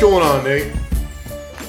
going 0.00 0.22
on, 0.22 0.44
Nate? 0.44 0.72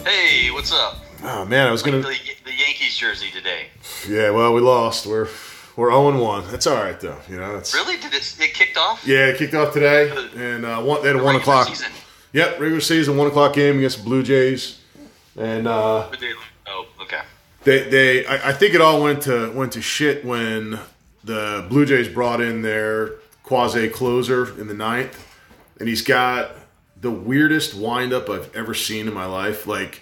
Hey, 0.05 0.51
what's 0.51 0.71
up? 0.71 0.97
Oh 1.23 1.45
man, 1.45 1.67
I 1.67 1.71
was 1.71 1.83
gonna. 1.83 1.99
the 2.01 2.15
Yankees 2.45 2.97
jersey 2.97 3.29
today. 3.31 3.67
Yeah, 4.07 4.31
well, 4.31 4.53
we 4.53 4.61
lost. 4.61 5.05
We're 5.05 5.27
we're 5.75 5.91
zero 5.91 6.19
one. 6.23 6.49
That's 6.49 6.65
all 6.65 6.81
right 6.81 6.99
though. 6.99 7.17
You 7.29 7.37
know, 7.37 7.57
it's 7.57 7.73
Really? 7.73 7.97
Did 7.97 8.13
it, 8.13 8.35
it 8.39 8.53
kicked 8.53 8.77
off? 8.77 9.05
yeah. 9.05 9.27
It 9.27 9.37
kicked 9.37 9.53
off 9.53 9.73
today, 9.73 10.09
and 10.35 10.65
uh, 10.65 10.81
one, 10.81 11.01
they 11.01 11.09
had 11.09 11.17
a 11.17 11.23
one 11.23 11.35
o'clock. 11.35 11.67
Season. 11.67 11.91
Yep, 12.33 12.59
regular 12.59 12.81
season 12.81 13.17
one 13.17 13.27
o'clock 13.27 13.53
game 13.53 13.77
against 13.77 13.97
the 13.99 14.03
Blue 14.03 14.23
Jays, 14.23 14.79
and 15.37 15.67
uh, 15.67 16.09
Oh, 16.67 16.85
okay. 17.01 17.21
they 17.65 17.83
they 17.89 18.25
I, 18.25 18.49
I 18.49 18.53
think 18.53 18.73
it 18.73 18.81
all 18.81 19.01
went 19.03 19.23
to 19.23 19.51
went 19.51 19.73
to 19.73 19.81
shit 19.81 20.23
when 20.25 20.79
the 21.23 21.65
Blue 21.69 21.85
Jays 21.85 22.07
brought 22.07 22.39
in 22.41 22.61
their 22.61 23.11
quasi 23.43 23.89
closer 23.89 24.59
in 24.59 24.67
the 24.67 24.73
ninth, 24.73 25.27
and 25.79 25.87
he's 25.89 26.01
got 26.01 26.51
the 27.01 27.11
weirdest 27.11 27.73
windup 27.73 28.29
I've 28.29 28.55
ever 28.55 28.73
seen 28.73 29.07
in 29.07 29.13
my 29.13 29.25
life. 29.25 29.67
Like, 29.67 30.01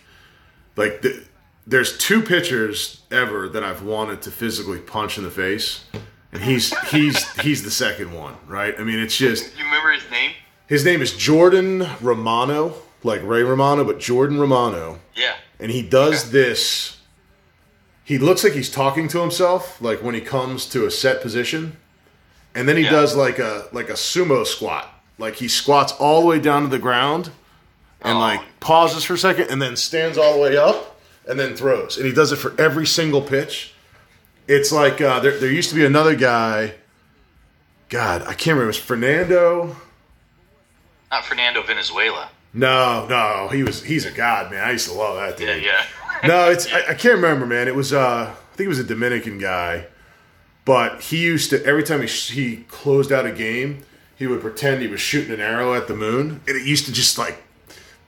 like 0.75 1.01
the, 1.01 1.23
there's 1.65 1.97
two 1.97 2.21
pitchers 2.21 3.01
ever 3.11 3.47
that 3.49 3.63
I've 3.63 3.83
wanted 3.83 4.21
to 4.23 4.31
physically 4.31 4.79
punch 4.79 5.17
in 5.17 5.23
the 5.23 5.31
face, 5.31 5.85
and 6.31 6.41
he's 6.43 6.77
he's 6.89 7.27
he's 7.41 7.63
the 7.63 7.71
second 7.71 8.13
one, 8.13 8.35
right? 8.47 8.75
I 8.79 8.83
mean, 8.83 8.99
it's 8.99 9.17
just 9.17 9.57
You 9.57 9.63
remember 9.63 9.91
his 9.91 10.09
name? 10.11 10.31
his 10.67 10.83
name 10.85 11.01
is 11.01 11.15
Jordan 11.15 11.87
Romano, 12.01 12.73
like 13.03 13.21
Ray 13.23 13.43
Romano, 13.43 13.83
but 13.83 13.99
Jordan 13.99 14.39
Romano 14.39 14.99
Yeah. 15.15 15.35
and 15.59 15.71
he 15.71 15.81
does 15.81 16.31
this. 16.31 16.97
He 18.03 18.17
looks 18.17 18.43
like 18.43 18.53
he's 18.53 18.71
talking 18.71 19.07
to 19.09 19.19
himself, 19.21 19.79
like 19.81 20.01
when 20.01 20.15
he 20.15 20.21
comes 20.21 20.65
to 20.67 20.85
a 20.87 20.91
set 20.91 21.21
position, 21.21 21.77
and 22.55 22.67
then 22.67 22.75
he 22.77 22.83
Yeah. 22.83 22.89
does 22.91 23.15
like 23.15 23.37
a 23.39 23.67
like 23.71 23.89
a 23.89 23.93
sumo 23.93 24.45
squat. 24.45 24.98
Like 25.19 25.35
he 25.35 25.47
squats 25.47 25.91
all 25.93 26.21
the 26.21 26.27
way 26.27 26.39
down 26.39 26.63
to 26.63 26.67
the 26.69 26.79
ground, 26.79 27.29
and 28.01 28.17
Oh. 28.17 28.21
like 28.21 28.41
pauses 28.59 29.03
for 29.03 29.13
a 29.13 29.17
second, 29.17 29.49
and 29.51 29.61
then 29.61 29.75
stands 29.75 30.17
all 30.17 30.33
the 30.33 30.39
way 30.39 30.57
up, 30.57 30.99
and 31.27 31.39
then 31.39 31.55
throws. 31.55 31.97
And 31.97 32.05
he 32.07 32.11
does 32.13 32.31
it 32.31 32.37
for 32.37 32.59
every 32.59 32.87
single 32.87 33.21
pitch. 33.21 33.73
It's 34.47 34.71
like 34.71 34.99
uh, 35.01 35.19
there 35.19 35.37
there 35.37 35.51
used 35.51 35.69
to 35.69 35.75
be 35.75 35.85
another 35.85 36.15
guy. 36.15 36.73
God, 37.89 38.21
I 38.23 38.33
can't 38.33 38.47
remember. 38.55 38.63
It 38.63 38.67
was 38.67 38.77
Fernando. 38.77 39.75
Not 41.11 41.25
Fernando 41.25 41.61
Valenzuela. 41.63 42.29
No, 42.53 43.05
no, 43.07 43.49
he 43.51 43.63
was. 43.63 43.83
He's 43.83 44.05
a 44.05 44.11
god, 44.11 44.51
man. 44.51 44.63
I 44.63 44.71
used 44.71 44.87
to 44.89 44.93
love 44.95 45.17
that 45.17 45.37
dude. 45.37 45.63
Yeah, 45.63 45.83
yeah. 46.23 46.27
no, 46.27 46.49
it's 46.49 46.71
I, 46.71 46.79
I 46.89 46.93
can't 46.93 47.15
remember, 47.15 47.45
man. 47.45 47.67
It 47.67 47.75
was 47.75 47.93
uh, 47.93 48.31
I 48.33 48.55
think 48.55 48.65
it 48.65 48.69
was 48.69 48.79
a 48.79 48.83
Dominican 48.83 49.37
guy, 49.37 49.85
but 50.65 51.01
he 51.01 51.17
used 51.21 51.49
to 51.51 51.63
every 51.65 51.83
time 51.83 52.01
he 52.01 52.07
he 52.07 52.57
closed 52.69 53.11
out 53.11 53.25
a 53.25 53.31
game, 53.31 53.83
he 54.19 54.27
would 54.27 54.41
pretend 54.41 54.81
he 54.81 54.87
was 54.87 55.01
shooting 55.01 55.33
an 55.33 55.39
arrow 55.41 55.73
at 55.73 55.87
the 55.87 55.95
moon, 55.95 56.41
and 56.47 56.55
it 56.57 56.63
used 56.67 56.85
to 56.85 56.91
just 56.91 57.17
like 57.17 57.41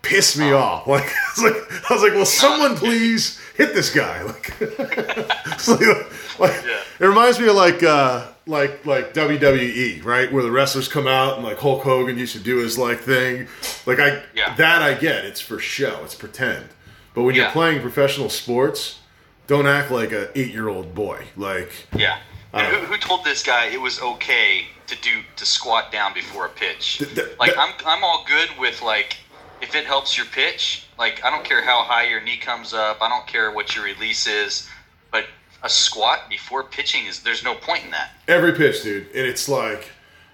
piss 0.03 0.37
me 0.37 0.51
off. 0.51 0.85
Like 0.87 1.05
I 1.05 1.31
was 1.35 1.43
like, 1.43 1.89
I 1.89 1.93
was 1.93 2.03
like, 2.03 2.13
will 2.13 2.25
someone 2.25 2.75
please 2.75 3.39
hit 3.55 3.73
this 3.73 3.91
guy? 3.93 4.21
Like, 4.59 4.59
like, 5.67 6.39
like 6.39 6.65
Yeah. 6.65 6.81
it 6.99 7.05
reminds 7.05 7.39
me 7.39 7.47
of 7.47 7.55
like 7.55 7.81
uh, 7.83 8.27
like 8.45 8.85
like 8.85 9.13
WWE, 9.13 10.03
right, 10.03 10.31
where 10.31 10.43
the 10.43 10.51
wrestlers 10.51 10.87
come 10.87 11.07
out 11.07 11.35
and 11.35 11.43
like 11.45 11.57
Hulk 11.57 11.83
Hogan 11.83 12.17
used 12.17 12.33
to 12.35 12.39
do 12.41 12.57
his 12.57 12.77
like 12.77 12.99
thing. 12.99 13.47
Like 13.85 13.99
I 13.99 14.21
Yeah. 14.35 14.53
that 14.55 14.81
I 14.81 14.93
get. 14.95 15.25
It's 15.25 15.39
for 15.41 15.59
show. 15.59 16.01
It's 16.03 16.15
pretend. 16.15 16.65
But 17.13 17.23
when 17.23 17.35
you're 17.35 17.49
playing 17.51 17.81
professional 17.81 18.29
sports, 18.29 18.99
don't 19.47 19.67
act 19.67 19.91
like 19.91 20.11
a 20.11 20.29
eight 20.37 20.51
year 20.51 20.67
old 20.69 20.93
boy. 20.95 21.25
Like 21.37 21.71
Yeah. 21.95 22.17
I 22.53 22.63
And 22.63 22.71
don't 22.73 22.85
who, 22.85 22.93
who 22.93 22.97
told 22.97 23.23
this 23.23 23.43
guy 23.43 23.65
it 23.67 23.79
was 23.81 24.01
okay 24.01 24.65
to 24.91 25.01
do 25.01 25.21
to 25.37 25.45
squat 25.45 25.91
down 25.91 26.13
before 26.13 26.45
a 26.45 26.49
pitch? 26.49 26.97
Th- 26.99 27.13
th- 27.15 27.37
like 27.39 27.55
that- 27.55 27.59
I'm 27.59 27.73
I'm 27.85 28.03
all 28.03 28.25
good 28.27 28.49
with 28.59 28.81
like 28.81 29.17
if 29.61 29.75
it 29.75 29.85
helps 29.85 30.17
your 30.17 30.25
pitch. 30.27 30.85
Like 30.99 31.23
I 31.23 31.29
don't 31.31 31.43
care 31.43 31.63
how 31.63 31.83
high 31.83 32.07
your 32.07 32.21
knee 32.21 32.37
comes 32.37 32.73
up. 32.73 33.01
I 33.01 33.09
don't 33.09 33.25
care 33.27 33.51
what 33.51 33.75
your 33.75 33.85
release 33.85 34.27
is. 34.27 34.69
But 35.11 35.25
a 35.63 35.69
squat 35.69 36.29
before 36.29 36.63
pitching 36.63 37.05
is 37.05 37.21
there's 37.21 37.43
no 37.43 37.55
point 37.55 37.83
in 37.85 37.91
that. 37.91 38.11
every 38.27 38.53
pitch, 38.53 38.83
dude, 38.83 39.07
and 39.15 39.25
it's 39.27 39.47
like 39.49 39.89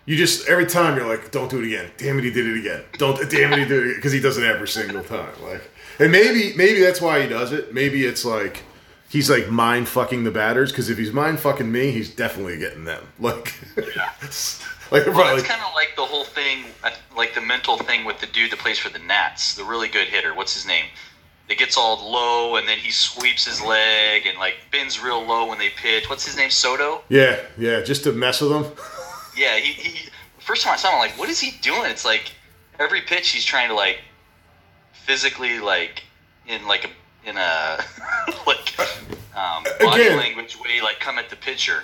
you 0.05 0.15
just 0.15 0.47
every 0.47 0.65
time 0.65 0.97
you're 0.97 1.07
like, 1.07 1.31
don't 1.31 1.49
do 1.49 1.59
it 1.59 1.65
again. 1.67 1.91
Damn 1.97 2.17
it, 2.19 2.23
he 2.25 2.31
did 2.31 2.47
it 2.47 2.59
again. 2.59 2.83
Don't 2.97 3.17
damn 3.29 3.53
it, 3.53 3.59
he 3.59 3.65
did 3.65 3.87
it 3.87 3.95
because 3.97 4.11
he 4.11 4.19
does 4.19 4.37
it 4.37 4.43
every 4.43 4.67
single 4.67 5.03
time. 5.03 5.33
Like, 5.43 5.69
and 5.99 6.11
maybe 6.11 6.53
maybe 6.55 6.79
that's 6.79 7.01
why 7.01 7.21
he 7.21 7.27
does 7.27 7.51
it. 7.51 7.73
Maybe 7.73 8.05
it's 8.05 8.25
like. 8.25 8.63
He's 9.09 9.29
like 9.29 9.49
mind 9.49 9.87
fucking 9.87 10.23
the 10.25 10.31
batters 10.31 10.71
because 10.71 10.89
if 10.89 10.97
he's 10.97 11.13
mind 11.13 11.39
fucking 11.39 11.71
me, 11.71 11.91
he's 11.91 12.09
definitely 12.13 12.57
getting 12.57 12.83
them. 12.85 13.03
Like, 13.19 13.53
like 14.91 15.03
they're 15.03 15.13
Well, 15.13 15.23
probably 15.23 15.39
it's 15.39 15.47
kind 15.47 15.61
of 15.61 15.73
like 15.73 15.93
the 15.95 16.05
whole 16.05 16.23
thing, 16.23 16.65
uh, 16.83 16.91
like 17.15 17.33
the 17.33 17.41
mental 17.41 17.77
thing 17.77 18.05
with 18.05 18.19
the 18.19 18.27
dude 18.27 18.51
that 18.51 18.59
plays 18.59 18.79
for 18.79 18.89
the 18.89 18.99
Nats, 18.99 19.55
the 19.55 19.63
really 19.65 19.87
good 19.89 20.07
hitter. 20.07 20.33
What's 20.33 20.53
his 20.53 20.65
name? 20.65 20.85
That 21.49 21.57
gets 21.57 21.77
all 21.77 22.09
low 22.11 22.55
and 22.57 22.67
then 22.67 22.77
he 22.77 22.91
sweeps 22.91 23.45
his 23.45 23.61
leg 23.61 24.25
and 24.25 24.37
like 24.37 24.55
bends 24.71 25.01
real 25.01 25.25
low 25.25 25.47
when 25.47 25.57
they 25.59 25.69
pitch. 25.69 26.09
What's 26.09 26.25
his 26.25 26.35
name? 26.37 26.49
Soto. 26.49 27.03
yeah, 27.09 27.39
yeah, 27.57 27.81
just 27.81 28.03
to 28.03 28.11
mess 28.11 28.41
with 28.41 28.51
them. 28.51 28.65
Yeah, 29.37 29.57
he, 29.57 29.73
he. 29.73 30.09
First 30.39 30.63
time 30.63 30.73
I 30.73 30.77
saw 30.77 30.87
him, 30.89 30.95
I'm 30.95 30.99
like, 30.99 31.19
what 31.19 31.29
is 31.29 31.39
he 31.39 31.51
doing? 31.61 31.91
It's 31.91 32.03
like 32.03 32.31
every 32.79 33.01
pitch 33.01 33.29
he's 33.29 33.45
trying 33.45 33.69
to 33.69 33.75
like 33.75 33.99
physically 34.93 35.59
like 35.59 36.03
in 36.47 36.65
like 36.67 36.85
a 36.85 36.89
in 37.27 37.37
a 37.37 37.77
like 38.47 38.79
um, 39.35 39.63
body 39.79 40.01
Again- 40.03 40.17
language 40.17 40.57
way, 40.59 40.81
like 40.81 40.99
come 40.99 41.19
at 41.19 41.29
the 41.29 41.35
pitcher. 41.35 41.83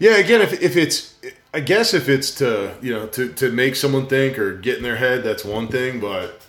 Yeah, 0.00 0.16
again, 0.16 0.40
if, 0.42 0.52
if 0.60 0.76
it's, 0.76 1.14
I 1.54 1.60
guess 1.60 1.94
if 1.94 2.08
it's 2.08 2.32
to 2.36 2.74
you 2.82 2.92
know 2.92 3.06
to, 3.08 3.32
to 3.34 3.50
make 3.52 3.76
someone 3.76 4.06
think 4.08 4.38
or 4.38 4.56
get 4.56 4.76
in 4.76 4.82
their 4.82 4.96
head, 4.96 5.22
that's 5.22 5.44
one 5.44 5.68
thing. 5.68 6.00
But 6.00 6.40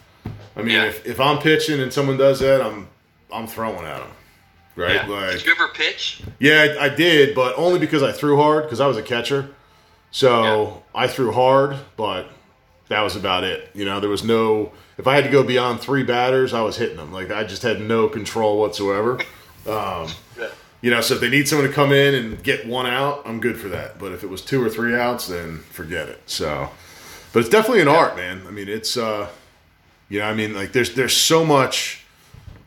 I 0.56 0.62
mean, 0.64 0.76
Yeah. 0.76 0.86
if, 0.86 1.06
if 1.06 1.20
I'm 1.20 1.38
pitching 1.40 1.80
and 1.80 1.94
someone 1.94 2.18
does 2.18 2.40
that, 2.40 2.62
I'm 2.62 2.88
I'm 3.32 3.46
throwing 3.48 3.86
at 3.86 4.00
them, 4.00 4.10
right? 4.76 4.96
Yeah. 4.96 5.08
Like, 5.08 5.32
Did 5.38 5.46
you 5.46 5.52
ever 5.52 5.68
pitch? 5.68 6.24
yeah, 6.40 6.76
I, 6.80 6.86
I 6.86 6.90
did, 6.90 7.36
but 7.36 7.54
only 7.58 7.78
because 7.80 8.02
I 8.02 8.12
threw 8.12 8.38
hard 8.38 8.64
because 8.64 8.80
I 8.80 8.88
was 8.88 8.98
a 8.98 9.04
catcher. 9.04 9.50
So 10.12 10.84
I 10.96 11.08
threw 11.08 11.32
hard, 11.32 11.78
but 11.98 12.28
that 12.90 13.02
was 13.02 13.16
about 13.16 13.44
it. 13.44 13.70
You 13.74 13.86
know, 13.86 14.00
there 14.00 14.10
was 14.10 14.24
no. 14.24 14.72
If 14.98 15.08
I 15.08 15.16
had 15.16 15.26
to 15.26 15.30
go 15.30 15.44
beyond 15.44 15.82
three 15.82 16.04
batters, 16.04 16.54
I 16.54 16.62
was 16.62 16.78
hitting 16.78 16.98
them. 16.98 17.12
Like 17.12 17.32
I 17.32 17.44
just 17.44 17.64
had 17.64 17.82
no 17.82 18.08
control 18.08 18.60
whatsoever. 18.60 19.20
Yeah. 19.68 20.50
You 20.82 20.92
know, 20.92 21.02
so 21.02 21.16
if 21.16 21.22
they 21.22 21.30
need 21.30 21.48
someone 21.48 21.68
to 21.68 21.74
come 21.74 21.92
in 21.92 22.14
and 22.14 22.44
get 22.44 22.68
one 22.68 22.86
out, 22.86 23.24
I'm 23.26 23.40
good 23.40 23.58
for 23.58 23.70
that. 23.70 23.98
But 23.98 24.12
if 24.12 24.24
it 24.24 24.30
was 24.30 24.44
two 24.44 24.64
or 24.64 24.70
three 24.70 24.96
outs, 24.96 25.28
then 25.28 25.60
forget 25.72 26.10
it. 26.10 26.22
So, 26.28 26.70
but 27.34 27.40
it's 27.40 27.50
definitely 27.50 27.82
an 27.82 27.88
art, 27.88 28.16
man. 28.16 28.44
I 28.48 28.52
mean, 28.52 28.70
it's 28.70 28.96
uh, 28.96 29.28
you 30.10 30.20
know, 30.20 30.26
I 30.26 30.36
mean, 30.36 30.54
like 30.54 30.74
there's 30.74 30.94
there's 30.94 31.18
so 31.18 31.44
much. 31.44 32.06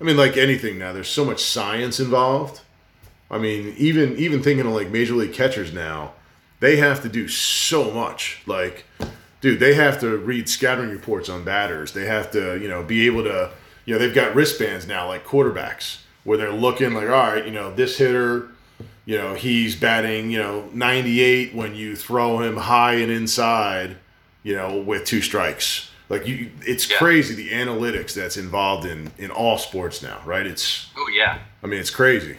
I 0.00 0.04
mean, 0.04 0.16
like 0.16 0.36
anything 0.36 0.78
now, 0.78 0.92
there's 0.92 1.08
so 1.08 1.24
much 1.24 1.42
science 1.44 2.00
involved. 2.00 2.62
I 3.30 3.38
mean, 3.38 3.74
even 3.76 4.16
even 4.16 4.42
thinking 4.42 4.66
of 4.66 4.72
like 4.72 4.90
major 4.90 5.14
league 5.14 5.32
catchers 5.32 5.72
now, 5.72 6.14
they 6.60 6.76
have 6.76 7.02
to 7.02 7.08
do 7.08 7.28
so 7.28 7.92
much. 7.92 8.42
Like, 8.46 8.84
dude, 9.40 9.60
they 9.60 9.74
have 9.74 10.00
to 10.00 10.16
read 10.16 10.48
scouting 10.48 10.90
reports 10.90 11.28
on 11.28 11.44
batters. 11.44 11.92
They 11.92 12.06
have 12.06 12.30
to, 12.32 12.58
you 12.60 12.68
know, 12.68 12.82
be 12.82 13.06
able 13.06 13.24
to, 13.24 13.50
you 13.84 13.94
know, 13.94 13.98
they've 13.98 14.14
got 14.14 14.34
wristbands 14.34 14.86
now, 14.86 15.06
like 15.08 15.24
quarterbacks, 15.24 15.98
where 16.24 16.36
they're 16.38 16.52
looking 16.52 16.94
like, 16.94 17.04
all 17.08 17.32
right, 17.32 17.44
you 17.44 17.52
know, 17.52 17.72
this 17.74 17.98
hitter, 17.98 18.48
you 19.04 19.16
know, 19.16 19.34
he's 19.34 19.74
batting, 19.76 20.30
you 20.30 20.38
know, 20.38 20.68
98 20.72 21.54
when 21.54 21.74
you 21.74 21.96
throw 21.96 22.40
him 22.40 22.56
high 22.56 22.94
and 22.94 23.10
inside, 23.10 23.96
you 24.42 24.54
know, 24.54 24.78
with 24.78 25.04
two 25.04 25.22
strikes. 25.22 25.90
Like 26.10 26.26
you, 26.26 26.50
it's 26.62 26.88
Yeah. 26.90 26.96
crazy 26.98 27.34
the 27.34 27.50
analytics 27.50 28.14
that's 28.14 28.36
involved 28.38 28.86
in 28.86 29.10
in 29.18 29.30
all 29.30 29.58
sports 29.58 30.02
now, 30.02 30.20
right? 30.24 30.46
It's, 30.46 30.86
Oh 30.96 31.08
yeah. 31.14 31.38
I 31.62 31.66
mean, 31.66 31.80
it's 31.80 31.90
crazy. 31.90 32.38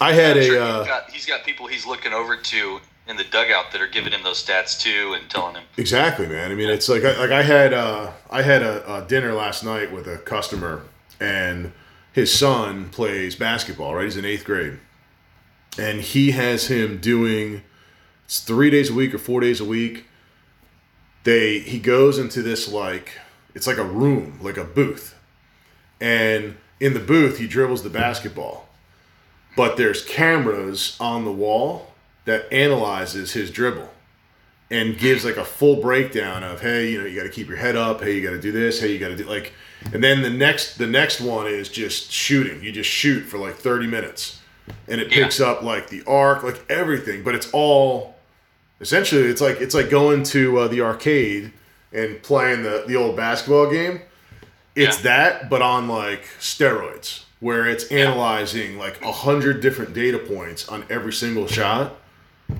I 0.00 0.12
had 0.12 0.42
sure 0.42 0.56
a, 0.56 0.60
uh, 0.60 0.78
he's, 0.78 0.86
got, 0.88 1.10
he's 1.10 1.26
got 1.26 1.44
people 1.44 1.66
he's 1.66 1.86
looking 1.86 2.12
over 2.12 2.36
to 2.36 2.80
in 3.08 3.16
the 3.16 3.24
dugout 3.24 3.72
that 3.72 3.80
are 3.80 3.88
giving 3.88 4.12
him 4.12 4.22
those 4.22 4.44
stats 4.44 4.78
too 4.78 5.14
and 5.18 5.28
telling 5.30 5.54
him. 5.54 5.64
Exactly, 5.76 6.28
man. 6.28 6.52
I 6.52 6.54
mean, 6.54 6.68
it's 6.68 6.88
like 6.88 7.02
like 7.02 7.30
I 7.30 7.42
had 7.42 7.72
uh, 7.72 8.12
I 8.30 8.42
had 8.42 8.62
a, 8.62 8.96
a 8.96 9.06
dinner 9.06 9.32
last 9.32 9.64
night 9.64 9.90
with 9.90 10.06
a 10.06 10.18
customer, 10.18 10.82
and 11.18 11.72
his 12.12 12.32
son 12.32 12.90
plays 12.90 13.34
basketball. 13.34 13.94
Right, 13.94 14.04
he's 14.04 14.16
in 14.16 14.24
eighth 14.24 14.44
grade, 14.44 14.78
and 15.78 16.00
he 16.02 16.32
has 16.32 16.66
him 16.66 16.98
doing 16.98 17.62
it's 18.26 18.40
three 18.40 18.70
days 18.70 18.90
a 18.90 18.94
week 18.94 19.14
or 19.14 19.18
four 19.18 19.40
days 19.40 19.60
a 19.60 19.64
week. 19.64 20.04
They 21.24 21.60
he 21.60 21.78
goes 21.78 22.18
into 22.18 22.42
this 22.42 22.70
like 22.70 23.18
it's 23.54 23.66
like 23.66 23.78
a 23.78 23.84
room, 23.84 24.38
like 24.42 24.58
a 24.58 24.64
booth, 24.64 25.18
and 25.98 26.56
in 26.78 26.92
the 26.92 27.00
booth 27.00 27.38
he 27.38 27.46
dribbles 27.46 27.82
the 27.82 27.90
basketball, 27.90 28.68
but 29.56 29.78
there's 29.78 30.04
cameras 30.04 30.96
on 31.00 31.24
the 31.24 31.32
wall 31.32 31.87
that 32.28 32.52
analyzes 32.52 33.32
his 33.32 33.50
dribble 33.50 33.90
and 34.70 34.98
gives 34.98 35.24
like 35.24 35.36
a 35.36 35.44
full 35.44 35.80
breakdown 35.80 36.42
of 36.44 36.60
hey 36.60 36.90
you 36.90 36.98
know 37.00 37.06
you 37.06 37.16
got 37.16 37.22
to 37.24 37.28
keep 37.30 37.48
your 37.48 37.56
head 37.56 37.74
up 37.76 38.00
hey 38.02 38.14
you 38.14 38.22
got 38.22 38.30
to 38.30 38.40
do 38.40 38.52
this 38.52 38.80
hey 38.80 38.92
you 38.92 38.98
got 38.98 39.08
to 39.08 39.16
do 39.16 39.24
like 39.24 39.52
and 39.92 40.02
then 40.04 40.22
the 40.22 40.30
next 40.30 40.76
the 40.78 40.86
next 40.86 41.20
one 41.20 41.46
is 41.46 41.68
just 41.68 42.10
shooting 42.12 42.62
you 42.62 42.70
just 42.70 42.90
shoot 42.90 43.20
for 43.22 43.38
like 43.38 43.54
30 43.56 43.86
minutes 43.86 44.40
and 44.86 45.00
it 45.00 45.08
Yeah. 45.10 45.24
picks 45.24 45.40
up 45.40 45.62
like 45.62 45.88
the 45.88 46.02
arc 46.06 46.42
like 46.42 46.60
everything 46.70 47.22
but 47.22 47.34
it's 47.34 47.50
all 47.52 48.16
essentially 48.80 49.22
it's 49.22 49.40
like 49.40 49.60
it's 49.60 49.74
like 49.74 49.88
going 49.90 50.22
to 50.24 50.58
uh, 50.58 50.68
the 50.68 50.82
arcade 50.82 51.52
and 51.92 52.22
playing 52.22 52.62
the 52.62 52.84
the 52.86 52.96
old 52.96 53.16
basketball 53.16 53.70
game 53.70 54.02
it's 54.76 54.98
Yeah. 54.98 55.02
that, 55.02 55.50
but 55.50 55.60
on 55.60 55.88
like 55.88 56.22
steroids, 56.38 57.24
where 57.40 57.66
it's 57.66 57.84
analyzing 57.90 58.78
like 58.78 59.02
a 59.02 59.10
hundred 59.10 59.60
different 59.60 59.92
data 59.92 60.18
points 60.20 60.68
on 60.68 60.84
every 60.88 61.12
single 61.12 61.48
shot. 61.48 61.96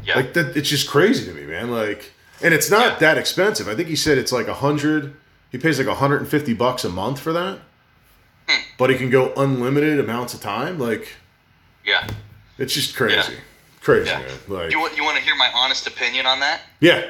Yeah. 0.04 0.16
Like 0.16 0.34
that, 0.34 0.56
it's 0.56 0.68
just 0.68 0.88
crazy 0.88 1.24
to 1.26 1.32
me, 1.34 1.42
man. 1.44 1.70
Like, 1.70 2.12
and 2.42 2.52
it's 2.54 2.70
not 2.70 2.92
Yeah. 2.94 2.98
that 2.98 3.18
expensive. 3.18 3.68
I 3.68 3.74
think 3.74 3.88
he 3.88 3.96
said 3.96 4.18
it's 4.18 4.32
like 4.32 4.48
a 4.48 4.54
hundred. 4.54 5.14
He 5.50 5.58
pays 5.58 5.78
like 5.78 5.88
150 5.88 6.52
bucks 6.54 6.84
a 6.84 6.88
month 6.88 7.20
for 7.20 7.32
that, 7.32 7.58
Hmm. 8.48 8.60
but 8.76 8.90
he 8.90 8.96
can 8.96 9.10
go 9.10 9.32
unlimited 9.36 9.98
amounts 9.98 10.34
of 10.34 10.40
time. 10.40 10.78
Like, 10.78 11.16
yeah. 11.84 12.06
it's 12.58 12.74
just 12.74 12.94
crazy, 12.96 13.32
Yeah. 13.32 13.38
crazy, 13.80 14.10
Yeah. 14.10 14.18
man. 14.20 14.38
Like, 14.48 14.70
You 14.70 14.80
want 14.80 14.96
you 14.96 15.04
want 15.04 15.16
to 15.16 15.22
hear 15.22 15.34
my 15.36 15.50
honest 15.54 15.86
opinion 15.86 16.26
on 16.26 16.40
that? 16.40 16.60
yeah, 16.80 17.06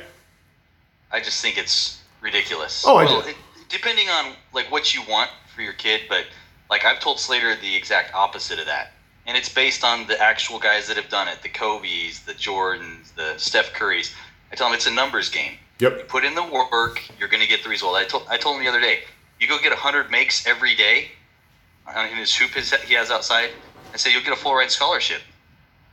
I 1.10 1.20
just 1.20 1.40
think 1.42 1.58
it's 1.58 1.98
ridiculous. 2.20 2.84
Oh, 2.86 2.96
I 2.96 3.04
well, 3.04 3.22
do. 3.22 3.28
It, 3.28 3.36
depending 3.68 4.08
on 4.08 4.34
like 4.52 4.70
what 4.70 4.94
you 4.94 5.02
want 5.02 5.30
for 5.54 5.62
your 5.62 5.72
kid, 5.72 6.02
but 6.08 6.26
like 6.70 6.84
I've 6.84 7.00
told 7.00 7.18
Slater 7.18 7.56
the 7.56 7.74
exact 7.74 8.14
opposite 8.14 8.58
of 8.60 8.66
that, 8.66 8.92
and 9.28 9.36
it's 9.36 9.48
based 9.48 9.84
on 9.84 10.06
the 10.08 10.20
actual 10.20 10.58
guys 10.58 10.88
that 10.88 10.96
have 10.96 11.08
done 11.08 11.28
it: 11.28 11.42
the 11.42 11.48
Kobe's, 11.48 12.20
the 12.20 12.32
Jordans, 12.32 13.14
the 13.14 13.34
Steph 13.36 13.72
Currys. 13.74 14.12
I 14.50 14.56
tell 14.56 14.66
him 14.66 14.74
it's 14.74 14.86
a 14.86 14.90
numbers 14.90 15.28
game. 15.28 15.52
yep, 15.78 15.98
You 15.98 16.04
Put 16.04 16.24
in 16.24 16.34
the 16.34 16.42
work, 16.42 17.02
you're 17.20 17.28
going 17.28 17.42
to 17.42 17.48
get 17.48 17.62
the 17.62 17.68
result. 17.68 17.94
I 17.94 18.04
told 18.04 18.24
I 18.28 18.38
told 18.38 18.56
him 18.56 18.64
the 18.64 18.70
other 18.70 18.80
day, 18.80 19.00
you 19.38 19.46
go 19.46 19.58
get 19.62 19.72
hundred 19.72 20.10
makes 20.10 20.46
every 20.46 20.74
day 20.74 21.10
uh, 21.86 22.08
in 22.10 22.16
his 22.16 22.34
hoop 22.34 22.50
his, 22.50 22.72
he 22.72 22.94
has 22.94 23.10
outside. 23.10 23.50
I 23.92 23.96
said 23.96 24.12
you'll 24.12 24.22
get 24.22 24.32
a 24.32 24.36
full 24.36 24.54
ride 24.54 24.70
scholarship 24.70 25.20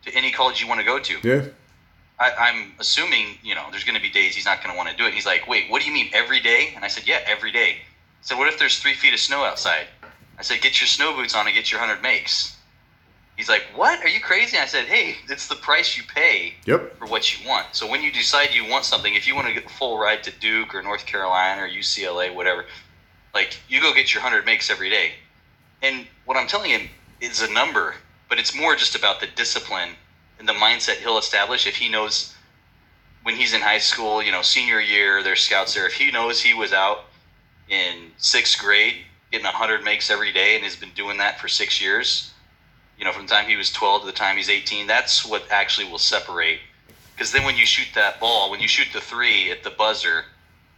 to 0.05 0.13
any 0.15 0.31
college 0.31 0.61
you 0.61 0.67
want 0.67 0.79
to 0.79 0.85
go 0.85 0.99
to. 0.99 1.19
yeah, 1.23 1.45
I, 2.19 2.31
I'm 2.31 2.73
assuming, 2.79 3.37
you 3.43 3.55
know, 3.55 3.65
there's 3.71 3.83
going 3.83 3.95
to 3.95 4.01
be 4.01 4.09
days 4.09 4.35
he's 4.35 4.45
not 4.45 4.63
going 4.63 4.71
to 4.71 4.77
want 4.77 4.89
to 4.89 4.95
do 4.95 5.05
it. 5.05 5.13
He's 5.13 5.25
like, 5.25 5.47
wait, 5.47 5.69
what 5.69 5.81
do 5.81 5.87
you 5.87 5.93
mean 5.93 6.09
every 6.13 6.39
day? 6.39 6.71
And 6.75 6.85
I 6.85 6.87
said, 6.87 7.07
yeah, 7.07 7.19
every 7.25 7.51
day. 7.51 7.71
I 7.71 8.21
said, 8.21 8.37
what 8.37 8.47
if 8.47 8.57
there's 8.57 8.79
three 8.79 8.93
feet 8.93 9.13
of 9.13 9.19
snow 9.19 9.43
outside? 9.43 9.87
I 10.37 10.41
said, 10.41 10.61
get 10.61 10.79
your 10.79 10.87
snow 10.87 11.13
boots 11.13 11.35
on 11.35 11.45
and 11.45 11.55
get 11.55 11.71
your 11.71 11.79
100 11.81 12.01
makes. 12.01 12.54
He's 13.35 13.49
like, 13.49 13.63
what? 13.75 14.01
Are 14.01 14.07
you 14.07 14.21
crazy? 14.21 14.57
I 14.57 14.65
said, 14.65 14.85
hey, 14.85 15.17
it's 15.27 15.47
the 15.47 15.55
price 15.55 15.97
you 15.97 16.03
pay 16.03 16.53
yep, 16.65 16.97
for 16.97 17.05
what 17.05 17.37
you 17.37 17.47
want. 17.47 17.67
So 17.73 17.89
when 17.89 18.01
you 18.01 18.11
decide 18.11 18.53
you 18.53 18.65
want 18.65 18.85
something, 18.85 19.13
if 19.13 19.27
you 19.27 19.35
want 19.35 19.47
to 19.47 19.53
get 19.53 19.65
a 19.65 19.69
full 19.69 19.97
ride 19.97 20.23
to 20.23 20.31
Duke 20.31 20.73
or 20.73 20.81
North 20.81 21.05
Carolina 21.05 21.63
or 21.63 21.67
UCLA, 21.67 22.33
whatever, 22.33 22.65
like 23.33 23.59
you 23.67 23.81
go 23.81 23.93
get 23.93 24.13
your 24.13 24.23
100 24.23 24.45
makes 24.45 24.69
every 24.69 24.89
day. 24.89 25.13
And 25.81 26.07
what 26.23 26.37
I'm 26.37 26.47
telling 26.47 26.71
him 26.71 26.89
is 27.19 27.41
a 27.41 27.51
number, 27.51 27.95
but 28.29 28.39
it's 28.39 28.55
more 28.55 28.75
just 28.75 28.95
about 28.95 29.19
the 29.19 29.27
discipline 29.27 29.89
and 30.39 30.47
the 30.47 30.53
mindset 30.53 30.97
he'll 30.97 31.17
establish 31.17 31.67
if 31.67 31.75
he 31.75 31.89
knows 31.89 32.33
when 33.23 33.35
he's 33.35 33.53
in 33.53 33.61
high 33.61 33.79
school, 33.79 34.21
you 34.21 34.31
know, 34.31 34.43
senior 34.43 34.79
year, 34.79 35.23
there's 35.23 35.41
scouts 35.41 35.73
there. 35.73 35.87
If 35.87 35.93
he 35.93 36.11
knows 36.11 36.41
he 36.41 36.53
was 36.53 36.71
out 36.71 37.05
in 37.67 38.11
sixth 38.17 38.59
grade 38.59 38.97
getting 39.31 39.45
100 39.45 39.83
makes 39.83 40.11
every 40.11 40.31
day 40.31 40.55
and 40.55 40.63
has 40.63 40.75
been 40.75 40.91
doing 40.91 41.17
that 41.17 41.39
for 41.39 41.47
six 41.47 41.81
years, 41.81 42.31
you 42.97 43.05
know, 43.05 43.11
from 43.11 43.23
the 43.27 43.31
time 43.33 43.47
he 43.47 43.55
was 43.55 43.71
12 43.71 44.01
to 44.01 44.05
the 44.07 44.13
time 44.13 44.37
he's 44.37 44.49
18, 44.49 44.87
that's 44.87 45.25
what 45.25 45.43
actually 45.51 45.89
will 45.89 45.97
separate. 45.97 46.59
Because 47.15 47.31
then 47.31 47.43
when 47.45 47.55
you 47.55 47.65
shoot 47.65 47.87
that 47.95 48.19
ball, 48.19 48.51
when 48.51 48.59
you 48.59 48.67
shoot 48.67 48.87
the 48.93 49.01
three 49.01 49.51
at 49.51 49.63
the 49.63 49.69
buzzer, 49.71 50.25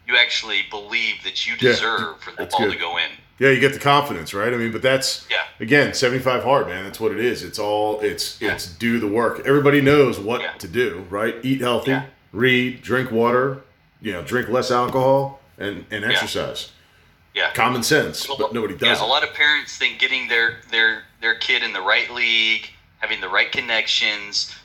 you 0.07 0.15
actually 0.17 0.61
believe 0.69 1.23
that 1.23 1.45
you 1.45 1.53
Yeah, 1.53 1.71
deserve 1.71 2.21
for 2.21 2.31
that 2.37 2.51
ball 2.51 2.61
good. 2.61 2.73
to 2.73 2.77
go 2.79 2.97
in. 2.97 3.09
yeah. 3.39 3.49
You 3.49 3.59
get 3.59 3.73
the 3.73 3.79
confidence, 3.79 4.33
right? 4.33 4.53
I 4.53 4.57
mean, 4.57 4.71
but 4.71 4.81
that's 4.81 5.25
Yeah. 5.29 5.43
again 5.59 5.93
75 5.93 6.43
hard, 6.43 6.67
man. 6.67 6.83
That's 6.85 6.99
what 6.99 7.11
it 7.11 7.19
is. 7.19 7.43
It's 7.43 7.59
all 7.59 7.99
it's 8.01 8.37
Yeah. 8.39 8.53
it's 8.53 8.65
do 8.67 8.99
the 8.99 9.07
work. 9.07 9.41
Everybody 9.45 9.81
knows 9.81 10.17
what 10.19 10.41
Yeah. 10.41 10.53
to 10.53 10.67
do, 10.67 11.05
right? 11.09 11.35
Eat 11.43 11.61
healthy, 11.61 11.91
Yeah. 11.91 12.03
read, 12.31 12.81
drink 12.83 13.11
water, 13.11 13.61
you 14.01 14.13
know, 14.13 14.21
drink 14.21 14.47
less 14.49 14.71
alcohol, 14.71 15.41
and 15.57 15.85
and 15.91 16.05
exercise. 16.05 16.69
Yeah. 17.33 17.51
Common 17.53 17.83
sense, 17.83 18.25
but 18.27 18.53
nobody 18.53 18.73
yeah, 18.75 18.89
does 18.89 19.01
a 19.01 19.05
lot 19.05 19.23
of 19.23 19.33
parents 19.33 19.75
think 19.77 19.99
getting 19.99 20.27
their 20.29 20.61
their 20.71 21.03
their 21.21 21.35
kid 21.35 21.63
in 21.63 21.73
the 21.73 21.81
right 21.81 22.09
league, 22.11 22.69
having 22.99 23.21
the 23.21 23.29
right 23.29 23.51
connections, 23.51 24.55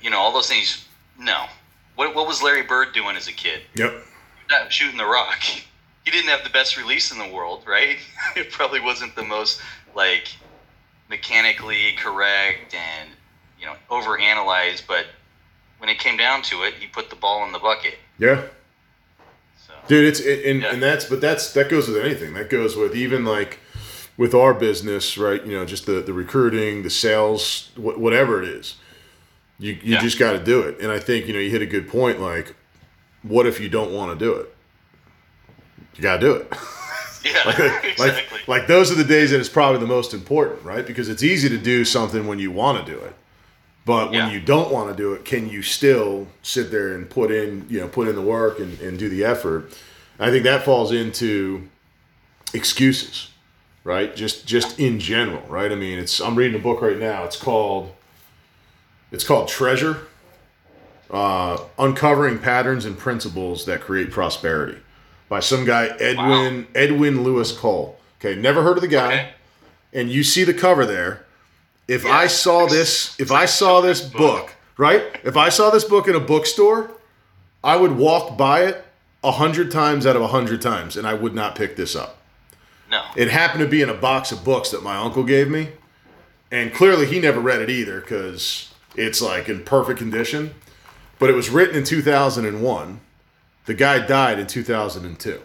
you 0.00 0.10
know, 0.10 0.18
all 0.18 0.32
those 0.32 0.48
things. 0.48 0.86
No. 1.18 1.46
What 1.96 2.14
what 2.14 2.26
was 2.26 2.42
Larry 2.42 2.62
Bird 2.62 2.92
doing 2.92 3.16
as 3.16 3.28
a 3.28 3.32
kid? 3.32 3.62
Yep. 3.76 4.02
Not 4.50 4.72
shooting 4.72 4.98
the 4.98 5.06
rock. 5.06 5.38
He 5.42 6.10
didn't 6.10 6.28
have 6.28 6.44
the 6.44 6.50
best 6.50 6.76
release 6.76 7.10
in 7.12 7.18
the 7.18 7.28
world, 7.28 7.64
right? 7.66 7.96
It 8.36 8.50
probably 8.50 8.80
wasn't 8.80 9.14
the 9.16 9.22
most 9.22 9.60
like 9.94 10.28
mechanically 11.08 11.92
correct 11.96 12.74
and 12.74 13.10
you 13.60 13.66
know 13.66 13.74
overanalyzed, 13.90 14.86
but 14.86 15.06
when 15.78 15.88
it 15.88 15.98
came 15.98 16.16
down 16.16 16.42
to 16.42 16.62
it, 16.64 16.74
he 16.74 16.86
put 16.86 17.10
the 17.10 17.16
ball 17.16 17.44
in 17.46 17.52
the 17.52 17.58
bucket. 17.58 17.94
Yeah. 18.18 18.42
So 19.66 19.72
dude 19.86 20.04
it's 20.06 20.20
it, 20.20 20.44
and, 20.44 20.62
Yeah. 20.62 20.72
and 20.72 20.82
that's 20.82 21.04
but 21.04 21.20
that's 21.20 21.52
that 21.52 21.68
goes 21.68 21.88
with 21.88 21.98
anything 22.04 22.34
that 22.34 22.50
goes 22.50 22.76
with 22.76 22.94
even 22.96 23.24
like 23.24 23.58
with 24.16 24.34
our 24.34 24.54
business 24.54 25.18
right 25.18 25.44
you 25.46 25.52
know 25.56 25.64
just 25.64 25.86
the 25.86 26.00
the 26.00 26.12
recruiting 26.12 26.82
the 26.82 26.90
sales 26.90 27.70
wh- 27.76 27.98
whatever 27.98 28.42
it 28.42 28.48
is 28.48 28.76
you 29.58 29.72
you 29.82 29.94
Yeah. 29.94 30.00
just 30.00 30.18
got 30.18 30.32
to 30.32 30.38
do 30.42 30.60
it. 30.62 30.80
And 30.80 30.90
i 30.90 30.98
think 30.98 31.26
you 31.26 31.32
know 31.32 31.38
you 31.38 31.50
hit 31.50 31.62
a 31.62 31.66
good 31.66 31.88
point 31.88 32.20
like 32.20 32.54
what 33.22 33.46
if 33.46 33.58
you 33.60 33.68
don't 33.70 33.92
want 33.92 34.16
to 34.18 34.22
do 34.24 34.34
it? 34.34 34.54
You 35.96 36.02
got 36.02 36.16
to 36.16 36.20
do 36.20 36.34
it. 36.34 36.52
Yeah, 37.24 37.42
like, 37.46 37.58
exactly. 37.84 37.98
like 38.38 38.48
like 38.48 38.66
those 38.66 38.90
are 38.92 38.96
the 38.96 39.04
days 39.04 39.30
that 39.30 39.40
it's 39.40 39.48
probably 39.48 39.80
the 39.80 39.86
most 39.86 40.12
important 40.12 40.62
right? 40.62 40.86
Because 40.86 41.08
it's 41.08 41.22
easy 41.22 41.48
to 41.48 41.56
do 41.58 41.84
something 41.84 42.26
when 42.26 42.38
you 42.38 42.50
want 42.50 42.84
to 42.84 42.92
do 42.92 42.98
it. 42.98 43.14
But 43.86 44.06
when 44.10 44.14
Yeah. 44.28 44.30
you 44.32 44.40
don't 44.40 44.70
want 44.72 44.90
to 44.90 44.96
do 44.96 45.14
it 45.14 45.24
can 45.24 45.48
you 45.48 45.62
still 45.62 46.26
sit 46.42 46.70
there 46.70 46.94
and 46.94 47.08
put 47.08 47.30
in 47.30 47.66
you 47.70 47.80
know 47.80 47.88
put 47.88 48.08
in 48.08 48.14
the 48.16 48.22
work 48.22 48.58
and, 48.60 48.78
and 48.80 48.98
do 48.98 49.08
the 49.08 49.24
effort? 49.24 49.72
I 50.18 50.30
think 50.30 50.44
that 50.44 50.64
falls 50.64 50.92
into 50.92 51.68
excuses 52.52 53.28
right? 53.84 54.14
Just 54.16 54.46
just 54.46 54.80
in 54.80 54.98
general 54.98 55.42
right? 55.48 55.70
I 55.70 55.74
mean 55.76 55.98
it's 55.98 56.20
i'm 56.20 56.34
reading 56.34 56.58
a 56.58 56.62
book 56.62 56.80
right 56.82 56.98
now. 56.98 57.24
It's 57.24 57.36
called 57.36 57.92
it's 59.12 59.24
called 59.24 59.48
treasure 59.48 60.06
uh, 61.10 61.58
uncovering 61.78 62.38
patterns 62.38 62.84
and 62.84 62.98
principles 62.98 63.66
that 63.66 63.80
create 63.80 64.10
prosperity 64.10 64.78
by 65.28 65.38
some 65.40 65.64
guy 65.64 65.86
edwin 66.00 66.66
edwin 66.74 67.22
louis 67.22 67.52
cole. 67.56 67.98
Okay 68.20 68.34
never 68.40 68.62
heard 68.62 68.76
of 68.76 68.82
the 68.82 68.88
guy. 68.88 69.12
Okay. 69.12 69.28
and 69.92 70.10
you 70.10 70.24
see 70.24 70.42
the 70.44 70.54
cover 70.54 70.84
there. 70.86 71.24
If 71.86 72.04
Yeah. 72.04 72.12
i 72.12 72.26
saw 72.26 72.66
this 72.66 73.14
if 73.20 73.30
i 73.30 73.44
saw 73.44 73.80
this 73.88 74.00
book 74.00 74.54
right? 74.76 75.02
If 75.22 75.36
i 75.36 75.50
saw 75.50 75.70
this 75.70 75.84
book 75.84 76.08
in 76.08 76.14
a 76.16 76.20
bookstore 76.20 76.90
i 77.62 77.76
would 77.76 77.92
walk 77.92 78.36
by 78.36 78.62
it 78.64 78.84
a 79.22 79.32
hundred 79.32 79.70
times 79.70 80.04
out 80.06 80.16
of 80.16 80.22
a 80.22 80.28
hundred 80.28 80.60
times 80.62 80.96
and 80.96 81.06
i 81.06 81.14
would 81.14 81.34
not 81.34 81.54
pick 81.54 81.76
this 81.76 81.94
up 81.94 82.18
No. 82.90 83.04
it 83.16 83.30
happened 83.30 83.60
to 83.60 83.68
be 83.68 83.82
in 83.82 83.88
a 83.88 83.94
box 83.94 84.30
of 84.32 84.44
books 84.44 84.70
that 84.70 84.82
my 84.82 84.96
uncle 84.96 85.24
gave 85.24 85.48
me 85.50 85.68
and 86.50 86.72
clearly 86.72 87.06
he 87.06 87.18
never 87.20 87.40
read 87.40 87.60
it 87.62 87.70
either 87.70 88.00
because 88.00 88.72
it's 88.94 89.20
like 89.20 89.48
in 89.48 89.64
perfect 89.64 89.98
condition. 89.98 90.54
But 91.18 91.30
it 91.30 91.34
was 91.34 91.48
written 91.50 91.76
in 91.76 91.84
2001 91.84 93.00
the 93.66 93.74
guy 93.74 93.98
died 94.06 94.38
in 94.38 94.46
2002 94.46 95.40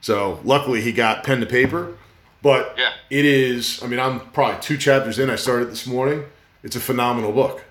so 0.00 0.40
luckily 0.44 0.80
he 0.80 0.92
got 0.92 1.22
pen 1.24 1.40
to 1.40 1.46
paper. 1.46 1.96
But 2.42 2.74
Yeah. 2.76 2.90
it 3.08 3.24
is 3.24 3.80
i 3.82 3.86
mean 3.86 4.00
i'm 4.00 4.18
probably 4.32 4.60
two 4.60 4.76
chapters 4.76 5.18
in. 5.18 5.30
I 5.30 5.36
started 5.36 5.70
this 5.70 5.86
morning. 5.86 6.24
It's 6.64 6.76
a 6.76 6.80
phenomenal 6.80 7.32
book. 7.32 7.64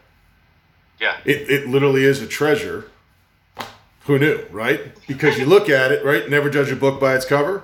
Yeah. 0.99 1.17
it, 1.25 1.49
it 1.49 1.67
literally 1.67 2.03
is 2.05 2.21
a 2.21 2.27
treasure. 2.27 2.89
Who 4.05 4.17
knew 4.17 4.45
right? 4.51 4.93
Because 5.07 5.37
you 5.37 5.45
look 5.45 5.69
at 5.69 5.91
it 5.91 6.03
right? 6.05 6.29
Never 6.29 6.49
judge 6.49 6.71
a 6.71 6.75
book 6.75 6.99
by 6.99 7.15
its 7.15 7.25
cover 7.25 7.63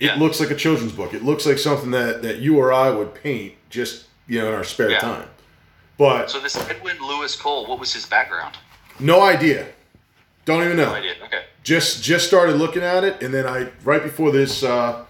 it 0.00 0.06
Yeah. 0.06 0.14
looks 0.16 0.40
like 0.40 0.50
a 0.50 0.54
children's 0.54 0.92
book 0.92 1.12
it 1.14 1.24
looks 1.24 1.44
like 1.46 1.58
something 1.58 1.90
that 1.92 2.22
that 2.22 2.38
you 2.38 2.58
or 2.58 2.72
i 2.72 2.90
would 2.90 3.14
paint 3.14 3.54
just 3.70 4.04
you 4.26 4.38
know 4.40 4.48
in 4.48 4.54
our 4.54 4.64
spare 4.64 4.90
Yeah. 4.90 5.00
time 5.00 5.28
but 5.96 6.30
So 6.30 6.38
this 6.38 6.56
Edwin 6.56 6.96
Louis 7.00 7.34
Cole, 7.34 7.66
what 7.66 7.80
was 7.80 7.92
his 7.92 8.06
background? 8.06 8.56
no 9.00 9.20
idea 9.22 9.66
don't 10.44 10.62
even 10.64 10.76
know 10.76 10.86
No 10.86 10.94
idea. 10.94 11.14
Okay. 11.24 11.42
just 11.62 12.02
just 12.02 12.26
started 12.26 12.56
looking 12.56 12.82
at 12.82 13.04
it 13.04 13.22
and 13.22 13.32
then 13.34 13.46
i 13.46 13.68
right 13.84 14.02
before 14.02 14.30
this 14.32 14.62
uh 14.62 15.04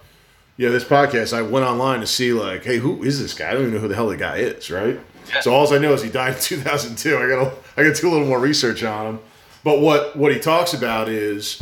yeah 0.57 0.69
this 0.69 0.83
podcast 0.83 1.31
i 1.37 1.41
went 1.41 1.65
online 1.65 1.99
to 2.01 2.07
see 2.07 2.33
like 2.33 2.63
hey 2.65 2.77
who 2.77 3.03
is 3.03 3.21
this 3.21 3.33
guy 3.33 3.49
i 3.49 3.53
don't 3.53 3.61
even 3.61 3.73
know 3.73 3.79
who 3.79 3.87
the 3.87 3.95
hell 3.95 4.07
the 4.09 4.17
guy 4.17 4.37
is 4.37 4.69
right 4.71 4.99
Yeah. 5.29 5.41
so 5.41 5.53
all 5.53 5.71
i 5.73 5.77
know 5.77 5.93
is 5.93 6.01
he 6.03 6.09
died 6.09 6.33
in 6.35 6.39
2002 6.41 7.17
i 7.17 7.27
gotta 7.27 7.51
i 7.77 7.83
gotta 7.83 7.99
do 8.01 8.09
a 8.09 8.11
little 8.11 8.27
more 8.27 8.39
research 8.39 8.83
on 8.83 9.05
him 9.05 9.19
but 9.63 9.79
what 9.81 10.15
what 10.17 10.33
he 10.33 10.39
talks 10.39 10.73
about 10.73 11.07
is 11.09 11.61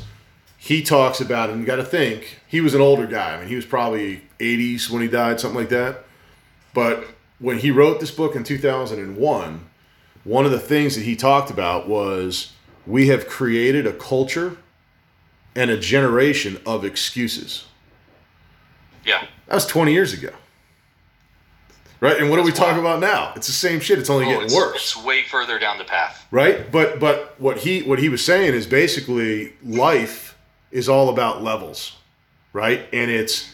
he 0.67 0.81
talks 0.81 1.19
about 1.21 1.49
and 1.49 1.59
you 1.59 1.65
gotta 1.65 1.83
think 1.83 2.39
he 2.47 2.61
was 2.61 2.73
an 2.73 2.81
older 2.81 3.05
guy 3.07 3.35
i 3.35 3.39
mean 3.39 3.47
he 3.47 3.55
was 3.55 3.65
probably 3.65 4.21
80s 4.39 4.89
when 4.89 5.01
he 5.01 5.07
died 5.07 5.39
something 5.39 5.59
like 5.59 5.69
that 5.69 6.03
but 6.73 7.05
when 7.39 7.57
he 7.59 7.71
wrote 7.71 7.99
this 7.99 8.11
book 8.11 8.35
in 8.35 8.43
2001 8.43 9.67
one 10.23 10.45
of 10.45 10.51
the 10.51 10.59
things 10.59 10.95
that 10.95 11.03
he 11.03 11.15
talked 11.15 11.49
about 11.49 11.87
was 11.87 12.53
we 12.85 13.07
have 13.07 13.27
created 13.27 13.87
a 13.87 13.93
culture 13.93 14.57
and 15.55 15.71
a 15.71 15.77
generation 15.77 16.59
of 16.65 16.85
excuses. 16.85 17.65
Yeah. 19.05 19.25
That 19.47 19.55
was 19.55 19.65
20 19.65 19.91
years 19.91 20.13
ago. 20.13 20.29
Right? 21.99 22.17
And 22.19 22.29
what 22.29 22.37
are 22.39 22.43
we 22.43 22.51
That's 22.51 22.59
talking 22.59 22.83
wild. 22.83 23.01
about 23.03 23.13
now? 23.15 23.33
It's 23.35 23.47
the 23.47 23.53
same 23.53 23.79
shit. 23.79 23.97
It's 23.97 24.09
only 24.09 24.25
Oh, 24.25 24.29
getting 24.29 24.45
it's, 24.45 24.55
worse. 24.55 24.75
it's 24.95 25.03
way 25.03 25.23
further 25.23 25.57
down 25.57 25.79
the 25.79 25.83
path. 25.83 26.27
Right? 26.29 26.71
But 26.71 26.99
but 26.99 27.33
what 27.39 27.57
he 27.59 27.81
what 27.81 27.97
he 27.97 28.07
was 28.07 28.23
saying 28.23 28.53
is 28.53 28.67
basically 28.67 29.53
life 29.63 30.36
is 30.71 30.89
all 30.89 31.09
about 31.09 31.43
levels. 31.43 31.97
Right? 32.53 32.87
And 32.91 33.11
it's 33.11 33.53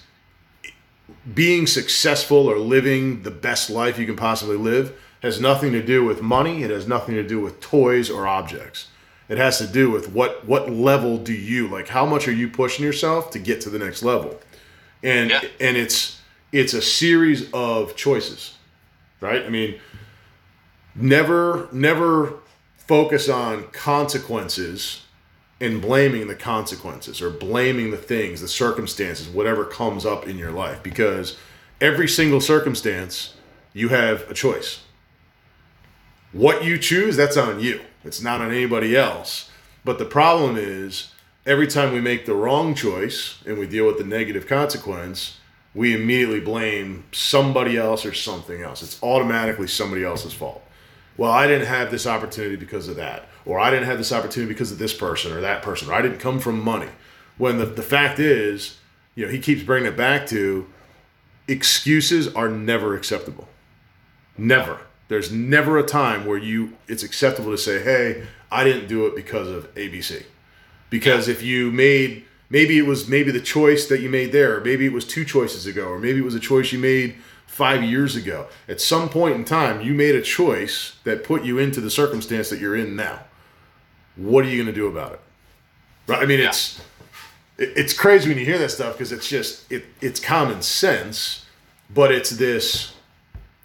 being 1.33 1.67
successful 1.67 2.47
or 2.49 2.57
living 2.57 3.23
the 3.23 3.31
best 3.31 3.69
life 3.69 3.97
you 3.97 4.05
can 4.05 4.15
possibly 4.15 4.55
live 4.57 4.97
has 5.21 5.39
nothing 5.39 5.71
to 5.71 5.81
do 5.81 6.03
with 6.03 6.21
money. 6.21 6.63
It 6.63 6.69
has 6.69 6.87
nothing 6.87 7.15
to 7.15 7.23
do 7.23 7.39
with 7.39 7.59
toys 7.61 8.09
or 8.09 8.27
objects. 8.27 8.87
It 9.29 9.37
has 9.37 9.57
to 9.59 9.67
do 9.67 9.89
with 9.89 10.09
what 10.11 10.45
what 10.45 10.69
level 10.69 11.17
do 11.17 11.33
you 11.33 11.67
like? 11.67 11.87
How 11.87 12.05
much 12.05 12.27
are 12.27 12.33
you 12.33 12.49
pushing 12.49 12.83
yourself 12.83 13.31
to 13.31 13.39
get 13.39 13.61
to 13.61 13.69
the 13.69 13.79
next 13.79 14.03
level? 14.03 14.39
And 15.01 15.29
Yeah. 15.29 15.41
and 15.61 15.77
it's 15.77 16.19
it's 16.51 16.73
a 16.73 16.81
series 16.81 17.49
of 17.51 17.95
choices, 17.95 18.55
right? 19.21 19.43
I 19.43 19.49
mean, 19.49 19.79
never 20.93 21.69
never 21.71 22.33
focus 22.77 23.29
on 23.29 23.63
consequences 23.71 25.02
and 25.63 25.81
blaming 25.81 26.27
the 26.27 26.35
consequences 26.35 27.21
or 27.21 27.29
blaming 27.29 27.91
the 27.91 27.97
things, 27.97 28.41
the 28.41 28.47
circumstances, 28.47 29.27
whatever 29.27 29.63
comes 29.63 30.05
up 30.05 30.27
in 30.27 30.37
your 30.37 30.51
life 30.51 30.83
because 30.83 31.37
every 31.79 32.07
single 32.07 32.41
circumstance 32.41 33.35
you 33.71 33.89
have 33.89 34.29
a 34.29 34.33
choice. 34.33 34.81
What 36.31 36.63
you 36.63 36.77
choose, 36.77 37.15
that's 37.15 37.37
on 37.37 37.59
you. 37.59 37.81
It's 38.03 38.21
not 38.21 38.41
on 38.41 38.51
anybody 38.51 38.95
else. 38.95 39.49
But 39.85 39.99
the 39.99 40.05
problem 40.05 40.57
is 40.57 41.11
every 41.45 41.67
time 41.67 41.93
we 41.93 42.01
make 42.01 42.25
the 42.25 42.33
wrong 42.33 42.75
choice 42.75 43.41
and 43.45 43.57
we 43.57 43.67
deal 43.67 43.85
with 43.85 43.97
the 43.97 44.03
negative 44.03 44.47
consequence, 44.47 45.39
we 45.73 45.95
immediately 45.95 46.39
blame 46.39 47.05
somebody 47.11 47.77
else 47.77 48.05
or 48.05 48.13
something 48.13 48.61
else. 48.61 48.83
It's 48.83 49.01
automatically 49.01 49.67
somebody 49.67 50.03
else's 50.03 50.33
fault. 50.33 50.63
Well, 51.17 51.31
I 51.31 51.47
didn't 51.47 51.67
have 51.67 51.91
this 51.91 52.07
opportunity 52.07 52.55
because 52.55 52.87
of 52.87 52.95
that, 52.97 53.27
or 53.45 53.59
I 53.59 53.69
didn't 53.69 53.85
have 53.85 53.97
this 53.97 54.11
opportunity 54.11 54.53
because 54.53 54.71
of 54.71 54.77
this 54.77 54.93
person 54.93 55.31
or 55.31 55.41
that 55.41 55.61
person, 55.61 55.89
or 55.89 55.93
I 55.93 56.01
didn't 56.01 56.19
come 56.19 56.39
from 56.39 56.59
money. 56.61 56.89
When 57.37 57.57
the, 57.57 57.65
the 57.65 57.83
fact 57.83 58.19
is, 58.19 58.77
you 59.15 59.25
know, 59.25 59.31
he 59.31 59.39
keeps 59.39 59.63
bringing 59.63 59.91
it 59.91 59.97
back 59.97 60.27
to 60.27 60.67
excuses 61.47 62.33
are 62.33 62.49
never 62.49 62.95
acceptable. 62.95 63.47
Never. 64.37 64.79
There's 65.07 65.31
never 65.31 65.77
a 65.77 65.83
time 65.83 66.25
where 66.25 66.37
you 66.37 66.77
it's 66.87 67.03
acceptable 67.03 67.51
to 67.51 67.57
say, 67.57 67.83
"Hey, 67.83 68.25
I 68.51 68.63
didn't 68.63 68.87
do 68.87 69.05
it 69.05 69.15
because 69.15 69.47
of 69.47 69.73
ABC." 69.75 70.23
Because 70.89 71.27
if 71.27 71.41
you 71.41 71.71
made 71.71 72.25
maybe 72.49 72.77
it 72.77 72.85
was 72.85 73.07
maybe 73.07 73.31
the 73.31 73.41
choice 73.41 73.87
that 73.87 73.99
you 73.99 74.09
made 74.09 74.31
there, 74.31 74.57
or 74.57 74.61
maybe 74.61 74.85
it 74.85 74.93
was 74.93 75.05
two 75.05 75.25
choices 75.25 75.65
ago, 75.65 75.87
or 75.87 75.99
maybe 75.99 76.19
it 76.19 76.23
was 76.23 76.35
a 76.35 76.39
choice 76.39 76.71
you 76.71 76.79
made 76.79 77.15
5 77.47 77.83
years 77.83 78.15
ago. 78.15 78.47
At 78.67 78.79
some 78.79 79.09
point 79.09 79.35
in 79.35 79.45
time, 79.45 79.81
you 79.81 79.93
made 79.93 80.15
a 80.15 80.21
choice 80.21 80.95
that 81.03 81.23
put 81.23 81.43
you 81.43 81.57
into 81.57 81.81
the 81.81 81.89
circumstance 81.89 82.49
that 82.49 82.59
you're 82.59 82.75
in 82.75 82.95
now. 82.95 83.21
What 84.15 84.45
are 84.45 84.47
you 84.49 84.57
going 84.61 84.73
to 84.73 84.79
do 84.79 84.87
about 84.87 85.13
it? 85.13 85.19
Right? 86.07 86.21
I 86.21 86.25
mean, 86.25 86.39
Yeah. 86.39 86.49
it's 86.49 86.81
it's 87.57 87.93
crazy 87.93 88.29
when 88.29 88.37
you 88.37 88.45
hear 88.45 88.57
that 88.57 88.71
stuff 88.71 88.93
because 88.93 89.11
it's 89.11 89.27
just 89.27 89.71
it 89.71 89.85
it's 90.01 90.19
common 90.19 90.61
sense, 90.61 91.45
but 91.89 92.11
it's 92.11 92.31
this 92.31 92.93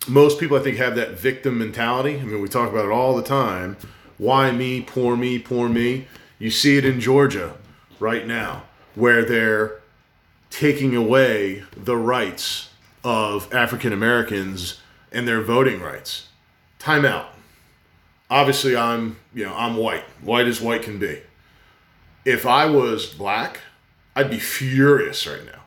most 0.06 0.38
people 0.38 0.56
I 0.56 0.60
think 0.60 0.76
have 0.76 0.94
that 0.96 1.12
victim 1.18 1.58
mentality. 1.58 2.18
I 2.18 2.22
mean, 2.24 2.40
we 2.40 2.48
talk 2.48 2.70
about 2.70 2.84
it 2.84 2.90
all 2.90 3.16
the 3.16 3.22
time. 3.22 3.76
Why 4.18 4.50
me? 4.50 4.80
Poor 4.82 5.16
me? 5.16 5.38
Poor 5.38 5.68
me? 5.68 6.06
You 6.38 6.50
see 6.50 6.76
it 6.76 6.84
in 6.84 7.00
Georgia 7.00 7.54
right 7.98 8.26
now, 8.26 8.64
where 8.94 9.24
they're 9.24 9.80
taking 10.50 10.94
away 10.94 11.64
the 11.76 11.96
rights 11.96 12.70
of 13.04 13.52
African 13.52 13.92
Americans 13.92 14.80
and 15.12 15.26
their 15.26 15.40
voting 15.42 15.80
rights. 15.80 16.28
Time 16.78 17.04
out. 17.04 17.30
Obviously, 18.30 18.76
I'm 18.76 19.16
you 19.34 19.44
know 19.44 19.54
I'm 19.54 19.76
white, 19.76 20.04
white 20.20 20.46
as 20.46 20.60
white 20.60 20.82
can 20.82 20.98
be. 20.98 21.22
If 22.24 22.44
I 22.46 22.66
was 22.66 23.06
black, 23.06 23.60
I'd 24.14 24.30
be 24.30 24.38
furious 24.38 25.26
right 25.26 25.44
now 25.46 25.62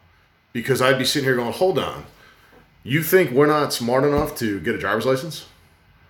because 0.54 0.82
I'd 0.82 1.00
be 1.00 1.06
sitting 1.06 1.26
here 1.28 1.36
going, 1.36 1.54
"Hold 1.54 1.80
on, 1.80 2.06
you 2.84 3.02
think 3.02 3.32
we're 3.32 3.48
not 3.48 3.74
smart 3.74 4.04
enough 4.04 4.36
to 4.38 4.60
get 4.60 4.76
a 4.76 4.78
driver's 4.78 5.06
license? 5.06 5.46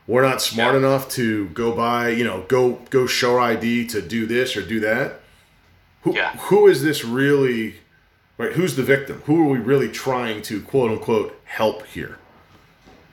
We're 0.08 0.24
not 0.24 0.42
smart 0.42 0.74
Yeah. 0.74 0.80
enough 0.80 1.08
to 1.12 1.48
go 1.50 1.72
buy, 1.72 2.10
you 2.10 2.26
know, 2.26 2.44
go 2.50 2.82
go 2.90 3.08
show 3.08 3.40
ID 3.40 3.88
to 3.88 4.02
do 4.02 4.26
this 4.26 4.58
or 4.58 4.62
do 4.62 4.80
that. 4.82 5.22
Who 6.02 6.14
Yeah. 6.16 6.36
who 6.36 6.68
is 6.68 6.84
this 6.84 7.06
really? 7.06 7.76
Right? 8.38 8.54
Who's 8.54 8.76
the 8.76 8.84
victim? 8.84 9.22
Who 9.28 9.40
are 9.44 9.50
we 9.52 9.60
really 9.60 9.88
trying 9.88 10.42
to 10.44 10.60
quote 10.62 10.90
unquote 10.92 11.40
help 11.46 11.86
here? 11.86 12.18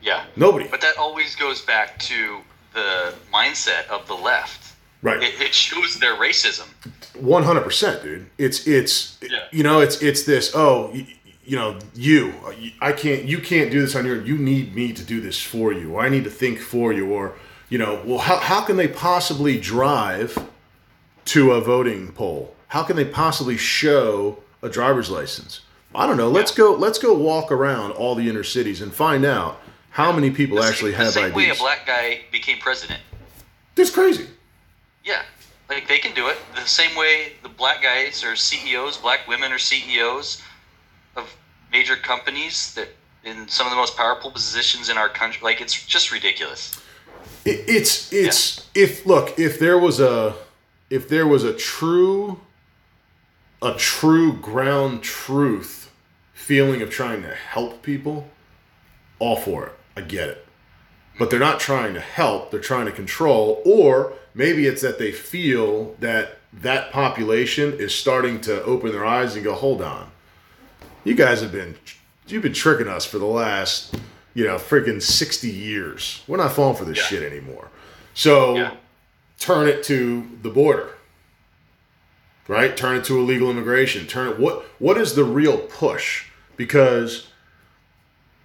Yeah. 0.02 0.24
Nobody. 0.34 0.66
But 0.68 0.80
that 0.80 0.96
always 0.96 1.36
goes 1.36 1.60
back 1.60 1.98
to 2.00 2.38
the 2.78 3.14
mindset 3.32 3.86
of 3.88 4.06
the 4.06 4.14
left. 4.14 4.74
Right. 5.02 5.22
It, 5.22 5.40
it 5.40 5.54
shows 5.54 5.98
their 6.00 6.16
racism. 6.16 6.66
One 7.14 7.42
hundred 7.44 7.62
percent, 7.62 8.02
dude. 8.02 8.26
It's 8.38 8.66
it's 8.66 9.18
Yeah. 9.22 9.44
you 9.52 9.62
know 9.62 9.80
it's 9.80 10.02
it's 10.02 10.24
this. 10.24 10.52
Oh, 10.54 10.92
you, 10.92 11.06
you 11.44 11.56
know 11.56 11.78
you. 11.94 12.32
I 12.80 12.92
can't. 12.92 13.24
You 13.24 13.38
can't 13.38 13.70
do 13.70 13.80
this 13.80 13.94
on 13.96 14.04
your. 14.06 14.16
own. 14.18 14.26
You 14.26 14.36
need 14.38 14.74
me 14.74 14.92
to 14.92 15.04
do 15.04 15.20
this 15.20 15.40
for 15.40 15.72
you. 15.72 15.94
Or 15.94 16.00
I 16.02 16.08
need 16.08 16.24
to 16.24 16.30
think 16.30 16.58
for 16.58 16.92
you. 16.92 17.12
Or 17.12 17.34
you 17.68 17.78
know, 17.78 18.02
well, 18.04 18.18
how 18.18 18.36
how 18.38 18.60
can 18.62 18.76
they 18.76 18.88
possibly 18.88 19.58
drive 19.58 20.36
to 21.26 21.52
a 21.52 21.60
voting 21.60 22.12
poll? 22.12 22.54
How 22.68 22.82
can 22.82 22.96
they 22.96 23.04
possibly 23.04 23.56
show 23.56 24.38
a 24.62 24.68
driver's 24.68 25.10
license? 25.10 25.60
I 25.94 26.06
don't 26.06 26.16
know. 26.16 26.28
Let's 26.30 26.52
Yeah. 26.52 26.64
go. 26.64 26.74
Let's 26.74 26.98
go 26.98 27.14
walk 27.14 27.50
around 27.52 27.92
all 27.92 28.14
the 28.14 28.28
inner 28.28 28.44
cities 28.44 28.80
and 28.82 28.92
find 28.92 29.24
out 29.24 29.60
how 29.98 30.12
many 30.12 30.30
people 30.30 30.56
The 30.56 30.62
same- 30.62 30.72
actually 30.72 30.90
the 30.92 30.96
have 30.98 31.12
same 31.12 31.34
way 31.34 31.50
a 31.50 31.56
black 31.56 31.84
guy 31.84 32.20
became 32.30 32.58
president. 32.58 33.00
That's 33.74 33.90
crazy. 33.90 34.28
Yeah, 35.04 35.22
like 35.68 35.88
they 35.88 35.98
can 35.98 36.14
do 36.14 36.28
it 36.28 36.38
the 36.54 36.64
same 36.66 36.94
way 36.96 37.32
the 37.42 37.48
black 37.48 37.82
guys 37.82 38.22
are 38.22 38.36
CEOs, 38.36 38.98
black 38.98 39.26
women 39.26 39.50
are 39.52 39.58
CEOs 39.58 40.40
of 41.16 41.34
major 41.72 41.96
companies 41.96 42.74
that 42.74 42.88
in 43.24 43.48
some 43.48 43.66
of 43.66 43.72
the 43.72 43.76
most 43.76 43.96
powerful 43.96 44.30
positions 44.30 44.88
in 44.88 44.96
our 44.96 45.08
country. 45.08 45.40
Like 45.42 45.60
it's 45.60 45.84
just 45.84 46.12
ridiculous. 46.12 46.80
It, 47.44 47.64
it's 47.66 48.12
it's 48.12 48.68
if 48.76 49.04
look 49.04 49.36
if 49.36 49.58
there 49.58 49.78
was 49.78 49.98
a 49.98 50.36
if 50.90 51.08
there 51.08 51.26
was 51.26 51.42
a 51.42 51.54
true 51.54 52.38
a 53.60 53.74
true 53.74 54.32
ground 54.34 55.02
truth 55.02 55.90
feeling 56.34 56.82
of 56.82 56.90
trying 56.90 57.22
to 57.22 57.34
help 57.34 57.82
people, 57.82 58.28
all 59.18 59.34
for 59.36 59.66
it. 59.66 59.72
I 59.98 60.00
get 60.02 60.28
it. 60.28 60.46
But 61.18 61.30
they're 61.30 61.40
not 61.40 61.58
trying 61.58 61.94
to 61.94 62.00
help, 62.00 62.52
they're 62.52 62.60
trying 62.60 62.86
to 62.86 62.92
control 62.92 63.60
or 63.64 64.12
maybe 64.34 64.66
it's 64.66 64.82
that 64.82 64.98
they 65.00 65.10
feel 65.10 65.96
that 65.98 66.38
that 66.52 66.92
population 66.92 67.72
is 67.74 67.92
starting 67.94 68.40
to 68.42 68.62
open 68.62 68.92
their 68.92 69.04
eyes 69.04 69.34
and 69.34 69.42
go, 69.44 69.54
"Hold 69.54 69.82
on. 69.82 70.10
You 71.04 71.14
guys 71.14 71.40
have 71.42 71.50
been 71.52 71.74
you've 72.28 72.42
been 72.42 72.52
tricking 72.52 72.88
us 72.88 73.04
for 73.06 73.18
the 73.18 73.26
last, 73.26 73.94
you 74.34 74.44
know, 74.46 74.56
freaking 74.56 75.02
60 75.02 75.48
years. 75.50 76.22
We're 76.28 76.36
not 76.36 76.52
falling 76.52 76.76
for 76.76 76.84
this 76.84 76.98
Yeah. 76.98 77.04
shit 77.04 77.22
anymore." 77.32 77.68
So 78.14 78.54
Yeah. 78.56 78.70
turn 79.40 79.66
it 79.68 79.82
to 79.84 80.26
the 80.42 80.50
border 80.50 80.90
right 82.48 82.76
turn 82.76 82.96
it 82.96 83.04
to 83.04 83.18
illegal 83.18 83.50
immigration 83.50 84.06
turn 84.06 84.26
it 84.28 84.38
what 84.38 84.64
what 84.78 84.96
is 84.98 85.14
the 85.14 85.22
real 85.24 85.58
push 85.58 86.24
because 86.56 87.27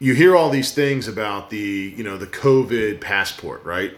you 0.04 0.14
hear 0.14 0.36
all 0.36 0.50
these 0.50 0.74
things 0.74 1.08
about 1.08 1.50
the 1.50 1.94
you 1.96 2.04
know 2.04 2.18
the 2.18 2.28
covid 2.28 3.00
passport 3.00 3.64
right? 3.64 3.98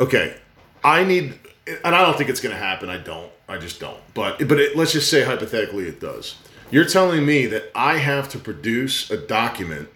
Okay 0.00 0.36
i 0.82 1.04
need 1.04 1.38
and 1.66 1.94
i 1.94 2.02
don't 2.02 2.16
think 2.16 2.30
it's 2.30 2.40
going 2.40 2.54
to 2.54 2.60
happen 2.60 2.88
i 2.90 2.98
don't 2.98 3.30
i 3.48 3.56
just 3.56 3.78
don't 3.78 4.00
but 4.12 4.38
but 4.48 4.58
it, 4.58 4.76
let's 4.76 4.92
just 4.92 5.10
say 5.10 5.22
hypothetically 5.22 5.86
it 5.86 6.00
does. 6.00 6.36
You're 6.70 6.86
telling 6.86 7.26
me 7.26 7.46
that 7.46 7.70
i 7.74 7.98
have 7.98 8.28
to 8.30 8.38
produce 8.38 9.10
a 9.10 9.18
document 9.18 9.90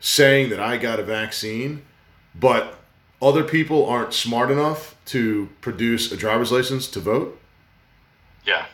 saying 0.00 0.48
that 0.50 0.58
i 0.58 0.78
got 0.78 0.98
a 0.98 1.02
vaccine 1.02 1.82
but 2.34 2.78
other 3.20 3.44
people 3.44 3.86
aren't 3.86 4.14
smart 4.14 4.50
enough 4.50 4.96
to 5.06 5.50
produce 5.60 6.10
a 6.10 6.16
driver's 6.16 6.50
license 6.50 6.88
to 6.88 7.00
vote? 7.00 7.40
Yeah, 8.44 8.66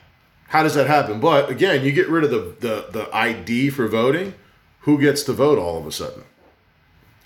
how 0.49 0.63
does 0.63 0.75
that 0.75 0.87
happen? 0.87 1.19
But 1.21 1.51
again 1.51 1.85
you 1.85 1.91
get 1.91 2.09
rid 2.09 2.23
of 2.23 2.31
the, 2.31 2.55
the, 2.61 2.87
the 2.93 3.17
id 3.17 3.71
for 3.71 3.89
voting 3.89 4.35
who 4.81 4.99
gets 5.01 5.23
to 5.25 5.33
vote 5.33 5.59
all 5.59 5.79
of 5.79 5.87
a 5.87 5.93
sudden? 5.93 6.25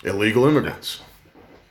Illegal 0.03 0.45
immigrants. 0.45 1.01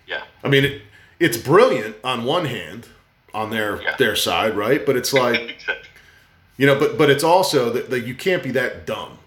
Yeah, 0.07 0.23
i 0.43 0.49
mean 0.49 0.65
it, 0.65 0.83
it's 1.21 1.37
brilliant 1.37 1.97
on 2.05 2.25
one 2.25 2.45
hand 2.47 2.89
on 3.33 3.51
their 3.51 3.81
Yeah. 3.83 3.97
their 3.97 4.17
side 4.17 4.57
right? 4.57 4.85
But 4.85 4.97
it's 4.97 5.13
like 5.13 5.65
you 6.57 6.67
know 6.67 6.79
but 6.79 6.99
but 6.99 7.11
it's 7.11 7.25
also 7.25 7.71
that, 7.71 7.91
that 7.91 8.01
you 8.07 8.15
can't 8.15 8.43
be 8.43 8.51
that 8.53 8.87
dumb 8.87 9.19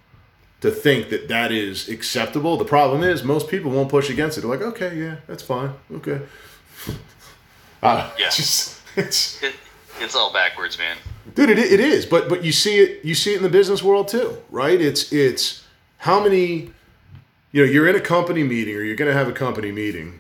to 0.62 0.72
think 0.72 1.10
that 1.10 1.28
that 1.30 1.52
is 1.52 1.88
acceptable. 1.90 2.58
The 2.58 2.66
problem 2.66 3.04
is 3.04 3.24
most 3.24 3.48
people 3.48 3.72
won't 3.72 3.90
push 3.90 4.10
against 4.10 4.38
it. 4.38 4.42
They're 4.42 4.50
like 4.50 4.62
okay 4.62 4.98
yeah 4.98 5.16
that's 5.28 5.44
fine. 5.44 5.72
Okay. 5.94 6.22
Uh, 7.82 8.10
Yeah. 8.18 8.28
it's 8.28 8.38
just 8.38 8.82
it's 8.96 9.42
it, 9.48 9.56
it's 10.00 10.16
all 10.16 10.32
backwards, 10.34 10.78
man. 10.78 10.98
dude 11.36 11.50
it, 11.50 11.60
it 11.60 11.80
is. 11.80 12.06
But 12.06 12.30
but 12.30 12.44
you 12.44 12.52
see 12.52 12.78
it 12.80 13.06
you 13.06 13.16
see 13.16 13.34
it 13.34 13.38
in 13.38 13.44
the 13.44 13.50
business 13.50 13.82
world 13.84 14.08
too 14.10 14.38
right? 14.52 14.80
It's 14.80 15.12
it's 15.14 15.64
how 15.98 16.22
many 16.24 16.72
you 17.52 17.66
know 17.66 17.72
you're 17.72 17.88
in 17.88 17.96
a 17.96 18.02
company 18.02 18.44
meeting 18.44 18.76
or 18.76 18.82
you're 18.82 18.96
going 18.96 19.12
to 19.12 19.18
have 19.18 19.28
a 19.28 19.34
company 19.34 19.72
meeting 19.72 20.20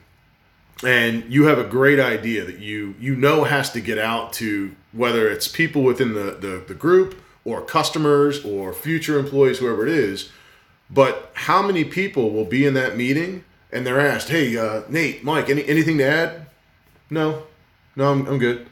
and 0.85 1.23
you 1.31 1.45
have 1.45 1.57
a 1.57 1.63
great 1.63 1.99
idea 1.99 2.45
that 2.45 2.59
you 2.59 2.95
you 2.99 3.15
know 3.15 3.43
has 3.43 3.71
to 3.71 3.81
get 3.81 3.97
out 3.97 4.33
to 4.33 4.75
whether 4.91 5.29
it's 5.29 5.47
people 5.47 5.83
within 5.83 6.13
the 6.13 6.37
the, 6.39 6.63
the 6.67 6.73
group 6.73 7.21
or 7.45 7.61
customers 7.61 8.43
or 8.45 8.73
future 8.73 9.19
employees 9.19 9.59
whoever 9.59 9.85
it 9.87 9.93
is 9.93 10.29
But 10.89 11.31
how 11.33 11.61
many 11.61 11.83
people 11.83 12.31
will 12.31 12.45
be 12.45 12.65
in 12.65 12.73
that 12.75 12.95
meeting 12.95 13.43
and 13.71 13.85
they're 13.85 13.99
asked, 13.99 14.29
"Hey, 14.29 14.55
uh, 14.57 14.83
Nate, 14.87 15.23
Mike, 15.23 15.49
any 15.49 15.67
anything 15.67 15.97
to 15.97 16.05
add?" 16.05 16.47
No, 17.09 17.43
no, 17.95 18.11
I'm, 18.11 18.25
I'm 18.27 18.37
good, 18.37 18.67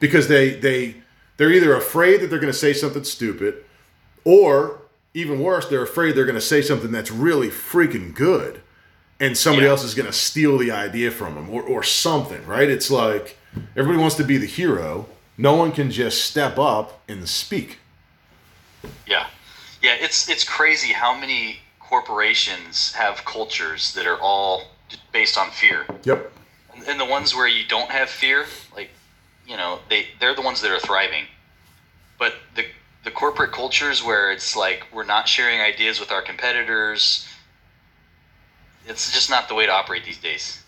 because 0.00 0.26
they 0.28 0.50
they 0.50 0.96
they're 1.36 1.52
either 1.52 1.74
afraid 1.76 2.20
that 2.20 2.30
they're 2.30 2.40
going 2.40 2.52
to 2.52 2.58
say 2.58 2.72
something 2.72 3.04
stupid, 3.04 3.64
or 4.24 4.80
even 5.14 5.40
worse, 5.40 5.68
they're 5.68 5.82
afraid 5.82 6.14
they're 6.14 6.24
going 6.24 6.34
to 6.34 6.40
say 6.40 6.60
something 6.60 6.90
that's 6.90 7.10
really 7.10 7.48
freaking 7.48 8.14
good, 8.14 8.60
and 9.20 9.38
somebody 9.38 9.64
Yeah. 9.66 9.70
else 9.70 9.84
is 9.84 9.94
going 9.94 10.06
to 10.06 10.12
steal 10.12 10.58
the 10.58 10.70
idea 10.72 11.10
from 11.10 11.34
them, 11.36 11.48
or 11.48 11.62
or 11.62 11.82
something, 11.82 12.44
right? 12.46 12.68
It's 12.68 12.90
like 12.90 13.38
everybody 13.76 13.98
wants 13.98 14.16
to 14.16 14.24
be 14.24 14.36
the 14.38 14.46
hero. 14.46 15.06
No 15.38 15.54
one 15.54 15.72
can 15.72 15.90
just 15.90 16.24
step 16.24 16.58
up 16.58 17.00
and 17.08 17.28
speak. 17.28 17.78
Yeah, 19.06 19.26
yeah. 19.82 19.94
It's 20.00 20.28
it's 20.28 20.44
crazy 20.44 20.92
how 20.92 21.16
many 21.18 21.60
corporations 21.80 22.92
have 22.92 23.24
cultures 23.24 23.94
that 23.94 24.06
are 24.06 24.18
all 24.20 24.64
based 25.12 25.38
on 25.38 25.50
fear, 25.50 25.86
Yep. 26.04 26.32
and, 26.74 26.88
and 26.88 27.00
the 27.00 27.04
ones 27.04 27.34
where 27.34 27.46
you 27.48 27.64
don't 27.66 27.90
have 27.90 28.10
fear, 28.10 28.46
like 28.74 28.90
you 29.46 29.56
know, 29.56 29.78
they 29.88 30.06
they're 30.20 30.34
the 30.34 30.42
ones 30.42 30.60
that 30.62 30.70
are 30.72 30.80
thriving. 30.80 31.26
But 32.18 32.34
the 32.54 32.64
the 33.04 33.10
corporate 33.10 33.52
cultures 33.52 34.02
where 34.02 34.32
it's 34.32 34.56
like 34.56 34.86
we're 34.92 35.04
not 35.04 35.28
sharing 35.28 35.60
ideas 35.60 36.00
with 36.00 36.10
our 36.10 36.22
competitors, 36.22 37.28
it's 38.86 39.12
just 39.12 39.30
not 39.30 39.48
the 39.48 39.54
way 39.54 39.66
to 39.66 39.72
operate 39.72 40.04
these 40.04 40.18
days. 40.18 40.62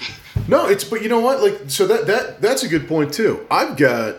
No, 0.46 0.66
it's 0.66 0.82
but 0.82 1.02
you 1.02 1.10
know 1.10 1.20
what? 1.20 1.42
Like 1.42 1.60
so 1.68 1.86
that 1.86 2.06
that 2.06 2.40
that's 2.40 2.62
a 2.62 2.68
good 2.68 2.88
point 2.88 3.12
too. 3.12 3.46
I've 3.50 3.76
got 3.76 4.16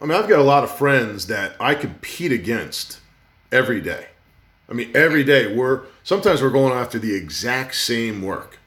I 0.00 0.06
mean 0.06 0.16
I've 0.16 0.26
got 0.26 0.38
a 0.38 0.42
lot 0.42 0.64
of 0.64 0.70
friends 0.70 1.26
that 1.26 1.54
I 1.60 1.74
compete 1.74 2.32
against 2.32 2.98
every 3.52 3.82
day. 3.82 4.06
I 4.70 4.72
mean 4.72 4.90
every 4.94 5.22
day 5.22 5.54
we're 5.54 5.82
sometimes 6.02 6.40
we're 6.40 6.48
going 6.48 6.72
after 6.72 6.98
the 6.98 7.14
exact 7.14 7.74
same 7.74 8.22
work. 8.22 8.58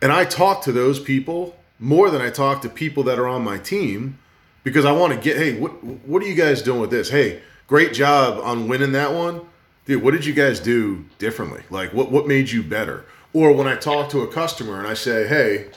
And 0.00 0.10
I 0.10 0.24
talk 0.24 0.62
to 0.62 0.72
those 0.72 0.98
people 0.98 1.58
more 1.78 2.08
than 2.08 2.22
I 2.22 2.30
talk 2.30 2.62
to 2.62 2.70
people 2.70 3.02
that 3.02 3.18
are 3.18 3.28
on 3.28 3.44
my 3.44 3.58
team 3.58 4.18
because 4.64 4.84
I 4.84 4.92
want 4.92 5.12
to 5.14 5.18
get 5.18 5.36
hey, 5.36 5.58
what 5.58 5.70
what 5.82 6.22
are 6.22 6.26
you 6.26 6.34
guys 6.34 6.62
doing 6.62 6.80
with 6.80 6.90
this? 6.90 7.08
Hey, 7.10 7.40
great 7.66 7.92
job 7.92 8.40
on 8.42 8.68
winning 8.68 8.92
that 8.92 9.12
one. 9.12 9.42
Dude, 9.86 10.02
what 10.02 10.12
did 10.12 10.24
you 10.24 10.32
guys 10.34 10.60
do 10.60 11.04
differently? 11.18 11.62
Like 11.70 11.92
what 11.92 12.10
what 12.10 12.26
made 12.26 12.50
you 12.50 12.62
better? 12.62 13.04
Or 13.32 13.52
when 13.52 13.66
I 13.68 13.76
talk 13.76 14.10
to 14.10 14.20
a 14.22 14.26
customer 14.32 14.78
and 14.78 14.86
I 14.88 14.94
say, 14.94 15.26
"Hey, 15.28 15.68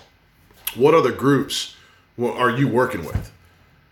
what 0.76 0.94
other 0.94 1.12
groups 1.12 1.76
are 2.22 2.50
you 2.50 2.68
working 2.68 3.06
with? 3.06 3.32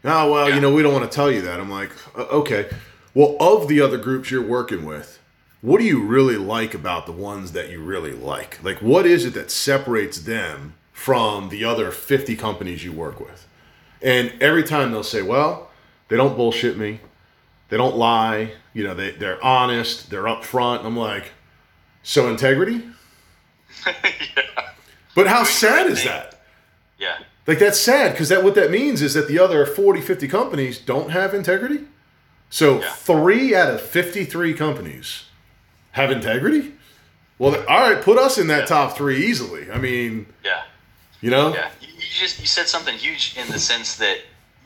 Oh, 0.04 0.32
well, 0.32 0.50
Yeah. 0.50 0.56
you 0.56 0.62
know, 0.62 0.74
we 0.74 0.82
don't 0.82 0.94
want 0.94 1.10
to 1.10 1.16
tell 1.16 1.32
you 1.32 1.42
that. 1.44 1.60
I'm 1.60 1.70
like, 1.70 1.92
"Uh, 2.18 2.24
okay. 2.32 2.70
Well, 3.14 3.36
of 3.40 3.68
the 3.68 3.82
other 3.82 3.98
groups 3.98 4.32
you're 4.32 4.42
working 4.42 4.84
with, 4.86 5.20
what 5.62 5.78
do 5.80 5.84
you 5.86 6.02
really 6.02 6.38
like 6.38 6.74
about 6.74 7.06
the 7.06 7.12
ones 7.12 7.52
that 7.52 7.70
you 7.70 7.82
really 7.82 8.14
like? 8.14 8.58
Like, 8.64 8.82
what 8.82 9.06
is 9.06 9.26
it 9.26 9.34
that 9.36 9.52
separates 9.52 10.18
them 10.20 10.74
from 10.92 11.50
the 11.50 11.64
other 11.66 11.92
50 11.92 12.36
companies 12.36 12.84
you 12.84 12.92
work 12.92 13.20
with? 13.20 13.46
And 14.02 14.34
every 14.42 14.64
time 14.64 14.92
they'll 14.92 15.04
say, 15.04 15.22
well, 15.22 15.70
they 16.08 16.18
don't 16.18 16.36
bullshit 16.36 16.78
me. 16.78 17.00
They 17.70 17.78
don't 17.78 17.96
lie. 17.96 18.54
You 18.74 18.84
know, 18.84 18.94
they, 18.94 19.12
they're 19.12 19.44
honest. 19.44 20.10
They're 20.10 20.24
upfront. 20.24 20.84
I'm 20.86 20.98
like, 20.98 21.32
so 22.04 22.28
integrity? 22.30 22.84
yeah. 23.86 24.72
But 25.16 25.28
how 25.28 25.44
sad 25.44 25.88
is 25.88 26.04
that? 26.04 26.42
Yeah. 26.98 27.18
Like 27.48 27.60
that's 27.60 27.80
sad 27.80 28.12
because 28.12 28.30
that 28.30 28.44
what 28.44 28.56
that 28.56 28.72
means 28.72 29.02
is 29.02 29.14
that 29.14 29.28
the 29.28 29.40
other 29.40 29.66
40, 29.66 30.02
50 30.02 30.28
companies 30.28 30.78
don't 30.80 31.10
have 31.12 31.34
integrity. 31.34 31.86
So 32.50 32.80
Yeah. 32.82 32.92
three 32.92 33.56
out 33.56 33.74
of 33.74 33.82
53 33.82 34.54
companies 34.54 35.26
have 35.92 36.12
integrity. 36.12 36.74
Well, 37.40 37.56
all 37.68 37.90
right, 37.90 38.02
put 38.02 38.18
us 38.20 38.38
in 38.38 38.48
that 38.48 38.68
top 38.68 38.96
three 38.96 39.26
easily. 39.26 39.72
I 39.72 39.78
mean, 39.80 40.28
Yeah. 40.44 40.62
you 41.22 41.32
know, 41.32 41.54
Yeah, 41.54 41.70
you, 41.82 41.88
you 42.12 42.20
just 42.20 42.40
you 42.40 42.46
said 42.46 42.68
something 42.68 42.98
huge 42.98 43.36
in 43.38 43.50
the 43.50 43.60
sense 43.60 43.96
that 43.96 44.20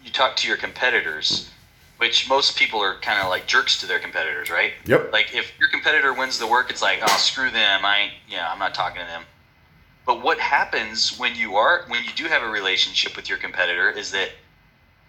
you 0.04 0.12
talk 0.12 0.36
to 0.38 0.48
your 0.48 0.58
competitors, 0.58 1.50
which 1.98 2.28
most 2.28 2.58
people 2.58 2.80
are 2.80 2.96
kind 3.00 3.22
of 3.22 3.30
like 3.30 3.46
jerks 3.46 3.80
to 3.82 3.86
their 3.86 4.00
competitors, 4.00 4.50
right? 4.50 4.74
Yep. 4.86 5.14
Like 5.14 5.34
if 5.36 5.52
your 5.60 5.70
competitor 5.70 6.14
wins 6.14 6.40
the 6.40 6.48
work, 6.48 6.70
it's 6.70 6.82
like, 6.82 7.00
oh, 7.02 7.18
screw 7.18 7.52
them. 7.52 7.86
I 7.86 8.12
yeah, 8.28 8.52
I'm 8.52 8.60
not 8.60 8.74
talking 8.74 9.02
to 9.02 9.08
them. 9.08 9.24
But 10.06 10.24
what 10.24 10.40
happens 10.40 11.18
when 11.18 11.36
you 11.36 11.56
are 11.56 11.86
when 11.88 12.04
you 12.04 12.12
do 12.16 12.26
have 12.26 12.42
a 12.42 12.50
relationship 12.50 13.16
with 13.16 13.30
your 13.30 13.38
competitor 13.38 13.90
is 13.90 14.12
that 14.12 14.30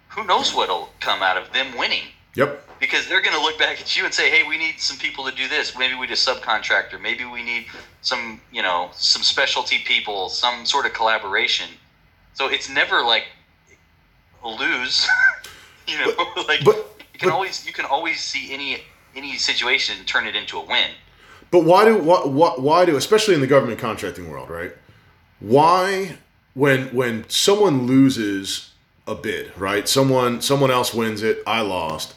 who 0.09 0.23
knows 0.23 0.53
what'll 0.53 0.89
come 0.99 1.21
out 1.21 1.37
of 1.37 1.51
them 1.53 1.77
winning 1.77 2.05
yep, 2.35 2.67
because 2.79 3.07
they're 3.07 3.21
going 3.21 3.35
to 3.35 3.41
look 3.41 3.59
back 3.59 3.81
at 3.81 3.95
you 3.95 4.05
and 4.05 4.13
say, 4.13 4.29
"Hey, 4.29 4.47
we 4.47 4.57
need 4.57 4.79
some 4.79 4.97
people 4.97 5.25
to 5.25 5.31
do 5.31 5.47
this. 5.47 5.77
Maybe 5.77 5.95
we 5.95 6.01
need 6.01 6.13
a 6.13 6.15
subcontractor. 6.15 6.99
Maybe 7.01 7.25
we 7.25 7.43
need 7.43 7.67
some, 8.01 8.41
you 8.51 8.61
know, 8.61 8.89
some 8.93 9.23
specialty 9.23 9.79
people, 9.79 10.29
some 10.29 10.65
sort 10.65 10.85
of 10.85 10.93
collaboration." 10.93 11.69
So 12.37 12.49
it's 12.49 12.69
never 12.69 13.01
like 13.03 13.23
lose, 14.45 15.07
you 15.87 15.97
know. 15.97 16.13
like 16.47 16.63
but- 16.63 16.75
you 17.13 17.19
can 17.19 17.29
but- 17.29 17.33
always 17.33 17.65
you 17.65 17.73
can 17.73 17.85
always 17.85 18.19
see 18.19 18.53
any 18.53 18.83
any 19.15 19.37
situation 19.37 19.97
and 19.97 20.07
turn 20.07 20.27
it 20.27 20.35
into 20.35 20.59
a 20.59 20.63
win. 20.63 20.91
But 21.49 21.63
why 21.63 21.85
do 21.85 21.97
why, 21.97 22.19
why, 22.25 22.51
why 22.57 22.85
do 22.85 22.95
especially 22.95 23.33
in 23.33 23.41
the 23.41 23.47
government 23.47 23.79
contracting 23.79 24.29
world, 24.29 24.51
right? 24.51 24.71
Why 25.39 26.17
when 26.53 26.89
when 26.95 27.27
someone 27.27 27.87
loses 27.87 28.71
a 29.07 29.15
bid, 29.15 29.51
right? 29.57 29.89
Someone 29.89 30.39
someone 30.39 30.69
else 30.69 30.93
wins 30.93 31.23
it, 31.23 31.41
I 31.47 31.61
lost. 31.61 32.13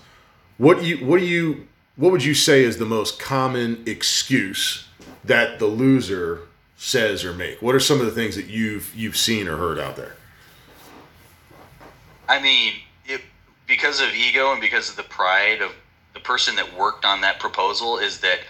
What 0.59 0.81
do 0.81 0.85
you 0.87 0.99
what 1.07 1.19
do 1.21 1.25
you 1.25 1.67
what 1.97 2.13
would 2.13 2.25
you 2.25 2.35
say 2.35 2.63
is 2.63 2.77
the 2.77 2.85
most 2.85 3.19
common 3.19 3.83
excuse 3.87 4.87
that 5.25 5.59
the 5.59 5.67
loser 5.67 6.43
says 6.81 7.27
or 7.27 7.35
make? 7.35 7.61
What 7.61 7.75
are 7.75 7.81
some 7.81 8.01
of 8.01 8.07
the 8.07 8.13
things 8.13 8.35
that 8.37 8.47
you've 8.47 8.93
you've 8.97 9.17
seen 9.17 9.47
or 9.47 9.57
heard 9.59 9.79
out 9.79 9.97
there? 9.97 10.17
I 12.27 12.41
mean, 12.41 12.73
it 13.05 13.21
because 13.67 14.01
of 14.01 14.15
ego 14.15 14.51
and 14.53 14.61
because 14.61 14.89
of 14.89 14.97
the 14.97 15.03
pride 15.03 15.61
of 15.61 15.73
the 16.15 16.21
person 16.21 16.57
that 16.57 16.77
worked 16.77 17.05
on 17.05 17.21
that 17.21 17.39
proposal 17.39 17.99
is 17.99 18.21
that 18.21 18.41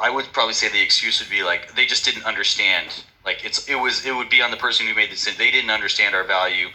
I 0.00 0.08
would 0.08 0.26
probably 0.32 0.54
say 0.54 0.68
the 0.68 0.80
excuse 0.80 1.20
would 1.20 1.30
be 1.30 1.42
like 1.42 1.74
they 1.74 1.84
just 1.84 2.04
didn't 2.04 2.24
understand. 2.24 3.02
Like 3.24 3.44
it's 3.44 3.68
it 3.68 3.74
was 3.74 4.06
it 4.06 4.14
would 4.14 4.30
be 4.30 4.40
on 4.40 4.52
the 4.52 4.56
person 4.56 4.86
who 4.86 4.94
made 4.94 5.10
the 5.10 5.14
decision. 5.14 5.36
They 5.36 5.50
didn't 5.50 5.70
understand 5.70 6.14
our 6.14 6.24
value. 6.24 6.68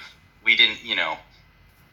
We 0.43 0.57
didn't, 0.57 0.83
you 0.83 0.97
know, 0.97 1.15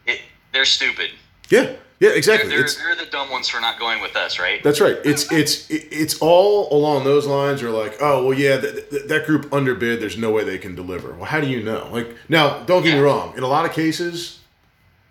it. 0.05 0.21
They're 0.53 0.65
stupid. 0.65 1.11
Yeah. 1.49 1.77
Yeah, 2.01 2.09
They're, 2.09 2.19
exactly. 2.19 2.49
they're, 2.51 2.59
It's- 2.61 2.77
they're 2.77 2.97
the 2.97 3.11
dumb 3.11 3.31
ones 3.31 3.49
for 3.49 3.61
not 3.61 3.79
going 3.79 4.03
with 4.03 4.17
us, 4.17 4.39
right? 4.39 4.63
That's 4.63 4.81
right. 4.81 4.97
It's 5.05 5.31
it's 5.31 5.67
it's 5.71 6.19
all 6.21 6.73
along 6.77 7.05
those 7.05 7.27
lines. 7.27 7.63
Or 7.63 7.71
like, 7.71 7.97
oh 8.01 8.27
well, 8.27 8.39
yeah, 8.39 8.57
that, 8.57 9.23
group 9.27 9.53
underbid. 9.53 10.01
There's 10.01 10.19
no 10.19 10.31
way 10.33 10.43
they 10.45 10.59
can 10.59 10.75
deliver. 10.75 11.13
Well, 11.15 11.25
how 11.27 11.41
do 11.41 11.47
you 11.47 11.63
know? 11.63 11.89
Like, 11.93 12.15
now, 12.29 12.65
don't 12.65 12.83
get 12.83 12.95
me 12.95 13.01
wrong. 13.01 13.37
In 13.37 13.43
a 13.45 13.47
lot 13.49 13.65
of 13.65 13.73
cases, 13.73 14.41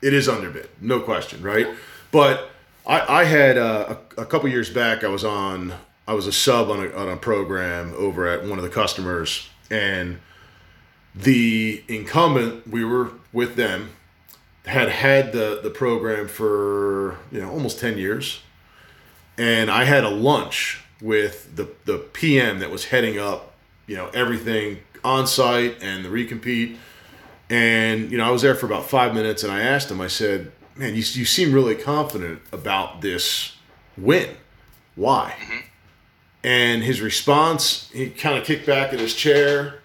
it 0.01 0.13
is 0.13 0.27
underbid, 0.27 0.67
no 0.81 0.99
question, 0.99 1.41
right? 1.41 1.67
But 2.11 2.49
I, 2.85 3.21
I 3.21 3.23
had 3.23 3.57
uh, 3.57 3.95
a, 4.17 4.21
a 4.21 4.25
couple 4.25 4.49
years 4.49 4.69
back. 4.69 5.03
I 5.05 5.07
was 5.07 5.23
on. 5.23 5.73
I 6.05 6.13
was 6.13 6.27
a 6.27 6.33
sub 6.33 6.69
on 6.69 6.85
a, 6.85 6.91
on 6.93 7.07
a 7.07 7.15
program 7.15 7.93
over 7.97 8.27
at 8.27 8.43
one 8.43 8.57
of 8.59 8.63
the 8.65 8.69
customers, 8.69 9.47
and 9.71 10.19
the 11.15 11.81
incumbent 11.87 12.67
we 12.67 12.83
were 12.83 13.11
with 13.31 13.55
them 13.55 13.91
had 14.65 14.89
had 14.89 15.33
the 15.33 15.59
the 15.61 15.69
program 15.69 16.27
for 16.27 17.17
you 17.31 17.41
know 17.41 17.51
almost 17.51 17.79
10 17.79 17.97
years. 17.97 18.41
And 19.37 19.69
I 19.69 19.83
had 19.83 20.03
a 20.03 20.09
lunch 20.09 20.81
with 21.01 21.55
the 21.55 21.69
the 21.85 21.97
PM 21.97 22.59
that 22.59 22.71
was 22.71 22.85
heading 22.85 23.19
up 23.19 23.53
you 23.87 23.95
know 23.95 24.09
everything 24.13 24.79
on 25.03 25.27
site 25.27 25.81
and 25.81 26.05
the 26.05 26.09
recompete. 26.09 26.77
And 27.49 28.11
you 28.11 28.17
know 28.17 28.25
I 28.25 28.31
was 28.31 28.41
there 28.41 28.55
for 28.55 28.65
about 28.65 28.89
5 28.89 29.13
minutes 29.13 29.43
and 29.43 29.51
I 29.51 29.61
asked 29.61 29.91
him 29.91 29.99
I 29.99 30.07
said 30.07 30.51
man 30.75 30.91
you, 30.95 31.03
you 31.03 31.25
seem 31.25 31.51
really 31.51 31.75
confident 31.75 32.41
about 32.51 33.01
this 33.01 33.57
win. 33.97 34.37
Why? 34.95 35.35
Mm-hmm. 35.39 35.59
And 36.45 36.83
his 36.83 37.01
response 37.01 37.89
he 37.91 38.09
kind 38.09 38.37
of 38.37 38.45
kicked 38.45 38.65
back 38.65 38.93
in 38.93 38.99
his 38.99 39.13
chair 39.13 39.81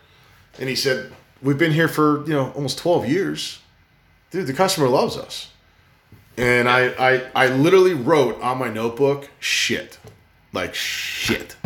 and 0.59 0.69
he 0.69 0.77
said 0.77 1.13
we've 1.43 1.59
been 1.59 1.73
here 1.73 1.89
for 1.89 2.25
you 2.27 2.33
know 2.33 2.53
almost 2.53 2.79
12 2.79 3.09
years 3.09 3.59
dude, 4.31 4.47
the 4.47 4.53
customer 4.53 4.89
loves 4.89 5.17
us. 5.17 5.51
And 6.37 6.69
I, 6.69 6.89
I, 6.91 7.23
I 7.35 7.49
literally 7.49 7.95
wrote 7.95 8.41
on 8.41 8.59
my 8.59 8.69
notebook, 8.69 9.29
shit. 9.41 9.99
Like, 10.53 10.75
shit. 10.75 11.57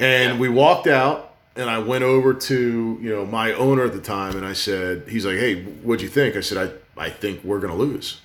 And 0.00 0.40
we 0.40 0.48
walked 0.48 0.86
out, 0.86 1.34
and 1.54 1.70
I 1.70 1.78
went 1.78 2.02
over 2.02 2.34
to, 2.34 2.98
you 3.00 3.10
know, 3.10 3.24
my 3.24 3.52
owner 3.52 3.84
at 3.84 3.92
the 3.92 4.00
time, 4.00 4.36
and 4.36 4.44
I 4.44 4.54
said, 4.54 5.04
he's 5.08 5.24
like, 5.24 5.38
hey, 5.38 5.62
what'd 5.62 6.02
you 6.02 6.08
think? 6.08 6.36
I 6.36 6.40
said, 6.40 6.78
I, 6.96 7.04
I 7.04 7.10
think 7.10 7.44
we're 7.44 7.60
going 7.60 7.72
to 7.72 7.78
lose. 7.78 8.20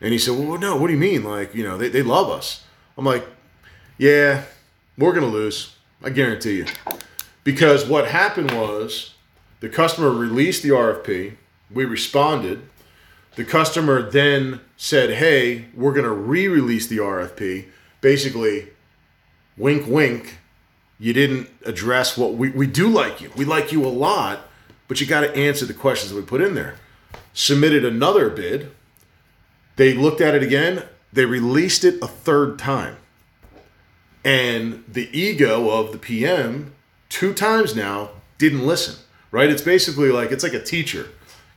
And 0.00 0.12
he 0.12 0.18
said, 0.18 0.36
well, 0.36 0.58
no, 0.58 0.76
what 0.76 0.88
do 0.88 0.92
you 0.92 0.98
mean? 0.98 1.22
Like, 1.22 1.54
you 1.54 1.62
know, 1.62 1.78
they, 1.78 1.88
they 1.88 2.02
love 2.02 2.28
us. 2.28 2.64
I'm 2.98 3.04
like, 3.04 3.24
yeah, 3.96 4.42
we're 4.98 5.12
going 5.12 5.24
to 5.24 5.32
lose. 5.32 5.76
I 6.02 6.10
guarantee 6.10 6.56
you. 6.56 6.66
Because 7.44 7.86
what 7.86 8.08
happened 8.08 8.50
was 8.50 9.14
the 9.60 9.68
customer 9.68 10.10
released 10.10 10.64
the 10.64 10.70
RFP. 10.70 11.36
We 11.72 11.84
responded. 11.84 12.62
The 13.36 13.44
customer 13.44 14.02
then 14.02 14.60
said, 14.76 15.10
"Hey, 15.10 15.66
we're 15.74 15.92
going 15.92 16.04
to 16.04 16.12
re-release 16.12 16.86
the 16.86 16.98
RFP." 16.98 17.66
Basically, 18.00 18.68
wink, 19.56 19.86
wink, 19.86 20.38
you 21.02 21.12
didn't 21.12 21.48
address 21.64 22.16
what 22.16 22.34
we, 22.34 22.50
we 22.50 22.66
do 22.66 22.88
like 22.88 23.20
you. 23.20 23.30
We 23.36 23.44
like 23.44 23.72
you 23.72 23.84
a 23.84 23.88
lot, 23.88 24.48
but 24.86 25.00
you 25.00 25.06
got 25.06 25.22
to 25.22 25.34
answer 25.34 25.66
the 25.66 25.74
questions 25.74 26.12
that 26.12 26.16
we 26.16 26.22
put 26.22 26.40
in 26.40 26.54
there. 26.54 26.76
Submitted 27.32 27.84
another 27.84 28.30
bid. 28.30 28.70
They 29.76 29.94
looked 29.94 30.20
at 30.20 30.34
it 30.34 30.44
again. 30.44 30.84
They 31.12 31.24
released 31.24 31.84
it 31.84 32.00
a 32.02 32.06
third 32.06 32.58
time. 32.58 32.98
And 34.24 34.84
the 34.86 35.08
ego 35.18 35.70
of 35.70 35.90
the 35.90 35.98
PM, 35.98 36.72
two 37.08 37.34
times 37.34 37.74
now, 37.74 38.10
didn't 38.38 38.64
listen, 38.64 38.94
right? 39.32 39.50
It's 39.50 39.62
basically 39.62 40.10
like, 40.10 40.30
it's 40.30 40.44
like 40.44 40.54
a 40.54 40.62
teacher. 40.62 41.08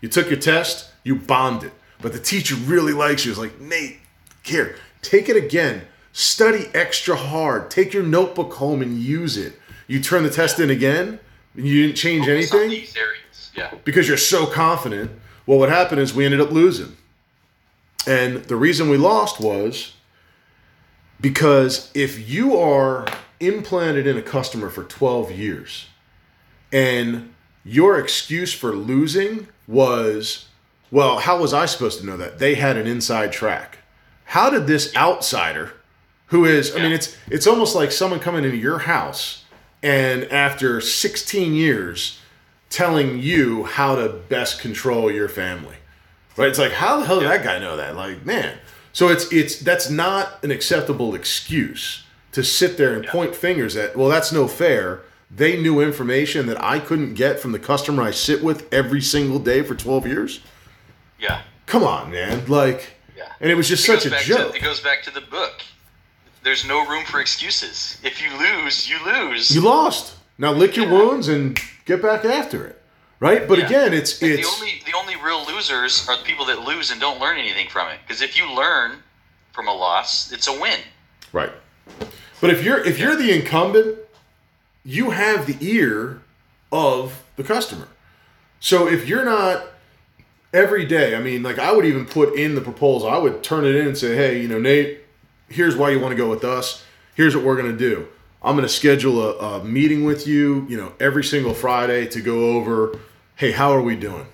You 0.05 0.09
took 0.09 0.29
your 0.29 0.39
test, 0.39 0.91
you 1.03 1.15
bombed 1.15 1.63
it. 1.63 1.73
But 1.99 2.13
the 2.13 2.19
teacher 2.19 2.53
really 2.53 2.93
likes 2.93 3.25
you. 3.25 3.31
It's 3.31 3.39
like, 3.39 3.59
Nate, 3.59 3.97
here, 4.43 4.75
take 5.01 5.29
it 5.29 5.35
again. 5.35 5.81
Study 6.13 6.67
extra 6.75 7.15
hard. 7.15 7.71
Take 7.71 7.91
your 7.91 8.03
notebook 8.03 8.53
home 8.53 8.83
and 8.83 8.99
use 8.99 9.35
it. 9.35 9.59
You 9.87 9.99
turn 9.99 10.21
the 10.21 10.29
test 10.29 10.59
in 10.59 10.69
again, 10.69 11.19
and 11.55 11.65
you 11.65 11.81
didn't 11.81 11.97
change 11.97 12.27
Focus 12.27 12.53
anything 12.53 12.69
these 12.69 12.95
areas. 12.95 13.51
Yeah. 13.55 13.71
because 13.83 14.07
you're 14.07 14.15
so 14.17 14.45
confident. 14.45 15.09
Well, 15.47 15.57
what 15.57 15.69
happened 15.69 16.01
is 16.01 16.13
we 16.13 16.23
ended 16.23 16.39
up 16.39 16.51
losing. 16.51 16.95
And 18.05 18.43
the 18.43 18.55
reason 18.55 18.89
we 18.89 18.97
lost 18.97 19.39
was 19.39 19.93
because 21.19 21.89
if 21.95 22.29
you 22.29 22.55
are 22.59 23.07
implanted 23.39 24.05
in 24.05 24.17
a 24.17 24.21
customer 24.21 24.69
for 24.69 24.83
12 24.83 25.31
years 25.31 25.87
and 26.71 27.33
your 27.65 27.99
excuse 27.99 28.53
for 28.53 28.73
losing 28.73 29.47
was, 29.67 30.47
well, 30.91 31.19
how 31.19 31.39
was 31.39 31.53
I 31.53 31.65
supposed 31.65 31.99
to 31.99 32.05
know 32.05 32.15
that? 32.15 32.39
They 32.39 32.55
had 32.55 32.77
an 32.77 32.87
inside 32.87 33.31
track. 33.33 33.79
How 34.25 34.49
did 34.49 34.67
this 34.67 34.95
outsider 34.95 35.73
who 36.27 36.45
is 36.45 36.75
I 36.75 36.79
mean 36.79 36.91
it's 36.91 37.15
it's 37.29 37.45
almost 37.45 37.75
like 37.75 37.91
someone 37.91 38.19
coming 38.19 38.43
into 38.43 38.57
your 38.57 38.79
house 38.79 39.43
and 39.83 40.23
after 40.25 40.81
16 40.81 41.53
years 41.53 42.19
telling 42.69 43.19
you 43.19 43.63
how 43.65 43.95
to 43.95 44.09
best 44.09 44.59
control 44.59 45.11
your 45.11 45.29
family. 45.29 45.75
Right? 46.35 46.49
It's 46.49 46.59
like 46.59 46.73
how 46.73 46.99
the 46.99 47.05
hell 47.05 47.19
did 47.19 47.29
that 47.29 47.43
guy 47.43 47.59
know 47.59 47.77
that? 47.77 47.95
Like, 47.95 48.25
man. 48.25 48.57
So 48.91 49.09
it's 49.09 49.31
it's 49.31 49.59
that's 49.59 49.89
not 49.89 50.43
an 50.43 50.51
acceptable 50.51 51.15
excuse 51.15 52.03
to 52.31 52.43
sit 52.43 52.77
there 52.77 52.93
and 52.93 53.05
point 53.05 53.33
fingers 53.33 53.77
at, 53.77 53.95
well, 53.95 54.09
that's 54.09 54.33
no 54.33 54.45
fair. 54.45 55.01
They 55.31 55.59
knew 55.61 55.81
information 55.81 56.45
that 56.47 56.61
I 56.63 56.79
couldn't 56.79 57.15
get 57.15 57.39
from 57.39 57.51
the 57.51 57.59
customer 57.59 58.03
I 58.03 58.11
sit 58.11 58.43
with 58.43 58.71
every 58.73 59.01
single 59.01 59.39
day 59.39 59.63
for 59.63 59.75
12 59.75 60.07
years. 60.07 60.39
Yeah. 61.19 61.41
Come 61.65 61.83
on, 61.83 62.11
man. 62.11 62.45
Like 62.47 62.93
Yeah. 63.17 63.23
and 63.41 63.49
it 63.51 63.55
was 63.55 63.67
just 63.67 63.87
It 63.89 64.01
such 64.01 64.05
a 64.05 64.23
joke. 64.23 64.51
To, 64.51 64.57
it 64.57 64.61
goes 64.63 64.79
back 64.81 65.03
to 65.03 65.11
the 65.11 65.21
book. 65.21 65.61
There's 66.43 66.63
no 66.65 66.85
room 66.87 67.05
for 67.05 67.19
excuses. 67.19 67.97
If 68.03 68.21
you 68.21 68.29
lose, 68.37 68.87
you 68.87 68.97
lose. 69.03 69.49
You 69.53 69.61
lost. 69.61 70.13
Now 70.37 70.51
lick 70.51 70.75
your 70.75 70.85
Yeah. 70.85 70.91
wounds 70.91 71.27
and 71.27 71.59
get 71.85 72.01
back 72.01 72.23
after 72.23 72.65
it. 72.67 72.81
Right? 73.19 73.47
But 73.47 73.57
Yeah. 73.59 73.65
again, 73.65 73.93
it's 73.93 74.21
And 74.21 74.31
it's 74.33 74.47
the 74.47 74.55
only 74.63 74.83
the 74.85 74.93
only 74.95 75.15
real 75.15 75.43
losers 75.45 76.07
are 76.07 76.17
the 76.17 76.23
people 76.23 76.45
that 76.45 76.61
lose 76.63 76.91
and 76.91 77.01
don't 77.01 77.19
learn 77.19 77.37
anything 77.37 77.67
from 77.69 77.87
it. 77.89 77.99
Because 78.05 78.21
if 78.21 78.37
you 78.37 78.51
learn 78.51 79.01
from 79.53 79.67
a 79.67 79.73
loss, 79.73 80.31
it's 80.31 80.47
a 80.47 80.53
win. 80.53 80.79
right. 81.31 81.51
But 82.41 82.49
if 82.51 82.63
you're 82.63 82.79
if 82.83 82.99
you're 82.99 83.15
the 83.15 83.31
incumbent, 83.31 83.97
you 84.85 85.09
have 85.09 85.47
the 85.47 85.57
ear 85.59 86.21
of 86.71 87.23
the 87.35 87.43
customer. 87.43 87.87
So 88.59 88.87
if 88.87 89.07
you're 89.07 89.25
not 89.25 89.65
every 90.53 90.85
day, 90.85 91.15
I 91.15 91.19
mean, 91.19 91.43
like 91.43 91.59
I 91.59 91.73
would 91.73 91.85
even 91.85 92.05
put 92.05 92.35
in 92.35 92.55
the 92.55 92.61
proposal, 92.61 93.09
I 93.09 93.17
would 93.17 93.43
turn 93.43 93.65
it 93.65 93.75
in 93.75 93.87
and 93.87 93.97
say, 93.97 94.15
hey, 94.15 94.41
you 94.41 94.47
know, 94.47 94.59
Nate, 94.59 94.99
here's 95.49 95.75
why 95.75 95.89
you 95.89 95.99
want 95.99 96.11
to 96.11 96.15
go 96.15 96.29
with 96.29 96.43
us. 96.43 96.83
Here's 97.15 97.35
what 97.35 97.43
we're 97.43 97.55
going 97.55 97.71
to 97.71 97.77
do. 97.77 98.07
I'm 98.43 98.55
going 98.55 98.67
to 98.67 98.73
schedule 98.73 99.21
a, 99.21 99.59
a 99.59 99.63
meeting 99.63 100.05
with 100.05 100.27
you, 100.27 100.67
you 100.69 100.77
know, 100.77 100.93
every 100.99 101.23
single 101.23 101.53
Friday 101.53 102.05
to 102.07 102.21
go 102.21 102.51
over, 102.51 102.99
hey, 103.35 103.51
how 103.51 103.71
are 103.71 103.81
we 103.81 103.95
doing? 103.95 104.27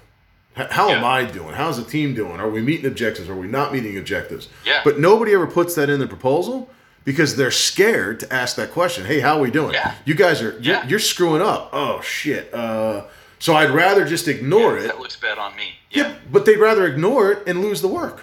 How 0.54 0.90
am 0.90 1.06
I 1.06 1.24
doing? 1.24 1.54
How's 1.54 1.78
the 1.78 1.90
team 1.90 2.14
doing? 2.14 2.42
Are 2.42 2.50
we 2.50 2.62
meeting 2.62 2.86
objectives? 2.86 3.30
Are 3.30 3.38
we 3.38 3.48
not 3.48 3.72
meeting 3.72 3.98
objectives? 3.98 4.50
Yeah. 4.66 4.82
But 4.84 5.00
nobody 5.00 5.34
ever 5.34 5.48
puts 5.48 5.76
that 5.76 5.90
in 5.90 6.02
the 6.02 6.08
proposal 6.08 6.70
because 7.04 7.36
they're 7.36 7.52
scared 7.52 8.20
to 8.22 8.34
ask 8.34 8.56
that 8.58 8.72
question. 8.72 9.06
Hey, 9.06 9.20
how 9.20 9.38
are 9.38 9.42
we 9.42 9.52
doing? 9.52 9.74
Yeah. 9.74 9.96
You 10.06 10.14
guys 10.16 10.42
are 10.42 10.58
you're, 10.60 10.84
you're 10.86 11.00
screwing 11.00 11.42
up. 11.42 11.70
Oh 11.74 12.02
shit. 12.02 12.54
Uh, 12.54 13.06
so 13.40 13.56
I'd 13.56 13.72
rather 13.72 14.06
just 14.06 14.28
ignore 14.28 14.78
it. 14.78 14.84
That 14.84 15.00
looks 15.00 15.16
bad 15.16 15.38
on 15.40 15.56
me. 15.56 15.74
Yeah, 15.90 16.10
Yeah. 16.10 16.16
but 16.32 16.46
they'd 16.46 16.58
rather 16.58 16.86
ignore 16.86 17.32
it 17.32 17.44
and 17.48 17.62
lose 17.62 17.82
the 17.82 17.88
work, 17.88 18.22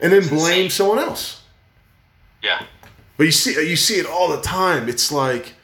and 0.00 0.12
then 0.12 0.26
blame 0.28 0.64
insane. 0.64 0.70
someone 0.70 0.98
else. 0.98 1.42
Yeah. 2.42 2.62
But 3.16 3.24
you 3.24 3.32
see, 3.32 3.52
you 3.68 3.76
see 3.76 3.94
it 3.96 4.06
all 4.06 4.28
the 4.28 4.40
time. 4.42 4.88
It's 4.88 5.10
like, 5.12 5.54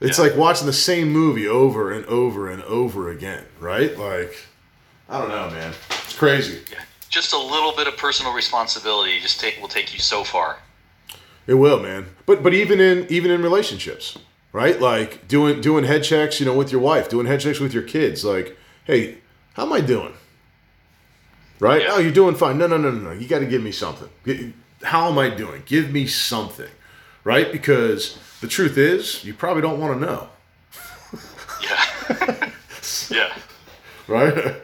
it's 0.00 0.18
Yeah. 0.18 0.24
like 0.24 0.36
watching 0.36 0.66
the 0.66 0.72
same 0.72 1.10
movie 1.10 1.46
over 1.48 1.92
and 1.92 2.04
over 2.06 2.50
and 2.50 2.62
over 2.64 3.10
again, 3.10 3.44
right? 3.60 3.96
Like, 3.96 4.34
I 5.08 5.18
don't 5.18 5.28
know, 5.28 5.50
man. 5.50 5.72
It's 6.04 6.16
crazy. 6.16 6.60
Yeah. 6.70 6.80
Just 7.10 7.32
a 7.32 7.38
little 7.38 7.72
bit 7.76 7.86
of 7.86 7.96
personal 7.96 8.32
responsibility 8.32 9.20
just 9.20 9.38
take 9.38 9.60
will 9.60 9.68
take 9.68 9.92
you 9.94 10.00
so 10.00 10.24
far. 10.24 10.58
It 11.46 11.54
will, 11.54 11.80
man. 11.80 12.06
But 12.26 12.42
but 12.42 12.54
even 12.54 12.80
in 12.80 13.06
even 13.10 13.30
in 13.30 13.42
relationships, 13.42 14.18
right? 14.52 14.80
Like 14.80 15.28
doing 15.28 15.60
doing 15.60 15.84
head 15.84 16.02
checks, 16.04 16.40
you 16.40 16.46
know, 16.46 16.56
with 16.56 16.72
your 16.72 16.80
wife, 16.80 17.08
doing 17.08 17.26
head 17.26 17.40
checks 17.40 17.60
with 17.60 17.74
your 17.74 17.82
kids. 17.82 18.24
Like, 18.24 18.56
hey, 18.84 19.18
how 19.54 19.64
am 19.66 19.72
I 19.72 19.80
doing? 19.80 20.14
Right? 21.60 21.82
Yeah. 21.82 21.88
Oh, 21.92 21.98
you're 21.98 22.12
doing 22.12 22.34
fine. 22.34 22.58
No, 22.58 22.66
no, 22.66 22.76
no, 22.76 22.90
no, 22.90 22.98
no. 22.98 23.12
You 23.12 23.28
got 23.28 23.38
to 23.40 23.46
give 23.46 23.62
me 23.62 23.72
something. 23.72 24.08
How 24.82 25.08
am 25.10 25.18
I 25.18 25.30
doing? 25.30 25.62
Give 25.66 25.90
me 25.92 26.06
something, 26.06 26.70
right? 27.22 27.50
Because 27.52 28.18
the 28.40 28.48
truth 28.48 28.76
is, 28.76 29.24
you 29.24 29.32
probably 29.34 29.62
don't 29.62 29.80
want 29.80 30.00
to 30.00 30.06
know, 30.06 30.28
Yeah. 31.62 32.50
yeah. 33.10 33.32
right? 34.08 34.56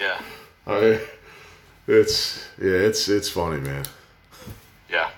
Yeah. 0.00 0.20
I, 0.66 1.00
it's 1.86 2.46
yeah, 2.60 2.70
it's 2.88 3.08
it's 3.08 3.28
funny, 3.28 3.60
man. 3.60 3.84
Yeah. 4.88 5.10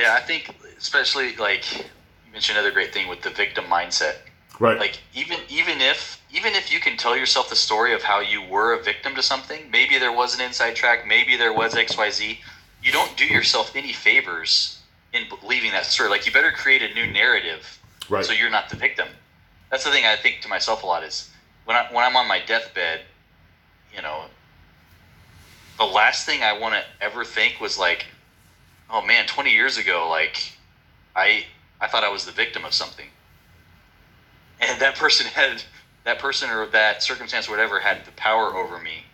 Yeah, 0.00 0.14
I 0.14 0.20
think 0.20 0.54
especially 0.78 1.36
like 1.36 1.78
you 1.78 2.32
mentioned 2.32 2.58
another 2.58 2.72
great 2.72 2.92
thing 2.92 3.08
with 3.08 3.22
the 3.22 3.30
victim 3.30 3.64
mindset. 3.64 4.16
Right? 4.58 4.78
Like 4.78 4.98
even 5.14 5.38
even 5.48 5.80
if 5.80 6.22
even 6.32 6.54
if 6.54 6.72
you 6.72 6.80
can 6.80 6.96
tell 6.96 7.16
yourself 7.16 7.48
the 7.48 7.56
story 7.56 7.94
of 7.94 8.02
how 8.02 8.20
you 8.20 8.42
were 8.42 8.74
a 8.74 8.82
victim 8.82 9.14
to 9.14 9.22
something, 9.22 9.70
maybe 9.70 9.98
there 9.98 10.12
was 10.12 10.34
an 10.34 10.40
inside 10.40 10.76
track, 10.76 11.06
maybe 11.06 11.36
there 11.36 11.52
was 11.52 11.74
XYZ, 11.74 12.38
you 12.82 12.92
don't 12.92 13.16
do 13.16 13.24
yourself 13.24 13.74
any 13.74 13.92
favors 13.92 14.80
in 15.12 15.22
believing 15.28 15.70
that 15.72 15.86
story. 15.86 16.08
Like 16.08 16.26
you 16.26 16.32
better 16.32 16.52
create 16.52 16.82
a 16.82 16.94
new 16.94 17.10
narrative 17.10 17.78
Right. 18.10 18.24
so 18.24 18.32
you're 18.32 18.50
not 18.50 18.68
the 18.68 18.76
victim. 18.76 19.06
That's 19.70 19.84
the 19.84 19.90
thing 19.90 20.04
I 20.04 20.16
think 20.16 20.40
to 20.42 20.48
myself 20.48 20.82
a 20.82 20.86
lot 20.86 21.04
is 21.04 21.30
when 21.64 21.76
I 21.76 21.86
when 21.92 22.04
I'm 22.04 22.16
on 22.16 22.26
my 22.26 22.40
deathbed, 22.44 23.02
you 23.94 24.02
know, 24.02 24.24
the 25.78 25.84
last 25.84 26.26
thing 26.26 26.42
I 26.42 26.58
want 26.58 26.74
to 26.74 26.84
ever 27.00 27.24
think 27.24 27.60
was 27.60 27.78
like, 27.78 28.06
oh 28.90 29.04
man, 29.04 29.26
20 29.26 29.50
years 29.50 29.78
ago, 29.78 30.08
like 30.08 30.52
I 31.14 31.44
I 31.80 31.88
thought 31.88 32.04
I 32.04 32.10
was 32.10 32.24
the 32.24 32.32
victim 32.32 32.64
of 32.64 32.74
something, 32.74 33.06
and 34.60 34.80
that 34.80 34.96
person 34.96 35.26
had 35.26 35.62
that 36.04 36.18
person 36.18 36.50
or 36.50 36.66
that 36.66 37.02
circumstance 37.02 37.48
or 37.48 37.52
whatever 37.52 37.80
had 37.80 38.04
the 38.04 38.12
power 38.12 38.54
over 38.54 38.78
me, 38.78 39.04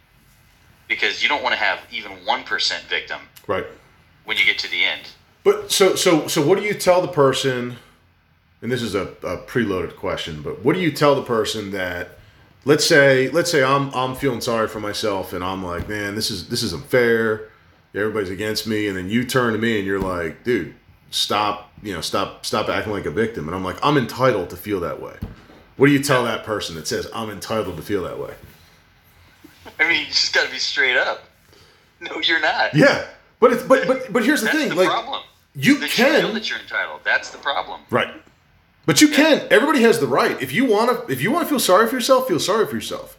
because 0.88 1.22
you 1.22 1.28
don't 1.28 1.42
want 1.42 1.54
to 1.54 1.58
have 1.58 1.80
even 1.90 2.12
one 2.24 2.44
percent 2.44 2.84
victim 2.84 3.20
right. 3.46 3.66
when 4.24 4.36
you 4.36 4.44
get 4.44 4.58
to 4.60 4.70
the 4.70 4.84
end. 4.84 5.02
But 5.44 5.70
so 5.70 5.94
so 5.94 6.26
so 6.26 6.46
what 6.46 6.58
do 6.58 6.64
you 6.64 6.74
tell 6.74 7.02
the 7.02 7.08
person 7.08 7.76
and 8.62 8.72
this 8.72 8.82
is 8.82 8.94
a, 8.94 9.02
a 9.22 9.38
preloaded 9.38 9.96
question, 9.96 10.42
but 10.42 10.64
what 10.64 10.74
do 10.74 10.80
you 10.80 10.90
tell 10.90 11.14
the 11.14 11.22
person 11.22 11.70
that 11.72 12.18
let's 12.64 12.84
say 12.84 13.28
let's 13.28 13.50
say 13.50 13.62
I'm 13.62 13.94
I'm 13.94 14.14
feeling 14.14 14.40
sorry 14.40 14.68
for 14.68 14.80
myself 14.80 15.32
and 15.32 15.44
I'm 15.44 15.64
like, 15.64 15.88
man, 15.88 16.14
this 16.14 16.30
is 16.30 16.48
this 16.48 16.62
isn't 16.62 16.86
fair. 16.86 17.48
Everybody's 17.96 18.30
against 18.30 18.66
me, 18.66 18.88
and 18.88 18.96
then 18.96 19.08
you 19.08 19.24
turn 19.24 19.52
to 19.54 19.58
me 19.58 19.78
and 19.78 19.86
you're 19.86 19.98
like, 20.00 20.44
dude, 20.44 20.74
stop, 21.10 21.72
you 21.82 21.92
know, 21.94 22.00
stop 22.00 22.44
stop 22.44 22.68
acting 22.68 22.92
like 22.92 23.06
a 23.06 23.10
victim. 23.10 23.48
And 23.48 23.54
I'm 23.54 23.64
like, 23.64 23.78
I'm 23.82 23.96
entitled 23.96 24.50
to 24.50 24.56
feel 24.56 24.80
that 24.80 25.00
way. 25.00 25.16
What 25.76 25.86
do 25.86 25.92
you 25.92 26.02
tell 26.02 26.24
that 26.24 26.44
person 26.44 26.74
that 26.76 26.86
says 26.86 27.08
I'm 27.14 27.30
entitled 27.30 27.76
to 27.76 27.82
feel 27.82 28.02
that 28.04 28.18
way? 28.18 28.34
I 29.78 29.88
mean, 29.88 30.00
you 30.00 30.06
just 30.06 30.32
got 30.32 30.46
to 30.46 30.52
be 30.52 30.58
straight 30.58 30.96
up. 30.96 31.24
No, 32.00 32.20
you're 32.20 32.40
not. 32.40 32.74
Yeah. 32.74 33.06
But 33.40 33.52
it's 33.52 33.62
but 33.62 33.86
but 33.86 34.12
but 34.12 34.24
here's 34.24 34.40
the 34.40 34.46
That's 34.46 34.58
thing, 34.58 34.68
the 34.70 34.74
like 34.74 34.88
problem. 34.88 35.22
you 35.54 35.78
That 35.78 35.98
you 35.98 36.04
can 36.04 36.34
that 36.34 36.48
you're 36.48 36.58
entitled. 36.58 37.00
That's 37.04 37.30
the 37.30 37.38
problem. 37.38 37.80
Right. 37.90 38.12
But 38.86 39.00
you 39.00 39.08
can. 39.08 39.46
Everybody 39.50 39.82
has 39.82 39.98
the 39.98 40.06
right. 40.06 40.40
If 40.40 40.52
you 40.52 40.64
want 40.64 41.06
to, 41.06 41.12
if 41.12 41.20
you 41.20 41.32
want 41.32 41.44
to 41.44 41.48
feel 41.48 41.58
sorry 41.58 41.88
for 41.88 41.96
yourself, 41.96 42.28
feel 42.28 42.38
sorry 42.38 42.66
for 42.66 42.74
yourself. 42.74 43.18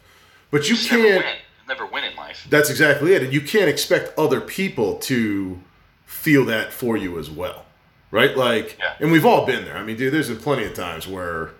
But 0.50 0.68
you 0.68 0.76
Just 0.76 0.88
can't. 0.88 1.24
Never 1.68 1.86
win 1.86 2.04
in 2.04 2.16
life. 2.16 2.46
That's 2.48 2.70
exactly 2.70 3.14
it. 3.14 3.22
And 3.22 3.32
you 3.32 3.40
can't 3.42 3.68
expect 3.68 4.18
other 4.18 4.40
people 4.40 4.96
to 5.00 5.58
feel 6.06 6.44
that 6.46 6.72
for 6.72 6.96
you 6.96 7.18
as 7.18 7.30
well, 7.30 7.66
right? 8.10 8.34
Like, 8.36 8.76
Yeah. 8.78 8.94
and 9.00 9.12
we've 9.12 9.26
all 9.26 9.44
been 9.44 9.64
there. 9.66 9.76
I 9.76 9.82
mean, 9.82 9.96
dude, 9.98 10.12
there's 10.14 10.28
been 10.28 10.38
plenty 10.38 10.64
of 10.64 10.72
times 10.74 11.06
where, 11.06 11.50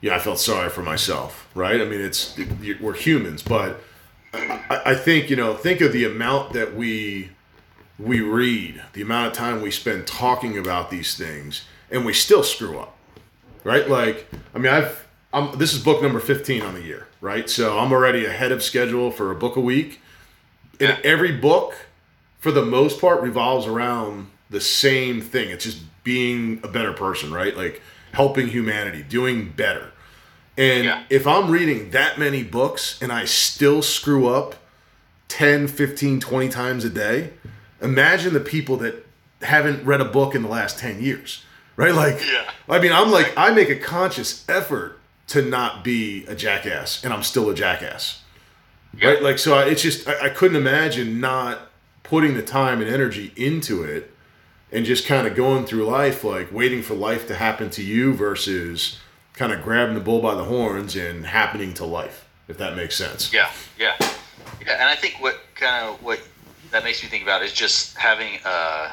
yeah, 0.00 0.14
I 0.14 0.20
felt 0.20 0.38
sorry 0.38 0.68
for 0.70 0.82
myself, 0.82 1.48
right? 1.54 1.80
I 1.80 1.84
mean, 1.84 2.00
it's 2.00 2.38
it- 2.38 2.80
we're 2.80 2.94
humans, 2.94 3.42
but 3.42 3.82
I, 4.32 4.82
I 4.86 4.94
think 4.94 5.30
you 5.30 5.36
know, 5.36 5.54
think 5.54 5.80
of 5.80 5.92
the 5.92 6.04
amount 6.04 6.52
that 6.52 6.74
we 6.76 7.30
we 7.98 8.20
read, 8.20 8.82
the 8.92 9.00
amount 9.02 9.28
of 9.28 9.32
time 9.32 9.62
we 9.62 9.70
spend 9.70 10.06
talking 10.06 10.58
about 10.58 10.90
these 10.90 11.16
things, 11.16 11.62
and 11.90 12.04
we 12.04 12.12
still 12.12 12.42
screw 12.44 12.78
up, 12.78 12.94
right? 13.64 13.88
Like, 13.88 14.28
I 14.54 14.58
mean, 14.58 14.70
I've 14.72 15.06
I'm, 15.32 15.58
this 15.58 15.72
is 15.74 15.82
book 15.82 16.02
number 16.02 16.20
15 16.20 16.62
on 16.62 16.74
the 16.74 16.82
year, 16.82 17.08
right? 17.26 17.50
So 17.50 17.76
I'm 17.78 17.92
already 17.92 18.24
ahead 18.24 18.52
of 18.52 18.62
schedule 18.62 19.10
for 19.10 19.32
a 19.32 19.34
book 19.34 19.56
a 19.56 19.60
week. 19.60 20.00
And 20.78 20.96
every 21.02 21.32
book, 21.32 21.74
for 22.38 22.52
the 22.52 22.64
most 22.64 23.00
part, 23.00 23.20
revolves 23.20 23.66
around 23.66 24.28
the 24.48 24.60
same 24.60 25.20
thing. 25.20 25.50
It's 25.50 25.64
just 25.64 25.82
being 26.04 26.60
a 26.62 26.68
better 26.68 26.92
person, 26.92 27.32
right? 27.34 27.56
Like 27.56 27.82
helping 28.12 28.46
humanity, 28.48 29.02
doing 29.02 29.50
better. 29.50 29.90
And 30.56 30.84
Yeah. 30.84 31.02
if 31.10 31.26
I'm 31.26 31.50
reading 31.50 31.90
that 31.90 32.16
many 32.18 32.44
books 32.44 32.98
and 33.02 33.10
I 33.12 33.24
still 33.24 33.82
screw 33.82 34.28
up 34.28 34.54
10, 35.28 35.66
15, 35.66 36.20
20 36.20 36.48
times 36.48 36.84
a 36.84 36.90
day, 36.90 37.30
imagine 37.82 38.34
the 38.34 38.40
people 38.40 38.76
that 38.78 39.04
haven't 39.42 39.84
read 39.84 40.00
a 40.00 40.04
book 40.04 40.34
in 40.36 40.42
the 40.42 40.48
last 40.48 40.78
10 40.78 41.02
years, 41.02 41.42
right? 41.74 41.92
Like, 41.92 42.20
Yeah. 42.24 42.44
I 42.68 42.78
mean, 42.78 42.92
I'm 42.92 43.10
like, 43.10 43.32
I 43.36 43.50
make 43.50 43.68
a 43.68 43.76
conscious 43.76 44.44
effort 44.48 44.98
to 45.28 45.42
not 45.42 45.82
be 45.84 46.24
a 46.26 46.34
jackass, 46.34 47.02
and 47.04 47.12
I'm 47.12 47.22
still 47.22 47.50
a 47.50 47.54
jackass, 47.54 48.22
Yeah. 48.96 49.08
right? 49.08 49.22
Like, 49.22 49.38
so 49.38 49.54
I, 49.54 49.64
it's 49.66 49.82
just, 49.82 50.06
I, 50.08 50.26
I 50.26 50.28
couldn't 50.30 50.56
imagine 50.56 51.20
not 51.20 51.70
putting 52.02 52.34
the 52.34 52.42
time 52.42 52.80
and 52.80 52.88
energy 52.88 53.32
into 53.36 53.82
it 53.82 54.12
and 54.70 54.84
just 54.86 55.06
kind 55.06 55.26
of 55.26 55.34
going 55.34 55.66
through 55.66 55.84
life, 55.86 56.22
like 56.22 56.52
waiting 56.52 56.82
for 56.82 56.94
life 56.94 57.26
to 57.28 57.34
happen 57.34 57.70
to 57.70 57.82
you 57.82 58.12
versus 58.14 58.98
kind 59.34 59.52
of 59.52 59.62
grabbing 59.62 59.94
the 59.94 60.00
bull 60.00 60.20
by 60.22 60.34
the 60.34 60.44
horns 60.44 60.94
and 60.96 61.26
happening 61.26 61.74
to 61.74 61.84
life, 61.84 62.26
if 62.48 62.56
that 62.58 62.76
makes 62.76 62.94
sense. 62.96 63.32
Yeah, 63.32 63.50
yeah, 63.78 63.94
yeah. 64.64 64.74
And 64.74 64.88
I 64.88 64.94
think 64.96 65.16
what 65.20 65.40
kind 65.56 65.86
of 65.88 66.02
what 66.02 66.20
that 66.70 66.84
makes 66.84 67.02
me 67.02 67.08
think 67.08 67.22
about 67.24 67.42
is 67.42 67.52
just 67.52 67.96
having 67.96 68.38
a 68.44 68.92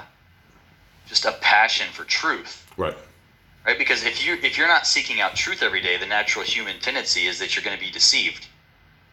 just 1.07 1.25
a 1.25 1.33
passion 1.41 1.87
for 1.93 2.03
truth, 2.05 2.65
Right. 2.77 2.97
Right? 3.65 3.77
Because 3.77 4.03
if 4.03 4.25
you 4.25 4.35
if 4.43 4.57
you're 4.57 4.67
not 4.67 4.85
seeking 4.87 5.21
out 5.21 5.35
truth 5.35 5.61
every 5.61 5.81
day, 5.81 5.97
the 5.97 6.05
natural 6.05 6.43
human 6.45 6.79
tendency 6.79 7.27
is 7.27 7.39
that 7.39 7.55
you're 7.55 7.63
going 7.63 7.77
to 7.77 7.83
be 7.83 7.91
deceived 7.91 8.47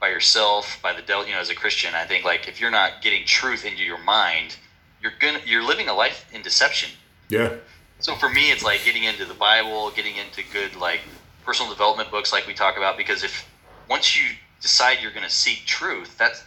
by 0.00 0.08
yourself, 0.08 0.78
by 0.82 0.92
the 0.92 1.02
devil. 1.02 1.26
You 1.26 1.34
know, 1.34 1.40
as 1.40 1.50
a 1.50 1.54
Christian, 1.54 1.94
I 1.94 2.04
think 2.04 2.24
like 2.24 2.48
if 2.48 2.60
you're 2.60 2.70
not 2.70 3.02
getting 3.02 3.24
truth 3.26 3.64
into 3.64 3.82
your 3.82 4.02
mind, 4.02 4.56
you're 5.02 5.12
gonna 5.18 5.40
you're 5.44 5.62
living 5.64 5.88
a 5.88 5.94
life 5.94 6.26
in 6.32 6.42
deception. 6.42 6.90
Yeah. 7.28 7.54
So 8.00 8.14
for 8.14 8.30
me, 8.30 8.50
it's 8.50 8.64
like 8.64 8.84
getting 8.84 9.04
into 9.04 9.24
the 9.26 9.34
Bible, 9.34 9.90
getting 9.94 10.16
into 10.16 10.42
good 10.52 10.74
like 10.76 11.00
personal 11.44 11.70
development 11.70 12.10
books, 12.10 12.32
like 12.32 12.46
we 12.46 12.54
talk 12.54 12.76
about. 12.76 12.96
Because 12.96 13.22
if 13.22 13.46
once 13.88 14.16
you 14.16 14.30
decide 14.62 14.98
you're 15.02 15.12
going 15.12 15.26
to 15.26 15.34
seek 15.34 15.66
truth, 15.66 16.16
that's 16.18 16.42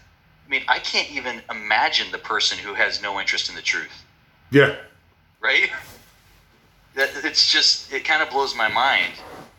I 0.45 0.49
mean, 0.49 0.63
I 0.67 0.79
can't 0.79 1.09
even 1.11 1.41
imagine 1.49 2.11
the 2.11 2.17
person 2.17 2.57
who 2.57 2.73
has 2.73 3.01
no 3.01 3.19
interest 3.19 3.49
in 3.49 3.55
the 3.55 3.61
truth, 3.61 4.03
Yeah. 4.51 4.75
right? 5.39 5.69
That 6.95 7.09
it's 7.23 7.51
just 7.51 7.91
it 7.91 8.03
kind 8.05 8.21
of 8.21 8.29
blows 8.29 8.55
my 8.55 8.67
mind. 8.67 9.13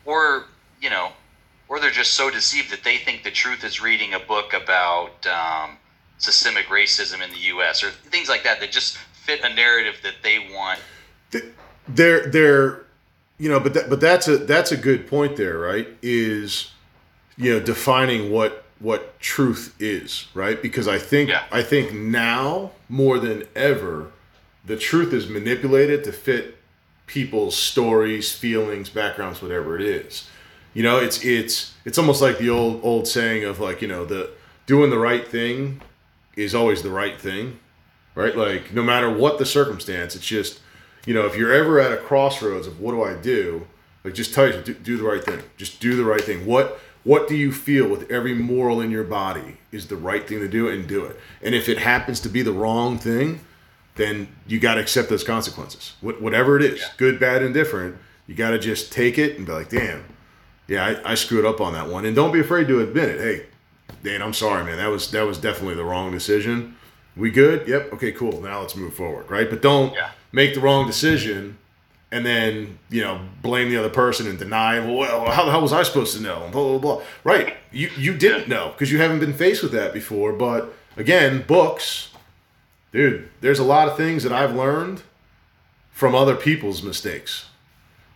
Or 0.05 0.45
you 0.81 0.91
know, 0.91 1.11
or 1.69 1.81
they're 1.81 1.91
just 1.91 2.15
so 2.15 2.31
deceived 2.31 2.71
that 2.73 2.85
they 2.85 2.99
think 2.99 3.25
the 3.25 3.31
truth 3.31 3.65
is 3.65 3.81
reading 3.83 4.15
a 4.15 4.19
book 4.21 4.53
about 4.53 5.27
um, 5.27 5.77
systemic 6.19 6.67
racism 6.67 7.23
in 7.25 7.31
the 7.31 7.39
U.S. 7.55 7.83
or 7.83 7.91
things 7.91 8.29
like 8.29 8.45
that 8.45 8.61
that 8.61 8.71
just 8.71 8.97
fit 8.99 9.41
a 9.43 9.53
narrative 9.55 9.97
that 10.03 10.15
they 10.23 10.39
want. 10.53 10.79
they're 11.89 12.27
they're 12.27 12.85
you 13.39 13.49
know 13.49 13.59
but 13.59 13.75
that, 13.75 13.91
but 13.91 14.01
that's 14.01 14.29
a 14.29 14.37
that's 14.39 14.71
a 14.73 14.77
good 14.77 15.07
point 15.09 15.37
there 15.37 15.59
right 15.59 15.89
is 16.03 16.71
you 17.37 17.53
know 17.53 17.59
defining 17.61 18.31
what 18.31 18.65
what 18.79 19.19
truth 19.21 19.75
is 19.81 20.29
right 20.35 20.63
because 20.63 20.87
i 20.87 20.99
think 20.99 21.29
Yeah. 21.31 21.43
i 21.51 21.63
think 21.63 21.93
now 21.93 22.71
more 22.89 23.19
than 23.19 23.45
ever 23.57 24.13
the 24.65 24.77
truth 24.77 25.13
is 25.13 25.29
manipulated 25.29 26.05
to 26.05 26.13
fit 26.13 26.57
people's 27.07 27.57
stories 27.57 28.33
feelings 28.33 28.89
backgrounds 28.89 29.43
whatever 29.43 29.77
it 29.77 29.83
is 29.83 30.29
you 30.73 30.83
know 30.83 30.99
it's 30.99 31.25
it's 31.25 31.75
it's 31.85 31.99
almost 31.99 32.23
like 32.23 32.39
the 32.39 32.49
old 32.49 32.81
old 32.83 33.07
saying 33.07 33.45
of 33.45 33.61
like 33.61 33.83
you 33.83 33.89
know 33.89 34.05
the 34.05 34.31
doing 34.67 34.91
the 34.91 34.99
right 34.99 35.29
thing 35.29 35.81
is 36.37 36.55
always 36.55 36.83
the 36.83 36.91
right 36.91 37.21
thing 37.21 37.59
right 38.15 38.37
like 38.37 38.73
no 38.73 38.83
matter 38.83 39.11
what 39.11 39.39
the 39.39 39.47
circumstance 39.47 40.15
it's 40.17 40.27
just 40.27 40.61
you 41.07 41.13
know, 41.13 41.27
if 41.27 41.37
you're 41.37 41.53
ever 41.53 41.81
at 41.81 41.93
a 41.93 41.97
crossroads 41.97 42.67
of 42.67 42.81
what 42.81 42.93
do 42.93 43.03
I 43.03 43.15
do, 43.15 43.67
like 44.03 44.15
just 44.15 44.35
tell 44.35 44.47
you 44.47 44.61
do, 44.63 44.75
do 44.75 44.97
the 44.97 45.05
right 45.05 45.23
thing. 45.23 45.41
Just 45.57 45.81
do 45.81 45.97
the 45.97 46.05
right 46.05 46.21
thing. 46.21 46.47
What 46.47 46.81
what 47.05 47.29
do 47.29 47.37
you 47.37 47.53
feel 47.53 47.87
with 47.87 48.11
every 48.11 48.35
moral 48.35 48.81
in 48.81 48.91
your 48.91 49.05
body 49.05 49.59
is 49.71 49.89
the 49.89 49.97
right 49.97 50.27
thing 50.27 50.41
to 50.41 50.49
do 50.49 50.69
and 50.69 50.87
do 50.87 51.05
it. 51.05 51.21
And 51.43 51.55
if 51.55 51.69
it 51.69 51.79
happens 51.79 52.19
to 52.21 52.31
be 52.31 52.41
the 52.41 52.53
wrong 52.53 52.99
thing, 52.99 53.41
then 53.97 54.29
you 54.47 54.59
got 54.59 54.75
to 54.75 54.81
accept 54.81 55.09
those 55.09 55.25
consequences. 55.25 55.93
Wh- 56.01 56.21
whatever 56.21 56.57
it 56.57 56.65
is, 56.65 56.81
Yeah. 56.81 56.87
good, 56.97 57.21
bad, 57.21 57.43
and 57.43 57.55
different, 57.55 57.97
you 58.27 58.35
got 58.35 58.51
to 58.51 58.59
just 58.59 58.91
take 58.93 59.19
it 59.19 59.37
and 59.37 59.47
be 59.47 59.53
like, 59.53 59.69
damn, 59.69 60.05
yeah, 60.67 60.85
I, 61.05 61.13
I 61.13 61.15
screwed 61.15 61.45
up 61.45 61.61
on 61.61 61.75
that 61.75 61.89
one. 61.89 62.05
And 62.05 62.17
don't 62.17 62.33
be 62.33 62.41
afraid 62.41 62.67
to 62.69 62.81
admit 62.81 63.09
it. 63.11 63.21
Hey, 63.21 63.47
Dan, 64.03 64.23
I'm 64.23 64.33
sorry, 64.35 64.65
man. 64.65 64.79
That 64.79 64.89
was 64.89 65.11
that 65.13 65.23
was 65.27 65.39
definitely 65.39 65.75
the 65.77 65.85
wrong 65.85 66.11
decision. 66.11 66.77
We 67.17 67.31
good? 67.31 67.69
Yep. 67.69 67.93
Okay, 67.95 68.13
cool. 68.13 68.41
Now 68.41 68.61
let's 68.61 68.75
move 68.75 68.95
forward, 68.95 69.31
right? 69.31 69.49
But 69.49 69.63
don't 69.63 69.93
Yeah. 69.95 70.11
make 70.33 70.55
the 70.55 70.61
wrong 70.61 70.87
decision 70.87 71.59
and 72.11 72.25
then 72.25 72.79
you 72.91 73.03
know 73.03 73.21
blame 73.43 73.69
the 73.71 73.77
other 73.77 73.91
person 73.91 74.27
and 74.27 74.39
deny. 74.39 74.81
Well, 74.81 75.31
how 75.31 75.45
the 75.45 75.51
hell 75.51 75.61
was 75.63 75.73
I 75.73 75.83
supposed 75.85 76.17
to 76.17 76.23
know? 76.23 76.43
And 76.45 76.53
blah 76.53 76.79
blah 76.79 76.79
blah. 76.97 77.03
Right? 77.25 77.57
You 77.71 77.91
you 77.97 78.15
didn't 78.17 78.49
know 78.49 78.71
because 78.73 78.91
you 78.91 78.99
haven't 78.99 79.21
been 79.21 79.35
faced 79.35 79.63
with 79.63 79.73
that 79.73 79.93
before. 79.93 80.33
But 80.33 80.75
again, 80.97 81.45
books, 81.47 82.09
dude. 82.95 83.29
There's 83.43 83.59
a 83.59 83.65
lot 83.65 83.89
of 83.89 83.99
things 83.99 84.23
that 84.23 84.33
I've 84.33 84.55
learned 84.55 85.03
from 85.93 86.15
other 86.15 86.35
people's 86.37 86.83
mistakes. 86.83 87.47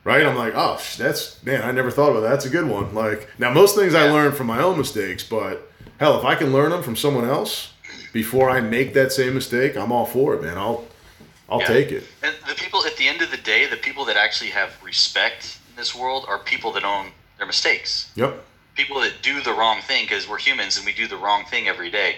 Right? 0.05 0.25
I'm 0.25 0.37
like, 0.37 0.55
oh, 0.57 0.81
that's 0.97 1.45
man. 1.45 1.61
I 1.63 1.71
never 1.73 1.91
thought 1.91 2.11
about 2.13 2.21
that. 2.21 2.31
That's 2.31 2.47
a 2.47 2.51
good 2.51 2.67
one. 2.67 2.95
Like 2.95 3.29
now, 3.39 3.53
most 3.53 3.77
things 3.77 3.95
I 3.95 4.11
learned 4.11 4.35
from 4.37 4.47
my 4.47 4.61
own 4.63 4.79
mistakes, 4.79 5.23
but 5.23 5.71
hell, 6.01 6.19
if 6.19 6.25
I 6.25 6.35
can 6.35 6.51
learn 6.51 6.71
them 6.71 6.83
from 6.83 6.97
someone 6.97 7.27
else 7.27 7.73
before 8.15 8.49
I 8.49 8.63
make 8.63 8.95
that 8.95 9.13
same 9.13 9.35
mistake, 9.35 9.77
I'm 9.77 9.93
all 9.93 10.07
for 10.07 10.35
it, 10.35 10.41
man. 10.43 10.57
I'll 10.57 10.87
I'll 11.51 11.61
Yeah. 11.61 11.67
take 11.67 11.93
it. 11.93 12.05
And 12.23 12.35
the 12.49 12.55
people 12.55 12.85
at 12.87 12.97
the 12.97 13.07
end 13.09 13.21
of 13.21 13.31
the 13.31 13.37
day, 13.37 13.67
the 13.67 13.77
people 13.77 14.05
that 14.07 14.17
actually 14.17 14.51
have 14.51 14.71
respect 14.83 15.59
in 15.69 15.77
this 15.77 15.95
world 15.95 16.25
are 16.29 16.39
people 16.39 16.73
that 16.73 16.85
own 16.85 17.11
their 17.37 17.47
mistakes. 17.47 18.11
Yep. 18.15 18.43
People 18.77 19.01
that 19.01 19.21
do 19.23 19.43
the 19.43 19.53
wrong 19.53 19.81
thing 19.83 20.05
because 20.05 20.27
we're 20.29 20.39
humans 20.39 20.77
and 20.79 20.87
we 20.87 20.93
do 20.93 21.07
the 21.09 21.17
wrong 21.17 21.45
thing 21.47 21.67
every 21.69 21.91
day. 21.91 22.17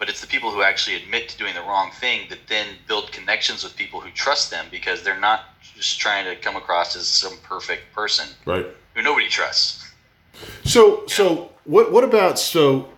But 0.00 0.08
it's 0.08 0.22
the 0.22 0.26
people 0.26 0.50
who 0.50 0.62
actually 0.62 0.96
admit 0.96 1.28
to 1.28 1.36
doing 1.36 1.54
the 1.54 1.60
wrong 1.60 1.90
thing 1.92 2.26
that 2.30 2.38
then 2.48 2.66
build 2.88 3.12
connections 3.12 3.62
with 3.62 3.76
people 3.76 4.00
who 4.00 4.10
trust 4.10 4.50
them 4.50 4.64
because 4.70 5.02
they're 5.02 5.20
not 5.20 5.40
just 5.76 6.00
trying 6.00 6.24
to 6.24 6.34
come 6.36 6.56
across 6.56 6.96
as 6.96 7.06
some 7.06 7.34
perfect 7.42 7.92
person 7.92 8.26
Right. 8.46 8.66
who 8.94 9.02
nobody 9.02 9.28
trusts. 9.28 9.86
So 10.64 11.06
so 11.06 11.50
what 11.64 11.92
what 11.92 12.02
about 12.02 12.38
so 12.38 12.88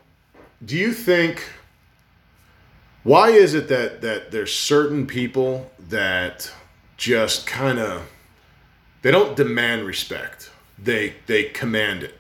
do 0.65 0.77
you 0.77 0.93
think 0.93 1.45
why 3.03 3.31
is 3.31 3.55
it 3.55 3.67
that 3.67 4.01
that 4.03 4.31
there's 4.31 4.55
certain 4.55 5.07
people 5.07 5.73
that 5.89 6.53
just 6.97 7.49
kind 7.49 7.81
of 7.81 8.09
they 9.03 9.11
don't 9.11 9.35
demand 9.37 9.85
respect. 9.87 10.51
They 10.79 11.15
they 11.27 11.45
command 11.45 12.05
it. 12.05 12.15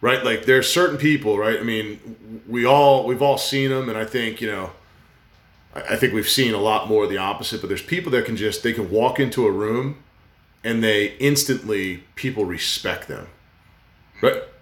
Right? 0.00 0.24
Like 0.24 0.44
there's 0.44 0.70
certain 0.70 0.98
people, 0.98 1.38
right? 1.38 1.58
I 1.58 1.62
mean, 1.62 2.42
we 2.46 2.64
all 2.64 3.06
we've 3.06 3.22
all 3.22 3.38
seen 3.38 3.70
them 3.70 3.88
and 3.88 3.96
I 3.96 4.04
think, 4.04 4.40
you 4.40 4.50
know, 4.50 4.70
I 5.74 5.80
I 5.80 5.96
think 5.96 6.12
we've 6.12 6.28
seen 6.28 6.54
a 6.54 6.60
lot 6.60 6.88
more 6.88 7.04
of 7.04 7.10
the 7.10 7.18
opposite, 7.18 7.60
but 7.60 7.68
there's 7.68 7.82
people 7.82 8.12
that 8.12 8.24
can 8.24 8.36
just 8.36 8.62
they 8.62 8.72
can 8.72 8.90
walk 8.90 9.18
into 9.18 9.46
a 9.46 9.50
room 9.50 10.02
and 10.64 10.82
they 10.82 11.16
instantly 11.18 12.04
people 12.16 12.44
respect 12.44 13.08
them. 13.08 13.28
But 14.20 14.52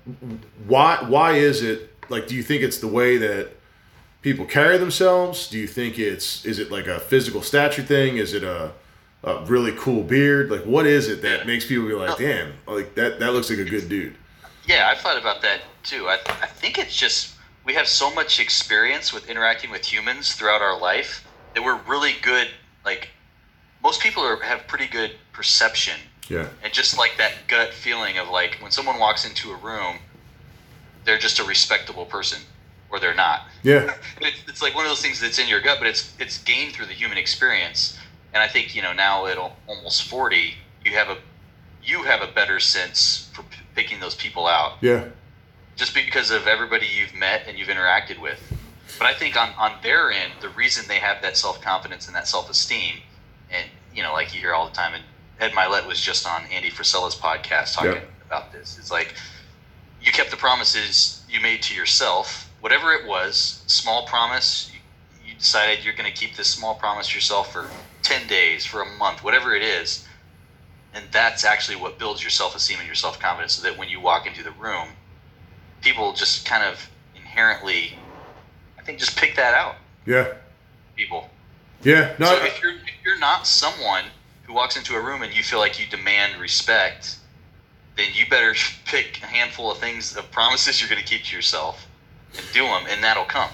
why 0.66 1.02
why 1.06 1.32
is 1.32 1.62
it 1.62 1.90
like 2.10 2.26
do 2.26 2.34
you 2.34 2.42
think 2.42 2.62
it's 2.62 2.78
the 2.78 2.88
way 2.88 3.16
that 3.16 3.50
people 4.22 4.44
carry 4.44 4.78
themselves? 4.78 5.48
Do 5.48 5.58
you 5.58 5.66
think 5.66 5.98
it's 5.98 6.44
is 6.44 6.58
it 6.58 6.70
like 6.70 6.86
a 6.86 7.00
physical 7.00 7.42
stature 7.42 7.82
thing? 7.82 8.18
Is 8.18 8.34
it 8.34 8.44
a, 8.44 8.72
a 9.22 9.44
really 9.44 9.72
cool 9.72 10.02
beard? 10.02 10.50
Like 10.50 10.64
what 10.64 10.86
is 10.86 11.08
it 11.08 11.22
that 11.22 11.46
makes 11.46 11.66
people 11.66 11.86
be 11.88 11.94
like, 11.94 12.10
oh. 12.10 12.18
damn, 12.18 12.52
like 12.66 12.94
that 12.96 13.18
that 13.20 13.32
looks 13.32 13.48
like 13.50 13.60
a 13.60 13.64
good 13.64 13.88
dude? 13.88 14.16
Yeah, 14.66 14.88
I've 14.90 14.98
thought 14.98 15.18
about 15.18 15.42
that 15.42 15.60
too. 15.82 16.08
I, 16.08 16.18
I 16.26 16.46
think 16.46 16.78
it's 16.78 16.96
just 16.96 17.34
we 17.64 17.74
have 17.74 17.86
so 17.88 18.14
much 18.14 18.40
experience 18.40 19.12
with 19.12 19.28
interacting 19.28 19.70
with 19.70 19.84
humans 19.84 20.34
throughout 20.34 20.62
our 20.62 20.78
life 20.78 21.26
that 21.54 21.62
we're 21.62 21.78
really 21.88 22.14
good. 22.22 22.48
Like 22.84 23.08
most 23.82 24.00
people 24.00 24.22
are, 24.22 24.40
have 24.42 24.66
pretty 24.66 24.86
good 24.86 25.12
perception 25.32 25.98
Yeah. 26.28 26.48
and 26.62 26.72
just 26.72 26.96
like 26.98 27.12
that 27.18 27.32
gut 27.48 27.72
feeling 27.72 28.18
of 28.18 28.28
like 28.28 28.56
when 28.60 28.70
someone 28.70 28.98
walks 28.98 29.26
into 29.26 29.50
a 29.52 29.56
room, 29.56 29.96
they're 31.04 31.18
just 31.18 31.38
a 31.38 31.44
respectable 31.44 32.06
person 32.06 32.40
or 32.90 32.98
they're 33.00 33.14
not. 33.14 33.42
Yeah. 33.62 33.94
It's, 34.20 34.38
it's 34.48 34.62
like 34.62 34.74
one 34.74 34.84
of 34.84 34.90
those 34.90 35.02
things 35.02 35.20
that's 35.20 35.38
in 35.38 35.48
your 35.48 35.60
gut, 35.60 35.78
but 35.78 35.86
it's 35.88 36.14
it's 36.18 36.38
gained 36.38 36.72
through 36.72 36.86
the 36.86 36.92
human 36.94 37.18
experience. 37.18 37.98
And 38.32 38.42
I 38.42 38.48
think 38.48 38.74
you 38.74 38.82
know 38.82 38.92
now 38.92 39.26
at 39.26 39.36
almost 39.66 40.04
forty, 40.04 40.54
you 40.84 40.92
have 40.92 41.08
a 41.08 41.18
you 41.82 42.02
have 42.04 42.22
a 42.22 42.26
better 42.32 42.58
sense 42.60 43.30
for 43.34 43.42
picking 43.74 44.00
those 44.00 44.14
people 44.14 44.46
out 44.46 44.74
Yeah. 44.80 45.06
just 45.76 45.94
because 45.94 46.30
of 46.30 46.46
everybody 46.46 46.86
you've 46.86 47.14
met 47.14 47.44
and 47.48 47.58
you've 47.58 47.68
interacted 47.68 48.18
with. 48.20 48.40
But 48.98 49.06
I 49.06 49.14
think 49.14 49.36
on, 49.36 49.50
on 49.58 49.72
their 49.82 50.10
end, 50.12 50.32
the 50.40 50.48
reason 50.50 50.84
they 50.86 50.98
have 51.00 51.20
that 51.22 51.36
self 51.36 51.60
confidence 51.60 52.06
and 52.06 52.14
that 52.14 52.28
self 52.28 52.48
esteem, 52.50 52.96
and 53.50 53.66
you 53.94 54.02
know, 54.02 54.12
like 54.12 54.34
you 54.34 54.40
hear 54.40 54.54
all 54.54 54.68
the 54.68 54.74
time, 54.74 54.94
and 54.94 55.02
Ed 55.40 55.52
Mylett 55.52 55.86
was 55.86 56.00
just 56.00 56.26
on 56.28 56.44
Andy 56.52 56.70
Frisella's 56.70 57.16
podcast 57.16 57.74
talking 57.74 57.92
Yeah. 57.92 58.00
about 58.26 58.52
this. 58.52 58.78
It's 58.78 58.90
like 58.90 59.14
you 60.00 60.12
kept 60.12 60.30
the 60.30 60.36
promises 60.36 61.22
you 61.28 61.40
made 61.40 61.62
to 61.62 61.74
yourself, 61.74 62.48
whatever 62.60 62.92
it 62.92 63.06
was, 63.06 63.62
small 63.66 64.06
promise. 64.06 64.70
You, 64.72 64.78
you 65.30 65.34
decided 65.38 65.84
you're 65.84 65.94
going 65.94 66.10
to 66.12 66.16
keep 66.16 66.36
this 66.36 66.48
small 66.48 66.74
promise 66.76 67.12
yourself 67.14 67.52
for 67.52 67.68
ten 68.02 68.26
days, 68.28 68.64
for 68.64 68.82
a 68.82 68.86
month, 68.96 69.24
whatever 69.24 69.54
it 69.56 69.62
is, 69.62 70.06
and 70.94 71.04
that's 71.10 71.44
actually 71.44 71.76
what 71.76 71.98
builds 71.98 72.22
your 72.22 72.30
self-esteem 72.30 72.78
and 72.78 72.86
your 72.86 72.94
self-confidence. 72.94 73.54
So 73.54 73.62
that 73.68 73.76
when 73.78 73.88
you 73.88 74.00
walk 74.00 74.26
into 74.26 74.42
the 74.42 74.52
room, 74.52 74.88
people 75.82 76.12
just 76.12 76.46
kind 76.46 76.64
of 76.64 76.88
inherently, 77.16 77.98
I 78.78 78.82
think, 78.82 78.98
just 78.98 79.16
pick 79.16 79.34
that 79.36 79.54
out. 79.54 79.76
Yeah. 80.06 80.34
People. 80.96 81.28
Yeah. 81.82 82.14
No. 82.18 82.26
so 82.26 82.36
I- 82.42 82.46
if 82.46 82.62
you're 82.62 82.72
if 82.72 83.04
you're 83.04 83.18
not 83.18 83.46
someone 83.46 84.04
who 84.44 84.54
walks 84.54 84.76
into 84.76 84.94
a 84.94 85.00
room 85.00 85.22
and 85.22 85.34
you 85.34 85.42
feel 85.42 85.58
like 85.58 85.78
you 85.80 85.86
demand 85.86 86.40
respect, 86.40 87.16
then 87.96 88.08
you 88.14 88.26
better 88.28 88.54
pick 88.86 89.20
a 89.22 89.26
handful 89.26 89.70
of 89.70 89.78
things 89.78 90.16
of 90.16 90.30
promises 90.30 90.80
you're 90.80 90.88
going 90.90 91.02
to 91.02 91.06
keep 91.06 91.24
to 91.24 91.34
yourself 91.36 91.86
and 92.36 92.44
do 92.52 92.62
them, 92.64 92.84
and 92.88 93.02
that'll 93.02 93.24
come. 93.24 93.48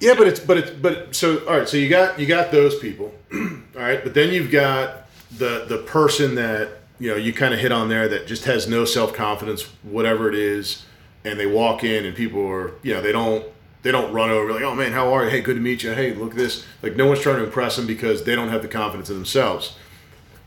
Yeah, 0.00 0.14
but 0.14 0.26
it's 0.28 0.40
but 0.40 0.56
it's 0.58 0.70
but 0.70 1.14
so 1.14 1.38
all 1.46 1.58
right. 1.58 1.68
So 1.68 1.76
you 1.76 1.88
got 1.88 2.18
you 2.18 2.26
got 2.26 2.50
those 2.50 2.78
people, 2.78 3.14
all 3.32 3.48
right. 3.74 4.02
But 4.02 4.14
then 4.14 4.32
you've 4.32 4.50
got 4.50 5.06
the 5.38 5.64
the 5.66 5.78
person 5.78 6.34
that 6.36 6.68
you 6.98 7.10
know 7.10 7.16
you 7.16 7.32
kind 7.32 7.52
of 7.52 7.60
hit 7.60 7.72
on 7.72 7.88
there 7.88 8.08
that 8.08 8.26
just 8.26 8.44
has 8.44 8.68
no 8.68 8.84
self 8.84 9.12
confidence, 9.12 9.62
whatever 9.82 10.28
it 10.28 10.34
is, 10.34 10.84
and 11.24 11.38
they 11.38 11.46
walk 11.46 11.84
in 11.84 12.04
and 12.04 12.16
people 12.16 12.46
are 12.46 12.72
you 12.82 12.94
know 12.94 13.00
they 13.00 13.12
don't 13.12 13.44
they 13.82 13.92
don't 13.92 14.12
run 14.12 14.30
over 14.30 14.52
like 14.52 14.62
oh 14.62 14.74
man 14.74 14.92
how 14.92 15.12
are 15.12 15.24
you? 15.24 15.30
Hey 15.30 15.40
good 15.40 15.56
to 15.56 15.60
meet 15.60 15.82
you. 15.82 15.92
Hey 15.92 16.14
look 16.14 16.30
at 16.30 16.36
this. 16.36 16.64
Like 16.82 16.96
no 16.96 17.06
one's 17.06 17.20
trying 17.20 17.36
to 17.36 17.44
impress 17.44 17.76
them 17.76 17.86
because 17.86 18.24
they 18.24 18.34
don't 18.34 18.48
have 18.48 18.62
the 18.62 18.68
confidence 18.68 19.10
in 19.10 19.16
themselves. 19.16 19.76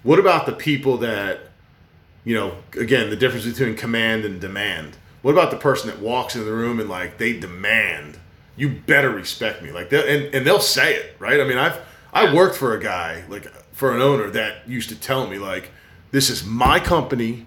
What 0.03 0.19
about 0.19 0.45
the 0.45 0.53
people 0.53 0.97
that 0.97 1.41
you 2.23 2.35
know 2.35 2.55
again 2.73 3.09
the 3.09 3.15
difference 3.15 3.45
between 3.45 3.75
command 3.75 4.25
and 4.25 4.41
demand? 4.41 4.97
What 5.21 5.31
about 5.31 5.51
the 5.51 5.57
person 5.57 5.89
that 5.89 5.99
walks 5.99 6.35
in 6.35 6.45
the 6.45 6.53
room 6.53 6.79
and 6.79 6.89
like 6.89 7.17
they 7.17 7.37
demand? 7.37 8.17
You 8.55 8.69
better 8.69 9.09
respect 9.09 9.61
me. 9.61 9.71
Like 9.71 9.89
that 9.89 10.07
and, 10.07 10.33
and 10.33 10.47
they'll 10.47 10.59
say 10.59 10.95
it 10.95 11.15
right? 11.19 11.39
I 11.39 11.43
mean 11.43 11.57
i've 11.57 11.79
i 12.11 12.33
worked 12.33 12.55
for 12.55 12.73
a 12.75 12.79
guy 12.79 13.23
like 13.29 13.45
for 13.71 13.93
an 13.93 14.01
owner 14.01 14.29
that 14.31 14.67
used 14.67 14.89
to 14.89 14.95
tell 14.95 15.27
me 15.27 15.37
like 15.37 15.71
this 16.11 16.29
is 16.29 16.43
my 16.43 16.79
company 16.79 17.45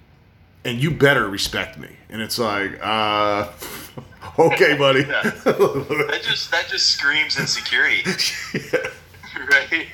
and 0.65 0.81
you 0.83 0.91
better 0.91 1.29
respect 1.29 1.79
me. 1.79 1.89
And 2.09 2.23
it's 2.23 2.39
like 2.39 2.79
uh 2.83 3.49
okay 4.39 4.77
buddy. 4.77 5.03
That 5.13 6.21
just 6.23 6.51
that 6.51 6.69
just 6.69 6.91
screams 6.91 7.39
insecurity, 7.39 8.03
right? 9.51 9.87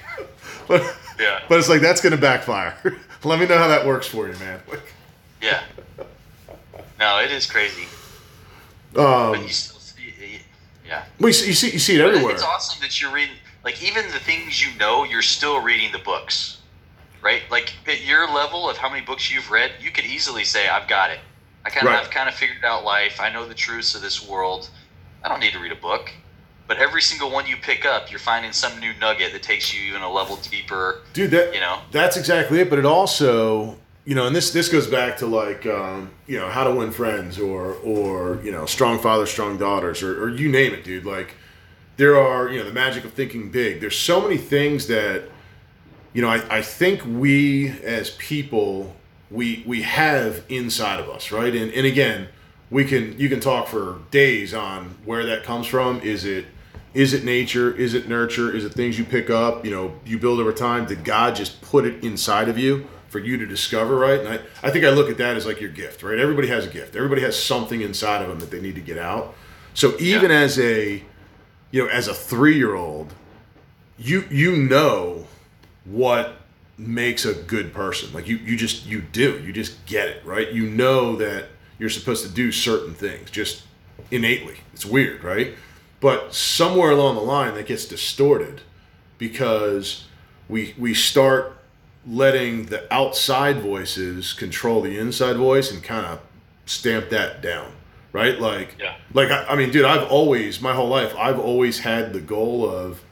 but, 0.67 0.97
Yeah, 1.19 1.41
but 1.49 1.59
it's 1.59 1.69
like 1.69 1.81
that's 1.81 2.01
gonna 2.01 2.17
backfire. 2.17 2.77
Let 3.25 3.41
me 3.41 3.47
know 3.47 3.59
how 3.59 3.69
that 3.69 3.87
works 3.87 4.07
for 4.07 4.29
you 4.29 4.35
man. 4.39 4.61
Yeah. 5.43 5.63
No, 6.99 7.21
it 7.21 7.31
is 7.31 7.47
crazy, 7.47 7.85
um 8.97 9.33
but 9.33 9.43
you 9.43 9.49
still 9.49 9.79
see, 9.79 10.13
yeah. 10.87 11.05
well, 11.21 11.29
you 11.29 11.33
see, 11.33 11.47
you 11.47 11.53
see 11.55 11.71
you 11.71 11.79
see 11.79 11.95
it 11.95 12.01
everywhere 12.01 12.33
It's 12.35 12.43
awesome 12.43 12.81
that 12.83 13.01
you're 13.01 13.13
reading, 13.13 13.37
like 13.65 13.83
even 13.83 14.05
the 14.11 14.19
things 14.19 14.61
you 14.65 14.77
know, 14.79 15.05
you're 15.05 15.23
still 15.23 15.61
reading 15.61 15.93
the 15.93 15.99
books, 16.01 16.58
right? 17.23 17.43
Like 17.51 17.73
at 17.87 18.05
your 18.05 18.27
level 18.33 18.69
of 18.69 18.77
how 18.77 18.89
many 18.89 19.03
books 19.05 19.31
you've 19.33 19.51
read, 19.51 19.73
you 19.81 19.91
could 19.91 20.05
easily 20.07 20.45
say, 20.45 20.69
"I've 20.69 20.89
got 20.89 21.11
it. 21.11 21.19
I 21.65 21.71
kind 21.71 21.87
of, 21.87 21.93
Right. 21.93 22.05
I've 22.05 22.11
kind 22.11 22.29
of 22.29 22.35
figured 22.35 22.65
out 22.65 22.85
life. 22.85 23.21
I 23.21 23.31
know 23.31 23.47
the 23.47 23.55
truths 23.55 23.95
of 23.95 24.03
this 24.03 24.27
world. 24.27 24.71
I 25.25 25.29
don't 25.29 25.41
need 25.41 25.53
to 25.53 25.59
read 25.59 25.73
a 25.73 25.77
book." 25.77 26.11
But 26.67 26.77
every 26.77 27.01
single 27.01 27.31
one 27.31 27.47
you 27.47 27.57
pick 27.57 27.87
up, 27.87 28.11
you're 28.11 28.19
finding 28.21 28.53
some 28.53 28.79
new 28.79 28.93
nugget 29.01 29.33
that 29.33 29.43
takes 29.43 29.73
you 29.73 29.81
even 29.89 30.03
a 30.03 30.11
level 30.13 30.37
deeper. 30.37 31.01
dude 31.15 31.31
that 31.31 31.55
You 31.55 31.61
know? 31.61 31.81
that's 31.91 32.17
exactly 32.19 32.61
it 32.61 32.69
but 32.69 32.79
it 32.79 32.85
also 32.85 33.79
you 34.05 34.15
know 34.15 34.27
and 34.27 34.37
this 34.37 34.51
this 34.51 34.69
goes 34.69 34.87
back 34.87 35.17
to 35.19 35.27
like 35.27 35.65
um, 35.65 36.11
you 36.27 36.39
know 36.39 36.49
how 36.51 36.65
to 36.65 36.71
win 36.75 36.91
friends 36.91 37.39
or 37.39 37.73
or 37.83 38.39
you 38.45 38.53
know 38.53 38.67
strong 38.67 38.99
fathers 38.99 39.31
strong 39.31 39.57
daughters 39.57 40.03
or, 40.03 40.23
or 40.23 40.29
you 40.29 40.51
name 40.51 40.75
it 40.75 40.85
dude 40.85 41.07
like 41.07 41.37
there 41.97 42.19
are 42.19 42.51
you 42.51 42.59
know 42.59 42.67
the 42.67 42.73
magic 42.73 43.03
of 43.05 43.15
thinking 43.15 43.51
big 43.51 43.81
there's 43.81 43.97
so 43.97 44.21
many 44.21 44.37
things 44.37 44.87
that 44.89 45.25
you 46.19 46.23
know 46.23 46.31
i, 46.31 46.59
I 46.59 46.63
think 46.63 47.05
we 47.07 47.69
as 47.85 48.11
people 48.11 48.97
we 49.31 49.63
we 49.65 49.83
have 49.83 50.43
inside 50.49 50.99
of 50.99 51.09
us 51.09 51.31
right? 51.31 51.55
And, 51.55 51.71
and 51.73 51.87
again 51.87 52.27
we 52.71 52.85
can 52.85 53.17
you 53.21 53.29
can 53.29 53.39
talk 53.39 53.69
for 53.69 54.01
days 54.11 54.53
on 54.53 54.97
where 55.05 55.25
that 55.27 55.45
comes 55.45 55.69
from. 55.69 56.01
Is 56.01 56.25
it 56.25 56.47
is 56.93 57.15
it 57.15 57.23
nature? 57.25 57.73
Is 57.73 57.95
it 57.95 58.09
nurture? 58.09 58.51
Is 58.55 58.65
it 58.65 58.73
things 58.75 58.99
you 58.99 59.05
pick 59.05 59.31
up? 59.31 59.65
You 59.65 59.71
know 59.71 59.95
you 60.05 60.19
build 60.19 60.41
over 60.41 60.53
time. 60.53 60.87
Did 60.87 61.05
god 61.05 61.37
just 61.37 61.63
put 61.63 61.85
it 61.85 62.03
inside 62.03 62.49
of 62.49 62.59
you 62.59 62.89
for 63.11 63.21
you 63.21 63.37
to 63.37 63.47
discover 63.47 63.95
right? 63.97 64.19
And 64.19 64.29
i, 64.29 64.41
I 64.67 64.71
think 64.73 64.85
i 64.85 64.91
look 64.91 65.09
at 65.09 65.19
that 65.19 65.37
as 65.37 65.47
like 65.47 65.61
your 65.61 65.71
gift 65.71 66.03
right? 66.03 66.19
Everybody 66.19 66.49
has 66.49 66.67
a 66.67 66.71
gift. 66.71 66.97
Everybody 66.97 67.23
has 67.23 67.41
something 67.41 67.81
inside 67.81 68.23
of 68.23 68.29
them 68.29 68.41
that 68.41 68.51
they 68.51 68.61
need 68.61 68.75
to 68.75 68.81
get 68.81 68.99
out. 68.99 69.35
So 69.75 69.95
even 70.01 70.33
Yeah. 70.33 70.39
as 70.39 70.59
a 70.59 71.05
you 71.71 71.85
know 71.85 71.89
as 71.89 72.09
a 72.09 72.15
three 72.15 72.57
year 72.57 72.75
old 72.75 73.13
you 73.99 74.25
you 74.31 74.57
know 74.57 75.18
what 75.91 76.37
makes 76.77 77.25
a 77.25 77.35
good 77.35 77.73
person. 77.73 78.13
Like 78.13 78.29
you 78.29 78.37
you 78.37 78.57
just 78.57 78.87
you 78.87 79.01
do. 79.01 79.43
You 79.45 79.53
just 79.53 79.85
get 79.87 80.09
it 80.09 80.25
right? 80.25 80.51
You 80.53 80.69
know 80.69 81.17
that 81.17 81.47
you're 81.79 81.91
supposed 81.91 82.25
to 82.27 82.31
do 82.33 82.53
certain 82.53 82.95
things 82.95 83.31
just 83.31 83.63
innately. 84.11 84.57
It's 84.73 84.87
weird 84.87 85.25
right? 85.25 85.55
But 86.01 86.33
somewhere 86.35 86.93
along 86.93 87.17
the 87.17 87.23
line 87.23 87.55
that 87.55 87.67
gets 87.67 87.85
distorted 87.87 88.61
because 89.19 90.05
we 90.49 90.75
we 90.79 90.95
start 90.95 91.57
letting 92.07 92.67
the 92.67 92.93
outside 92.95 93.61
voices 93.61 94.33
control 94.33 94.81
the 94.81 94.97
inside 94.99 95.37
voice 95.37 95.71
and 95.73 95.83
kind 95.83 96.07
of 96.07 96.21
stamp 96.67 97.11
that 97.11 97.43
down 97.43 97.73
right? 98.13 98.41
Like 98.41 98.77
Yeah. 98.81 98.95
like 99.13 99.31
I, 99.31 99.45
I 99.49 99.57
mean 99.57 99.71
dude 99.71 99.85
i've 99.85 100.09
always 100.09 100.61
my 100.63 100.73
whole 100.75 100.89
life 100.89 101.15
i've 101.19 101.39
always 101.39 101.81
had 101.81 102.13
the 102.15 102.21
goal 102.21 102.69
of 102.69 103.03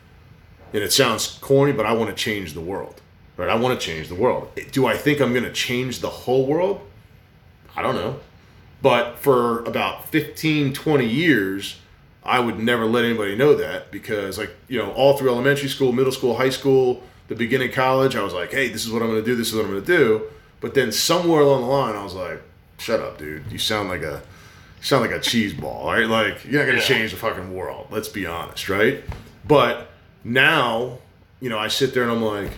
and 0.76 0.84
it 0.84 0.92
sounds 0.92 1.38
corny 1.40 1.72
but 1.72 1.86
i 1.86 1.92
want 1.92 2.08
to 2.14 2.16
change 2.28 2.52
the 2.52 2.60
world 2.60 3.00
right? 3.38 3.50
I 3.50 3.56
want 3.56 3.78
to 3.78 3.86
change 3.86 4.08
the 4.08 4.14
world. 4.14 4.48
Do 4.72 4.86
i 4.86 4.96
think 4.96 5.20
i'm 5.20 5.32
going 5.32 5.44
to 5.52 5.52
change 5.52 5.98
the 6.00 6.08
whole 6.22 6.46
world? 6.46 6.80
I 7.76 7.82
don't 7.82 7.94
know. 7.94 8.12
But 8.82 9.18
for 9.18 9.64
about 9.64 10.08
15 10.08 10.72
20 10.72 11.06
years 11.06 11.76
i 12.24 12.38
would 12.40 12.58
never 12.58 12.84
let 12.86 13.04
anybody 13.04 13.34
know 13.36 13.54
that 13.56 13.90
because 13.90 14.38
like 14.38 14.52
you 14.68 14.78
know 14.78 14.90
all 14.92 15.16
through 15.16 15.30
elementary 15.30 15.68
school 15.68 15.92
middle 15.92 16.12
school 16.12 16.36
high 16.36 16.54
school 16.60 17.02
the 17.28 17.34
beginning 17.34 17.68
of 17.70 17.74
college 17.74 18.14
i 18.16 18.22
was 18.22 18.32
like 18.34 18.50
hey 18.52 18.68
this 18.68 18.84
is 18.86 18.90
what 18.92 19.02
i'm 19.02 19.08
going 19.08 19.22
to 19.24 19.30
do 19.30 19.36
this 19.36 19.48
is 19.48 19.54
what 19.54 19.64
i'm 19.66 19.70
going 19.72 19.84
to 19.84 19.96
do. 20.04 20.22
But 20.60 20.72
then 20.74 20.90
somewhere 20.92 21.42
along 21.42 21.60
the 21.62 21.66
line 21.68 21.94
i 21.94 22.02
was 22.04 22.14
like 22.14 22.40
shut 22.78 23.00
up 23.00 23.18
dude. 23.18 23.44
You 23.52 23.58
sound 23.58 23.88
like 23.88 24.02
a 24.02 24.22
sound 24.80 25.02
like 25.02 25.10
a 25.20 25.20
cheese 25.20 25.52
ball 25.54 25.86
right? 25.92 26.06
Like 26.08 26.44
you're 26.44 26.60
not 26.62 26.66
going 26.70 26.76
to 26.80 26.82
Yeah. 26.82 26.88
change 26.94 27.10
the 27.10 27.16
fucking 27.18 27.54
world. 27.54 27.88
Let's 27.90 28.08
be 28.08 28.24
honest 28.26 28.68
right? 28.68 29.02
But 29.46 29.90
now 30.26 30.98
you 31.40 31.48
know 31.48 31.58
i 31.58 31.68
sit 31.68 31.94
there 31.94 32.02
and 32.02 32.10
i'm 32.10 32.22
like 32.22 32.50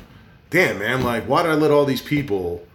damn 0.51 0.79
man 0.79 1.03
like 1.03 1.25
why 1.25 1.43
did 1.43 1.51
i 1.51 1.55
let 1.55 1.71
all 1.71 1.85
these 1.85 2.01
people 2.01 2.67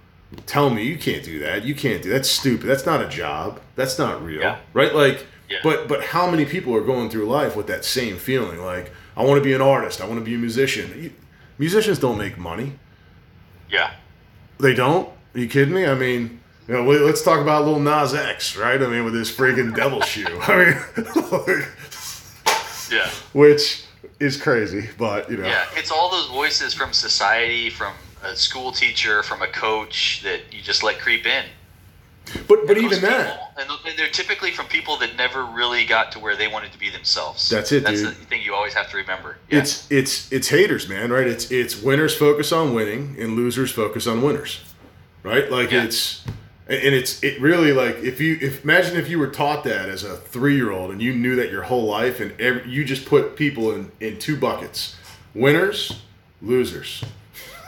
tell 0.45 0.69
me 0.69 0.83
you 0.83 0.97
can't 0.97 1.23
do 1.23 1.39
that 1.39 1.63
you 1.65 1.73
can't 1.73 2.03
do 2.03 2.09
that's 2.09 2.29
stupid 2.29 2.67
that's 2.67 2.85
not 2.85 3.01
a 3.03 3.07
job 3.09 3.59
that's 3.75 3.97
not 3.97 4.23
real 4.23 4.41
Yeah. 4.41 4.59
right 4.73 4.93
like 4.93 5.25
Yeah. 5.49 5.57
but 5.63 5.87
but 5.87 6.03
how 6.03 6.29
many 6.29 6.45
people 6.45 6.75
are 6.75 6.81
going 6.83 7.09
through 7.09 7.25
life 7.25 7.55
with 7.55 7.65
that 7.67 7.83
same 7.85 8.17
feeling 8.17 8.59
like 8.61 8.91
i 9.17 9.23
want 9.23 9.39
to 9.39 9.43
be 9.43 9.53
an 9.53 9.61
artist 9.61 9.99
i 9.99 10.05
want 10.05 10.19
to 10.19 10.25
be 10.25 10.35
a 10.35 10.37
musician 10.37 10.91
You- 11.01 11.13
musicians 11.57 11.97
don't 11.99 12.17
make 12.19 12.37
money 12.37 12.73
Yeah. 13.71 13.91
they 14.59 14.75
don't 14.75 15.09
are 15.35 15.39
you 15.39 15.47
kidding 15.47 15.73
me 15.73 15.85
i 15.87 15.95
mean 15.95 16.39
you 16.67 16.75
know, 16.75 16.83
let- 16.83 17.01
let's 17.01 17.21
talk 17.21 17.41
about 17.41 17.65
Lil 17.65 17.79
Nas 17.81 18.13
X, 18.13 18.55
right? 18.55 18.81
I 18.81 18.87
mean, 18.87 19.03
with 19.03 19.13
his 19.13 19.29
freaking 19.29 19.75
devil 19.75 19.99
shoe. 19.99 20.25
I 20.47 20.55
mean, 20.55 20.77
Yeah. 22.89 23.09
which 23.33 23.82
is 24.19 24.37
crazy, 24.41 24.89
but 24.97 25.29
you 25.29 25.37
know, 25.37 25.47
Yeah, 25.47 25.65
it's 25.75 25.91
all 25.91 26.09
those 26.09 26.27
voices 26.27 26.73
from 26.73 26.93
society, 26.93 27.69
from 27.69 27.93
a 28.23 28.35
school 28.35 28.71
teacher, 28.71 29.23
from 29.23 29.41
a 29.41 29.47
coach 29.47 30.21
that 30.23 30.41
you 30.51 30.61
just 30.61 30.83
let 30.83 30.99
creep 30.99 31.25
in. 31.25 31.45
but 32.47 32.65
but 32.67 32.77
even 32.77 33.01
that, 33.01 33.33
people- 33.57 33.75
and 33.75 33.87
and 33.89 33.99
they're 33.99 34.07
typically 34.09 34.51
from 34.51 34.65
people 34.67 34.95
that 34.97 35.15
never 35.17 35.43
really 35.45 35.85
got 35.85 36.11
to 36.13 36.19
where 36.19 36.35
they 36.37 36.47
wanted 36.47 36.71
to 36.71 36.79
be 36.79 36.89
themselves. 36.89 37.49
That's 37.49 37.71
it, 37.73 37.83
That's 37.83 38.01
dude. 38.01 38.11
the 38.11 38.25
thing 38.25 38.41
you 38.41 38.53
always 38.53 38.73
have 38.73 38.89
to 38.91 38.97
remember. 38.97 39.37
Yeah. 39.49 39.59
it's 39.59 39.91
it's 39.91 40.31
it's 40.31 40.47
haters, 40.47 40.87
man, 40.87 41.11
right? 41.11 41.27
It's 41.27 41.51
it's 41.51 41.81
winners 41.81 42.15
focus 42.15 42.51
on 42.53 42.73
winning 42.73 43.17
and 43.19 43.35
losers 43.35 43.71
focus 43.71 44.07
on 44.07 44.21
winners, 44.21 44.61
right? 45.23 45.51
Like 45.51 45.71
Yeah. 45.71 45.83
it's 45.83 46.23
and 46.67 46.95
it's 46.95 47.21
it 47.23 47.39
really 47.41 47.73
like 47.73 47.97
if 47.97 48.21
you 48.21 48.37
if 48.41 48.63
imagine 48.63 48.95
if 48.97 49.09
you 49.09 49.19
were 49.19 49.27
taught 49.27 49.63
that 49.65 49.89
as 49.89 50.03
a 50.03 50.15
three 50.17 50.55
year 50.55 50.71
old 50.71 50.91
and 50.91 51.01
you 51.01 51.13
knew 51.13 51.35
that 51.35 51.51
your 51.51 51.63
whole 51.63 51.83
life 51.83 52.19
and 52.19 52.39
every, 52.39 52.69
you 52.69 52.85
just 52.85 53.05
put 53.05 53.35
people 53.35 53.71
in 53.73 53.91
in 53.99 54.17
two 54.19 54.37
buckets, 54.37 54.95
winners, 55.33 56.01
losers, 56.41 57.03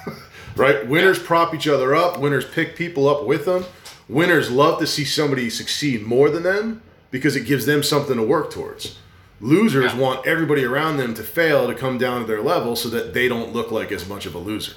right? 0.55 0.87
Winners 0.87 1.19
prop 1.19 1.53
each 1.53 1.67
other 1.67 1.93
up. 1.95 2.19
Winners 2.19 2.45
pick 2.45 2.75
people 2.75 3.07
up 3.09 3.25
with 3.25 3.45
them. 3.45 3.65
Winners 4.07 4.51
love 4.51 4.79
to 4.79 4.87
see 4.87 5.03
somebody 5.03 5.49
succeed 5.49 6.03
more 6.03 6.29
than 6.29 6.43
them 6.43 6.81
because 7.11 7.35
it 7.35 7.41
gives 7.45 7.65
them 7.65 7.81
something 7.83 8.15
to 8.17 8.23
work 8.23 8.51
towards. 8.51 8.97
Losers 9.41 9.93
Yeah. 9.93 9.99
want 9.99 10.25
everybody 10.27 10.63
around 10.63 10.97
them 10.97 11.13
to 11.15 11.23
fail 11.23 11.67
to 11.67 11.73
come 11.75 11.97
down 11.97 12.21
to 12.21 12.27
their 12.27 12.41
level 12.41 12.75
so 12.75 12.87
that 12.89 13.13
they 13.13 13.27
don't 13.27 13.51
look 13.51 13.71
like 13.71 13.91
as 13.91 14.07
much 14.07 14.25
of 14.25 14.35
a 14.35 14.37
loser. 14.37 14.73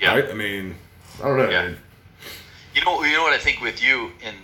yeah. 0.00 0.14
Right? 0.14 0.28
I 0.30 0.34
mean, 0.34 0.74
I 1.22 1.28
don't 1.28 1.38
know. 1.38 1.48
Yeah. 1.48 1.70
You 2.74 2.84
know, 2.84 3.02
you 3.04 3.12
know 3.12 3.22
what 3.22 3.32
I 3.32 3.38
think 3.38 3.60
with 3.60 3.82
you 3.82 4.10
in 4.20 4.34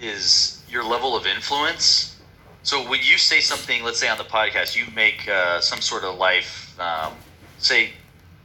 is 0.00 0.62
your 0.68 0.84
level 0.84 1.16
of 1.16 1.26
influence. 1.26 2.16
So 2.62 2.88
when 2.88 3.00
you 3.02 3.18
say 3.18 3.40
something, 3.40 3.82
let's 3.82 3.98
say 3.98 4.08
on 4.08 4.18
the 4.18 4.24
podcast, 4.24 4.76
you 4.76 4.84
make 4.94 5.28
uh, 5.28 5.60
some 5.60 5.80
sort 5.80 6.04
of 6.04 6.16
life, 6.16 6.78
um, 6.80 7.14
say, 7.58 7.90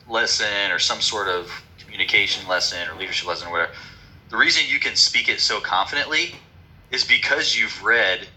lesson 0.07 0.71
or 0.71 0.79
some 0.79 1.01
sort 1.01 1.27
of 1.27 1.51
communication 1.79 2.47
lesson 2.47 2.87
or 2.89 2.97
leadership 2.99 3.27
lesson 3.27 3.47
or 3.47 3.51
whatever. 3.51 3.71
The 4.29 4.37
reason 4.37 4.63
you 4.67 4.79
can 4.79 4.95
speak 4.95 5.27
it 5.29 5.39
so 5.39 5.59
confidently 5.59 6.35
is 6.91 7.03
because 7.03 7.57
you've 7.57 7.83
read 7.83 8.27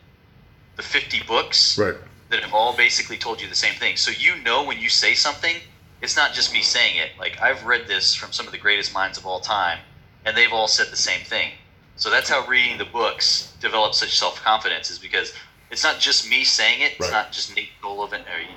the 0.76 0.82
50 0.82 1.22
books 1.26 1.78
Right. 1.78 1.94
that 2.30 2.40
have 2.40 2.52
all 2.52 2.76
basically 2.76 3.16
told 3.16 3.40
you 3.40 3.48
the 3.48 3.54
same 3.54 3.74
thing. 3.74 3.96
So 3.96 4.10
you 4.10 4.36
know 4.42 4.64
when 4.64 4.80
you 4.80 4.88
say 4.88 5.14
something, 5.14 5.56
it's 6.02 6.16
not 6.16 6.32
just 6.32 6.52
me 6.52 6.62
saying 6.62 6.96
it. 6.96 7.10
Like 7.18 7.40
I've 7.40 7.64
read 7.64 7.86
this 7.86 8.14
from 8.14 8.32
some 8.32 8.46
of 8.46 8.52
the 8.52 8.58
greatest 8.58 8.92
minds 8.92 9.16
of 9.18 9.26
all 9.26 9.40
time, 9.40 9.78
and 10.24 10.36
they've 10.36 10.52
all 10.52 10.68
said 10.68 10.88
the 10.88 10.96
same 10.96 11.24
thing. 11.24 11.50
So 11.96 12.10
that's 12.10 12.28
how 12.28 12.46
reading 12.46 12.78
the 12.78 12.84
books 12.86 13.52
develops 13.60 13.98
such 13.98 14.18
self 14.18 14.40
confidence 14.42 14.90
is 14.90 14.98
because 14.98 15.32
it's 15.70 15.82
not 15.84 15.98
just 16.00 16.28
me 16.28 16.44
saying 16.44 16.80
it. 16.80 16.92
It's 16.92 17.00
Right. 17.02 17.12
not 17.12 17.32
just 17.32 17.54
Nate 17.54 17.70
Golovin 17.82 18.22
or 18.34 18.40
you 18.40 18.48
know. 18.48 18.54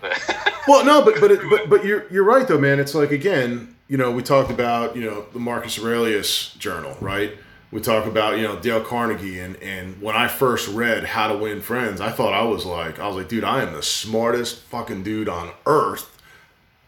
But 0.00 0.52
Well, 0.68 0.84
no, 0.84 1.02
but 1.04 1.20
but 1.20 1.30
it, 1.30 1.40
but 1.48 1.68
but 1.70 1.84
you're 1.84 2.06
you're 2.10 2.24
right 2.24 2.46
though, 2.46 2.58
man. 2.58 2.78
It's 2.78 2.94
like 2.94 3.10
again, 3.10 3.74
you 3.88 3.96
know, 3.96 4.10
we 4.10 4.22
talked 4.22 4.50
about 4.50 4.96
you 4.96 5.02
know 5.08 5.26
the 5.32 5.38
Marcus 5.38 5.78
Aurelius 5.78 6.52
Journal, 6.54 6.96
right? 7.00 7.32
We 7.70 7.80
talk 7.80 8.06
about 8.06 8.36
you 8.36 8.42
know 8.44 8.58
Dale 8.58 8.82
Carnegie, 8.82 9.40
and 9.40 9.56
and 9.56 10.00
when 10.02 10.14
I 10.14 10.28
first 10.28 10.68
read 10.68 11.04
How 11.04 11.28
to 11.28 11.36
Win 11.38 11.60
Friends, 11.62 12.00
I 12.00 12.10
thought 12.10 12.32
I 12.34 12.42
was 12.44 12.64
like, 12.66 12.98
I 12.98 13.06
was 13.08 13.16
like, 13.16 13.28
dude, 13.28 13.44
I 13.44 13.62
am 13.62 13.72
the 13.72 13.82
smartest 13.82 14.60
fucking 14.64 15.02
dude 15.02 15.28
on 15.28 15.50
earth. 15.66 16.10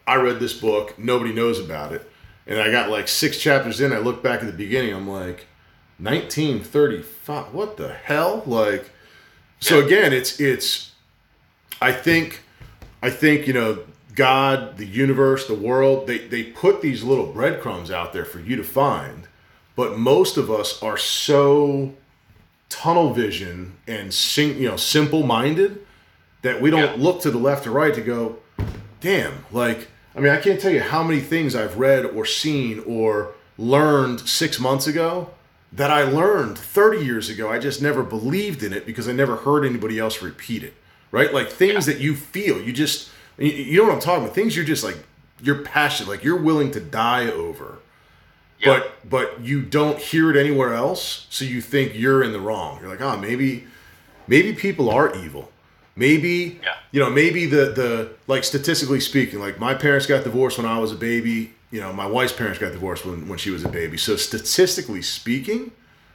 I 0.05 0.15
read 0.15 0.39
this 0.39 0.53
book, 0.53 0.97
nobody 0.97 1.33
knows 1.33 1.59
about 1.59 1.91
it, 1.91 2.09
and 2.47 2.59
I 2.59 2.71
got 2.71 2.89
like 2.89 3.07
six 3.07 3.37
chapters 3.37 3.81
in. 3.81 3.91
I 3.93 3.97
look 3.99 4.23
back 4.23 4.39
at 4.41 4.45
the 4.47 4.53
beginning, 4.53 4.93
I'm 4.93 5.07
like, 5.09 5.47
1935. 5.99 7.53
What 7.53 7.77
the 7.77 7.93
hell? 7.93 8.43
Like, 8.45 8.89
so 9.59 9.83
again, 9.83 10.13
it's 10.13 10.39
it's. 10.39 10.91
I 11.81 11.91
think 11.91 12.41
I 13.01 13.09
think 13.09 13.47
you 13.47 13.53
know 13.53 13.79
God, 14.15 14.77
the 14.77 14.85
universe, 14.85 15.47
the 15.47 15.53
world. 15.55 16.07
They 16.07 16.19
they 16.19 16.43
put 16.43 16.81
these 16.81 17.03
little 17.03 17.27
breadcrumbs 17.27 17.91
out 17.91 18.13
there 18.13 18.25
for 18.25 18.39
you 18.39 18.55
to 18.55 18.63
find, 18.63 19.27
but 19.75 19.97
most 19.97 20.37
of 20.37 20.49
us 20.49 20.81
are 20.81 20.97
so 20.97 21.93
tunnel 22.69 23.13
vision 23.13 23.77
and 23.87 24.13
sim, 24.13 24.57
you 24.57 24.67
know 24.69 24.77
simple 24.77 25.23
minded 25.23 25.85
that 26.41 26.61
we 26.61 26.69
don't 26.69 26.97
Yeah. 26.99 27.03
look 27.03 27.21
to 27.21 27.31
the 27.31 27.37
left 27.37 27.65
or 27.65 27.71
right 27.71 27.93
to 27.93 28.01
go, 28.01 28.37
damn. 29.01 29.45
Like 29.51 29.89
I 30.17 30.19
mean, 30.19 30.31
I 30.33 30.37
can't 30.41 30.59
tell 30.59 30.71
you 30.71 30.81
how 30.81 31.03
many 31.03 31.19
things 31.21 31.55
I've 31.55 31.77
read 31.77 32.05
or 32.05 32.25
seen 32.25 32.83
or 32.87 33.35
learned 33.57 34.21
six 34.21 34.59
months 34.59 34.87
ago 34.87 35.29
that 35.71 35.91
I 35.91 36.03
learned 36.03 36.57
30 36.57 37.05
years 37.05 37.29
ago. 37.29 37.51
I 37.51 37.59
just 37.59 37.81
never 37.83 38.01
believed 38.01 38.63
in 38.63 38.73
it 38.73 38.85
because 38.85 39.07
I 39.07 39.11
never 39.11 39.35
heard 39.37 39.63
anybody 39.63 39.99
else 39.99 40.21
repeat 40.23 40.63
it. 40.63 40.73
Right? 41.11 41.33
Like 41.33 41.49
things 41.49 41.85
that 41.85 41.99
you 41.99 42.15
feel, 42.15 42.61
you 42.61 42.73
just, 42.73 43.09
you- 43.37 43.51
you 43.51 43.77
know 43.77 43.85
what 43.85 43.93
I'm 43.93 43.99
talking 43.99 44.23
about? 44.23 44.35
Things 44.35 44.55
you're 44.55 44.65
just 44.65 44.83
like, 44.83 44.97
you're 45.41 45.61
passionate, 45.61 46.09
like 46.09 46.23
you're 46.23 46.41
willing 46.41 46.71
to 46.71 46.79
die 46.79 47.29
over. 47.29 47.77
yeah, 48.59 48.79
But 48.79 49.09
but 49.09 49.41
you 49.41 49.61
don't 49.61 49.99
hear 49.99 50.31
it 50.31 50.35
anywhere 50.37 50.73
else, 50.73 51.27
so 51.29 51.45
you 51.45 51.61
think 51.61 51.93
you're 51.95 52.23
in 52.23 52.33
the 52.33 52.39
wrong. 52.39 52.79
You're 52.81 52.89
like, 52.89 53.01
oh, 53.01 53.17
maybe 53.17 53.67
maybe 54.27 54.53
people 54.53 54.89
are 54.89 55.15
evil. 55.15 55.51
Maybe 55.97 56.59
Yeah. 56.63 56.75
you 56.91 56.99
know, 56.99 57.09
maybe 57.09 57.45
the 57.47 57.65
the 57.71 58.09
like 58.27 58.43
statistically 58.43 58.99
speaking, 58.99 59.39
like 59.39 59.59
my 59.59 59.73
parents 59.73 60.05
got 60.05 60.23
divorced 60.23 60.57
when 60.57 60.67
I 60.67 60.79
was 60.79 60.91
a 60.91 60.95
baby. 60.95 61.53
You 61.71 61.81
know, 61.81 61.91
my 61.91 62.05
wife's 62.05 62.31
parents 62.31 62.59
got 62.59 62.71
divorced 62.71 63.05
when, 63.05 63.27
when 63.27 63.37
she 63.37 63.49
was 63.49 63.65
a 63.65 63.69
baby. 63.69 63.97
So 63.97 64.15
statistically 64.15 65.01
speaking, 65.01 65.71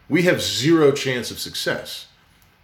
we 0.08 0.22
have 0.22 0.40
zero 0.40 0.92
chance 0.92 1.30
of 1.30 1.38
success. 1.38 2.06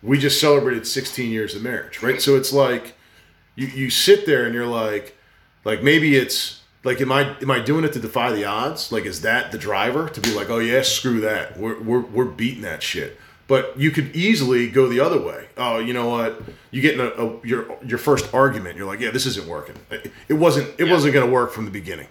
We 0.03 0.17
just 0.19 0.41
celebrated 0.41 0.87
16 0.87 1.31
years 1.31 1.55
of 1.55 1.63
marriage, 1.63 2.03
right? 2.03 2.23
So 2.23 2.37
it's 2.37 2.53
like 2.53 2.95
you, 3.57 3.67
you 3.67 3.91
sit 3.91 4.25
there 4.25 4.45
and 4.47 4.55
you're 4.55 4.65
like, 4.67 5.17
like 5.65 5.83
maybe 5.83 6.17
it's 6.17 6.61
like, 6.85 7.01
am 7.01 7.11
I 7.13 7.37
am 7.43 7.51
I 7.51 7.59
doing 7.59 7.85
it 7.85 7.93
to 7.95 7.99
defy 7.99 8.31
the 8.33 8.45
odds? 8.45 8.93
Like, 8.93 9.05
is 9.05 9.21
that 9.23 9.51
the 9.53 9.59
driver 9.59 10.09
to 10.09 10.21
be 10.21 10.33
like, 10.33 10.49
oh 10.49 10.61
yeah, 10.61 10.83
screw 10.83 11.21
that, 11.21 11.59
we're 11.59 11.79
we're, 11.83 12.01
we're 12.01 12.25
beating 12.25 12.63
that 12.63 12.83
shit. 12.83 13.19
But 13.49 13.79
you 13.79 13.91
could 13.91 14.15
easily 14.15 14.69
go 14.69 14.89
the 14.89 15.01
other 15.01 15.19
way. 15.21 15.47
Oh, 15.57 15.79
you 15.79 15.93
know 15.95 16.09
what? 16.09 16.41
You 16.71 16.81
get 16.83 16.95
in 16.95 17.01
a, 17.01 17.09
a 17.09 17.41
your 17.47 17.77
your 17.85 17.99
first 17.99 18.33
argument. 18.35 18.77
You're 18.77 18.87
like, 18.87 19.01
yeah, 19.01 19.11
this 19.11 19.27
isn't 19.27 19.49
working. 19.49 19.75
It, 20.29 20.35
wasn't 20.35 20.69
it 20.79 20.87
Yeah. 20.87 20.93
wasn't 20.93 21.15
going 21.15 21.27
to 21.27 21.33
work 21.33 21.51
from 21.53 21.65
the 21.65 21.71
beginning, 21.71 22.09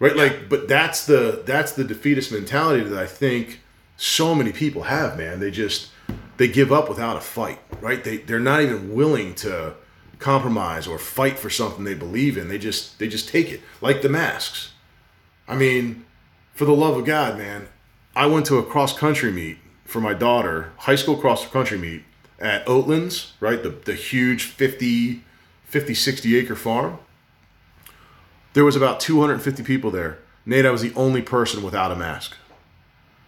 right? 0.00 0.14
Like, 0.16 0.48
but 0.48 0.66
that's 0.68 1.06
the 1.06 1.42
that's 1.46 1.72
the 1.72 1.84
defeatist 1.84 2.32
mentality 2.32 2.82
that 2.82 2.98
I 2.98 3.06
think 3.06 3.60
so 3.96 4.34
many 4.34 4.52
people 4.52 4.82
have. 4.82 5.16
Man, 5.16 5.38
they 5.38 5.52
just 5.52 5.90
they 6.36 6.48
give 6.48 6.72
up 6.72 6.88
without 6.88 7.16
a 7.16 7.20
fight, 7.20 7.60
right? 7.80 8.02
They 8.02 8.16
they're 8.18 8.40
not 8.40 8.60
even 8.60 8.92
willing 8.92 9.36
to 9.36 9.74
compromise 10.18 10.88
or 10.88 10.98
fight 10.98 11.38
for 11.38 11.48
something 11.48 11.84
they 11.84 11.94
believe 11.94 12.36
in. 12.36 12.48
They 12.48 12.58
just 12.58 12.98
they 12.98 13.06
just 13.06 13.28
take 13.28 13.52
it 13.52 13.60
like 13.80 14.02
the 14.02 14.08
masks. 14.08 14.72
I 15.46 15.54
mean, 15.54 16.04
for 16.54 16.64
the 16.64 16.72
love 16.74 16.96
of 16.96 17.04
God, 17.04 17.38
man, 17.38 17.68
I 18.16 18.26
went 18.26 18.46
to 18.46 18.56
a 18.58 18.64
cross 18.64 18.98
country 18.98 19.30
meet 19.30 19.58
for 19.86 20.00
my 20.00 20.12
daughter, 20.14 20.72
high 20.78 20.96
school 20.96 21.16
cross 21.16 21.46
country 21.46 21.78
meet 21.78 22.02
at 22.38 22.66
Oatlands, 22.66 23.32
right? 23.40 23.62
The 23.62 23.70
the 23.70 23.94
huge 23.94 24.44
50 24.44 25.22
50 25.64 25.94
60 25.94 26.36
acre 26.38 26.54
farm. 26.56 26.98
There 28.54 28.64
was 28.64 28.76
about 28.76 29.00
250 29.00 29.62
people 29.62 29.90
there. 29.90 30.18
Nate, 30.46 30.64
I 30.64 30.70
was 30.70 30.80
the 30.82 30.92
only 30.94 31.22
person 31.22 31.62
without 31.62 31.90
a 31.92 31.96
mask. 31.96 32.36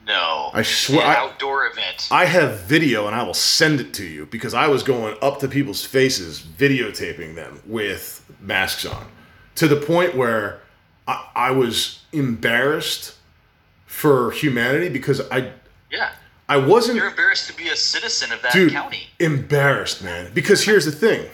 no, 0.06 0.50
I 0.54 0.62
swear- 0.62 1.04
I- 1.04 1.16
outdoor 1.16 1.66
event. 1.66 2.08
I 2.10 2.24
have 2.24 2.60
video 2.60 3.06
and 3.06 3.14
I 3.14 3.22
will 3.24 3.34
send 3.34 3.80
it 3.80 3.92
to 3.94 4.04
you 4.04 4.24
because 4.26 4.54
I 4.54 4.68
was 4.68 4.82
going 4.82 5.16
up 5.20 5.40
to 5.40 5.48
people's 5.48 5.84
faces, 5.84 6.40
videotaping 6.40 7.34
them 7.34 7.60
with 7.66 8.24
masks 8.40 8.86
on 8.86 9.06
to 9.56 9.68
the 9.68 9.76
point 9.76 10.14
where 10.16 10.60
I, 11.06 11.26
I 11.34 11.50
was 11.50 12.02
embarrassed 12.12 13.16
for 13.84 14.30
humanity 14.30 14.88
because 14.88 15.20
I 15.30 15.52
yeah, 15.90 16.10
I 16.48 16.56
wasn't 16.56 16.96
you're 16.96 17.08
embarrassed 17.08 17.46
to 17.48 17.56
be 17.56 17.68
a 17.68 17.76
citizen 17.76 18.32
of 18.32 18.40
that 18.42 18.52
dude 18.52 18.72
county. 18.72 19.08
embarrassed 19.18 20.02
man. 20.02 20.30
Because 20.32 20.64
here's 20.64 20.86
the 20.86 20.92
thing. 20.92 21.28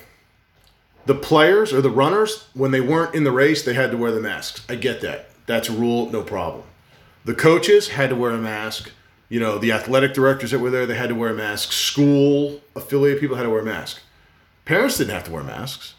The 1.06 1.14
players 1.14 1.72
or 1.72 1.80
the 1.80 1.90
runners 1.90 2.48
when 2.54 2.70
they 2.70 2.80
weren't 2.80 3.14
in 3.14 3.24
the 3.24 3.30
race 3.30 3.62
they 3.62 3.74
had 3.74 3.90
to 3.92 3.96
wear 3.96 4.10
the 4.10 4.20
masks. 4.20 4.64
I 4.68 4.74
get 4.74 5.00
that. 5.02 5.28
That's 5.46 5.68
a 5.68 5.72
rule 5.72 6.10
no 6.10 6.22
problem. 6.22 6.64
The 7.24 7.34
coaches 7.34 7.88
had 7.88 8.10
to 8.10 8.16
wear 8.16 8.32
a 8.32 8.38
mask. 8.38 8.90
You 9.28 9.40
know 9.40 9.58
the 9.58 9.72
athletic 9.72 10.14
directors 10.14 10.50
that 10.50 10.58
were 10.58 10.70
there 10.70 10.86
they 10.86 10.96
had 10.96 11.10
to 11.10 11.14
wear 11.14 11.30
a 11.30 11.34
mask. 11.34 11.72
School 11.72 12.60
affiliate 12.74 13.20
people 13.20 13.36
had 13.36 13.44
to 13.44 13.50
wear 13.50 13.60
a 13.60 13.64
mask. 13.64 14.00
Parents 14.64 14.98
didn't 14.98 15.14
have 15.14 15.24
to 15.24 15.30
wear 15.30 15.42
masks. 15.42 15.94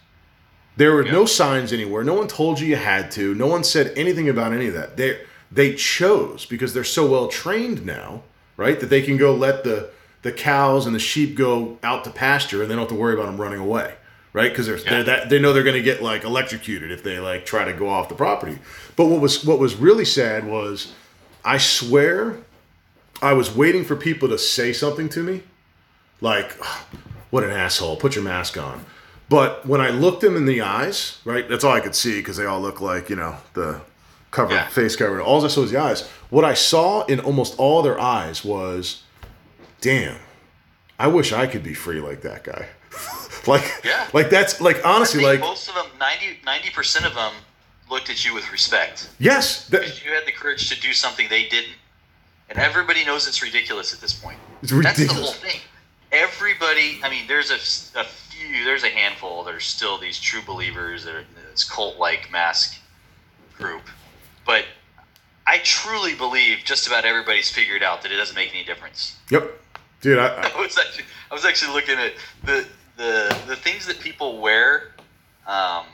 There 0.78 0.93
were 0.93 1.03
no 1.03 1.26
signs 1.26 1.72
anywhere. 1.72 2.03
No 2.03 2.16
one 2.16 2.28
told 2.28 2.59
you 2.59 2.68
you 2.68 2.76
had 2.76 3.11
to. 3.11 3.34
No 3.34 3.47
one 3.47 3.63
said 3.63 3.93
anything 3.95 4.28
about 4.28 4.51
any 4.51 4.68
of 4.68 4.74
that. 4.74 4.97
They 4.97 5.22
they 5.49 5.74
chose 5.74 6.45
because 6.45 6.74
they're 6.74 6.84
so 6.84 7.09
well 7.09 7.28
trained 7.28 7.86
now 7.86 8.24
right? 8.58 8.80
That 8.80 8.89
they 8.89 9.01
can 9.01 9.18
go 9.18 9.34
let 9.34 9.64
the 9.64 9.89
the 10.22 10.32
cows 10.32 10.86
and 10.86 10.95
the 10.95 10.99
sheep 10.99 11.36
go 11.36 11.78
out 11.84 12.03
to 12.03 12.10
pasture 12.10 12.62
and 12.62 12.72
they 12.72 12.76
don't 12.76 12.84
have 12.84 12.89
to 12.89 12.95
worry 12.95 13.14
about 13.14 13.28
them 13.28 13.39
running 13.39 13.60
away 13.60 13.95
right? 14.36 14.51
Because 14.51 14.68
they're, 14.68 14.76
they're 14.76 15.03
that 15.06 15.30
they 15.30 15.39
know 15.39 15.53
they're 15.53 15.64
going 15.64 15.78
to 15.78 15.82
get 15.82 16.03
like 16.03 16.26
electrocuted 16.26 16.91
if 16.91 17.03
they 17.03 17.20
like 17.20 17.45
try 17.45 17.64
to 17.64 17.72
go 17.72 17.88
off 17.88 18.10
the 18.10 18.16
property. 18.16 18.60
But 18.97 19.06
what 19.06 19.22
was 19.22 19.45
what 19.45 19.60
was 19.60 19.76
really 19.76 20.06
sad 20.06 20.45
was 20.45 20.93
i 21.45 21.58
swear 21.58 22.38
i 23.22 23.32
was 23.32 23.56
waiting 23.56 23.86
for 23.86 23.95
people 23.95 24.28
to 24.28 24.38
say 24.38 24.74
something 24.74 25.08
to 25.08 25.24
me 25.24 25.43
like 26.20 26.51
what 27.30 27.43
an 27.43 27.51
asshole 27.51 27.95
put 27.95 28.16
your 28.16 28.24
mask 28.24 28.58
on. 28.58 28.86
But 29.30 29.66
when 29.66 29.80
i 29.80 29.89
looked 29.89 30.22
them 30.22 30.36
in 30.36 30.45
the 30.45 30.62
eyes 30.62 31.20
right 31.24 31.47
that's 31.47 31.64
all 31.64 31.74
i 31.74 31.80
could 31.80 31.95
see 31.95 32.20
because 32.20 32.36
they 32.36 32.45
all 32.45 32.60
look 32.60 32.82
like 32.82 33.10
you 33.10 33.16
know 33.16 33.38
the 33.53 33.82
cover 34.36 34.54
Yeah. 34.54 34.68
face 34.68 34.96
cover 34.96 35.22
all 35.22 35.44
i 35.44 35.48
saw 35.48 35.62
was 35.62 35.72
the 35.72 35.80
eyes 35.80 36.02
what 36.30 36.44
i 36.46 36.54
saw 36.54 37.06
in 37.06 37.20
almost 37.22 37.56
all 37.58 37.82
their 37.82 38.00
eyes 38.00 38.44
was 38.44 39.02
damn 39.82 40.18
i 41.00 41.08
wish 41.08 41.32
i 41.34 41.48
could 41.48 41.64
be 41.64 41.74
free 41.74 42.00
like 42.02 42.22
that 42.22 42.44
guy 42.44 42.68
like 43.48 43.66
Yeah. 43.84 44.08
like 44.14 44.30
that's 44.30 44.60
like 44.62 44.78
I 44.86 44.94
honestly 44.96 45.22
think 45.24 45.42
like 45.42 45.50
most 45.50 45.68
of 45.70 45.76
them, 45.76 45.88
90 46.00 46.70
percent 46.72 47.06
of 47.06 47.14
them, 47.16 47.34
looked 47.90 48.10
at 48.10 48.26
you 48.26 48.34
with 48.34 48.50
respect. 48.52 49.10
yes 49.20 49.68
that, 49.70 49.82
Because 49.82 50.04
you 50.04 50.12
had 50.12 50.26
the 50.26 50.32
courage 50.32 50.70
to 50.70 50.80
do 50.80 50.92
something 50.94 51.28
they 51.30 51.46
didn't. 51.48 51.76
And 52.50 52.58
everybody 52.60 53.04
knows 53.06 53.28
it's 53.28 53.42
ridiculous 53.44 53.94
at 53.94 54.00
this 54.02 54.14
point. 54.14 54.38
It's 54.64 54.72
ridiculous. 54.72 55.08
That's 55.10 55.20
the 55.20 55.24
whole 55.24 55.34
thing. 55.34 55.60
Everybody, 56.12 57.00
I 57.04 57.10
mean, 57.10 57.26
there's 57.28 57.50
a, 57.52 57.60
a 58.00 58.04
few, 58.06 58.64
there's 58.64 58.84
a 58.84 58.90
handful, 58.90 59.44
there's 59.44 59.66
still 59.66 59.98
these 59.98 60.20
true 60.20 60.42
believers 60.46 61.04
that 61.06 61.16
are 61.16 61.26
this 61.52 61.64
cult 61.70 61.98
like 61.98 62.32
mask 62.32 62.80
group. 63.58 63.82
But 64.46 64.66
I 65.48 65.60
truly 65.60 66.16
believe 66.16 66.60
just 66.64 66.88
about 66.88 67.06
everybody's 67.06 67.50
figured 67.50 67.84
out 67.84 68.02
that 68.04 68.12
it 68.12 68.18
doesn't 68.18 68.36
make 68.36 68.54
any 68.54 68.64
difference. 68.64 69.18
yep 69.30 69.62
dude 70.02 70.20
I, 70.20 70.28
I 70.28 70.52
I 70.56 70.62
was 70.62 70.78
actually 70.78 71.06
I 71.32 71.34
was 71.34 71.46
actually 71.46 71.74
looking 71.74 71.98
at 71.98 72.14
the 72.43 72.68
the 72.98 73.36
the 73.48 73.56
things 73.56 73.86
that 73.88 74.00
people 74.00 74.39
wear 74.39 74.91
um, 75.48 75.86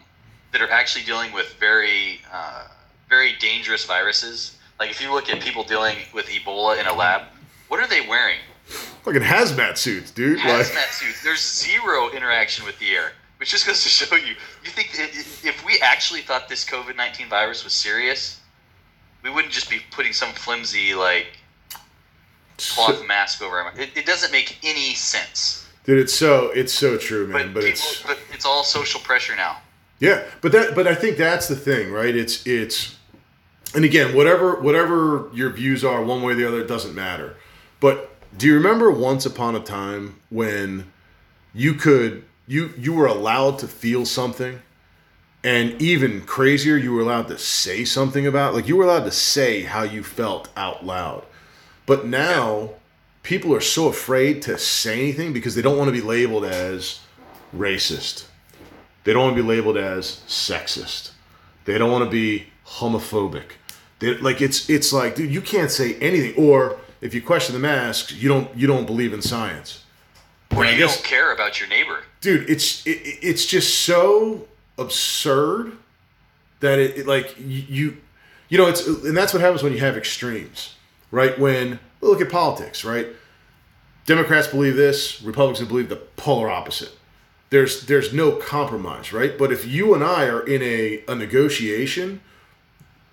that 0.51 0.61
are 0.61 0.69
actually 0.69 1.05
dealing 1.05 1.31
with 1.31 1.53
very 1.59 2.21
uh, 2.31 2.67
very 3.09 3.33
dangerous 3.39 3.85
viruses. 3.85 4.57
Like 4.79 4.91
if 4.91 5.01
you 5.01 5.13
look 5.13 5.29
at 5.29 5.41
people 5.41 5.63
dealing 5.63 5.97
with 6.13 6.25
Ebola 6.27 6.79
in 6.79 6.87
a 6.87 6.93
lab, 6.93 7.23
what 7.67 7.79
are 7.79 7.87
they 7.87 8.01
wearing? 8.07 8.39
Fucking 8.65 9.21
hazmat 9.21 9.77
suits, 9.77 10.11
dude. 10.11 10.39
Hazmat 10.39 10.75
like, 10.75 10.91
suits. 10.91 11.23
There's 11.23 11.41
zero 11.41 12.11
interaction 12.11 12.65
with 12.65 12.77
the 12.79 12.91
air, 12.91 13.13
which 13.37 13.49
just 13.51 13.65
goes 13.65 13.81
to 13.83 13.89
show 13.89 14.15
you. 14.15 14.35
You 14.63 14.69
think 14.69 14.89
if 14.93 15.65
we 15.65 15.79
actually 15.81 16.21
thought 16.21 16.49
this 16.49 16.65
COVID 16.65 16.95
nineteen 16.97 17.29
virus 17.29 17.63
was 17.63 17.73
serious, 17.73 18.40
we 19.23 19.29
wouldn't 19.29 19.53
just 19.53 19.69
be 19.69 19.79
putting 19.91 20.13
some 20.13 20.33
flimsy 20.33 20.93
like 20.95 21.27
cloth 22.57 23.05
mask 23.07 23.41
over 23.41 23.57
our 23.57 23.63
mouth. 23.65 23.79
It, 23.79 23.89
it 23.95 24.05
doesn't 24.05 24.31
make 24.31 24.57
any 24.63 24.93
sense. 24.93 25.67
dude, 25.85 25.99
it's 25.99 26.13
so 26.13 26.51
it's 26.51 26.73
so 26.73 26.97
true, 26.97 27.27
But, 27.31 27.33
man. 27.33 27.53
But, 27.53 27.63
people, 27.63 27.71
it's 27.71 28.03
but 28.03 28.17
it's 28.33 28.45
all 28.45 28.63
social 28.63 28.99
pressure 29.01 29.35
now. 29.35 29.57
yeah, 29.99 30.23
but 30.41 30.51
that 30.51 30.75
but 30.75 30.87
I 30.87 30.95
think 30.95 31.17
that's 31.17 31.47
the 31.47 31.55
thing, 31.55 31.91
right? 31.91 32.15
It's 32.15 32.45
it's 32.45 32.95
and 33.73 33.85
again, 33.85 34.15
whatever 34.15 34.59
whatever 34.59 35.29
your 35.33 35.49
views 35.49 35.83
are, 35.83 36.03
one 36.03 36.21
way 36.21 36.33
or 36.33 36.35
the 36.35 36.47
other, 36.47 36.61
it 36.61 36.67
doesn't 36.67 36.93
matter. 36.95 37.35
But 37.79 38.09
do 38.37 38.47
you 38.47 38.53
remember 38.55 38.91
once 38.91 39.25
upon 39.25 39.55
a 39.55 39.59
time 39.59 40.19
when 40.29 40.91
you 41.53 41.73
could 41.73 42.23
you 42.47 42.73
you 42.77 42.93
were 42.93 43.07
allowed 43.07 43.59
to 43.59 43.67
feel 43.67 44.05
something 44.05 44.61
and 45.43 45.81
even 45.81 46.21
crazier 46.21 46.77
you 46.77 46.93
were 46.93 47.01
allowed 47.01 47.27
to 47.27 47.37
say 47.37 47.83
something 47.83 48.27
about 48.27 48.53
like 48.53 48.67
you 48.67 48.77
were 48.77 48.83
allowed 48.83 49.05
to 49.05 49.11
say 49.11 49.63
how 49.63 49.83
you 49.83 50.03
felt 50.03 50.49
out 50.55 50.85
loud. 50.85 51.25
But 51.85 52.05
now 52.05 52.71
people 53.23 53.53
are 53.53 53.61
so 53.61 53.87
afraid 53.87 54.41
to 54.43 54.57
say 54.57 54.99
anything 54.99 55.33
because 55.33 55.55
they 55.55 55.61
don't 55.61 55.77
want 55.77 55.87
to 55.87 55.91
be 55.91 56.01
labeled 56.01 56.45
as 56.45 56.99
racist. 57.55 58.25
They 59.03 59.13
don't 59.13 59.23
want 59.23 59.35
to 59.37 59.41
be 59.41 59.47
labeled 59.47 59.77
as 59.77 60.21
sexist. 60.27 61.11
They 61.65 61.77
don't 61.77 61.91
want 61.91 62.03
to 62.03 62.09
be 62.09 62.47
homophobic. 62.67 63.53
They, 63.99 64.15
like 64.17 64.41
it's 64.41 64.69
it's 64.69 64.93
like 64.93 65.15
dude 65.15 65.31
you 65.31 65.41
can't 65.41 65.71
say 65.71 65.95
anything. 65.95 66.35
Or 66.35 66.77
if 67.01 67.13
you 67.15 67.21
question 67.21 67.53
the 67.53 67.59
masks 67.59 68.13
you 68.13 68.29
don't 68.29 68.55
you 68.55 68.67
don't 68.67 68.85
believe 68.85 69.13
in 69.13 69.21
science. 69.21 69.83
Or 70.55 70.65
you 70.65 70.77
guess- 70.77 70.97
don't 70.97 71.05
care 71.05 71.33
about 71.33 71.59
your 71.59 71.69
neighbor. 71.69 72.03
dude 72.19 72.47
it's 72.49 72.85
it, 72.85 72.99
it's 73.21 73.45
just 73.45 73.79
so 73.79 74.47
absurd 74.77 75.77
that 76.61 76.79
it, 76.79 76.97
it 76.99 77.07
like 77.07 77.35
you, 77.37 77.97
you 78.49 78.57
know 78.57 78.67
it's 78.67 78.87
and 78.87 79.15
that's 79.15 79.33
what 79.33 79.41
happens 79.41 79.63
when 79.63 79.73
you 79.73 79.79
have 79.79 79.97
extremes 79.97 80.75
right? 81.11 81.37
When 81.37 81.79
look 81.99 82.21
at 82.21 82.29
politics 82.31 82.85
right? 82.85 83.07
Democrats 84.05 84.47
believe 84.47 84.75
this 84.75 85.21
republicans 85.21 85.67
believe 85.67 85.89
the 85.89 85.97
polar 85.97 86.49
opposite. 86.49 86.91
There's 87.49 87.85
there's 87.85 88.13
no 88.13 88.31
compromise 88.33 89.11
right? 89.11 89.37
But 89.37 89.51
if 89.51 89.67
you 89.67 89.93
and 89.93 90.03
i 90.03 90.25
are 90.25 90.45
in 90.45 90.61
a, 90.61 91.03
a 91.07 91.15
negotiation 91.15 92.21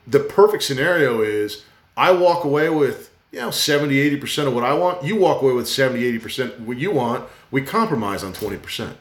the 0.07 0.21
perfect 0.21 0.63
scenario 0.63 1.21
is 1.21 1.65
i 1.97 2.11
walk 2.13 2.45
away 2.45 2.71
with 2.71 3.11
you 3.31 3.41
know 3.41 3.51
70 3.51 4.19
80% 4.19 4.47
of 4.47 4.55
what 4.55 4.65
i 4.65 4.73
want. 4.75 5.05
You 5.05 5.17
walk 5.17 5.43
away 5.43 5.53
with 5.53 5.69
70 5.69 6.19
80% 6.19 6.61
what 6.61 6.79
you 6.79 6.91
want. 6.91 7.29
We 7.51 7.63
compromise 7.63 8.23
on 8.23 8.33
20% 8.33 8.95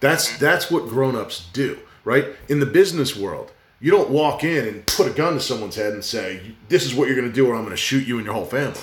that's 0.00 0.28
mm-hmm. 0.28 0.44
that's 0.44 0.70
what 0.70 0.88
grown-ups 0.88 1.48
do, 1.52 1.78
right? 2.04 2.26
In 2.48 2.60
the 2.60 2.66
business 2.66 3.16
world, 3.16 3.52
you 3.80 3.90
don't 3.90 4.10
walk 4.10 4.44
in 4.44 4.66
and 4.66 4.86
put 4.86 5.06
a 5.06 5.10
gun 5.10 5.34
to 5.34 5.40
someone's 5.40 5.76
head 5.76 5.92
and 5.92 6.04
say, 6.04 6.54
"This 6.68 6.84
is 6.84 6.94
what 6.94 7.06
you're 7.08 7.16
going 7.16 7.28
to 7.28 7.34
do, 7.34 7.46
or 7.46 7.54
I'm 7.54 7.62
going 7.62 7.70
to 7.70 7.76
shoot 7.76 8.06
you 8.06 8.16
and 8.16 8.24
your 8.24 8.34
whole 8.34 8.44
family." 8.44 8.78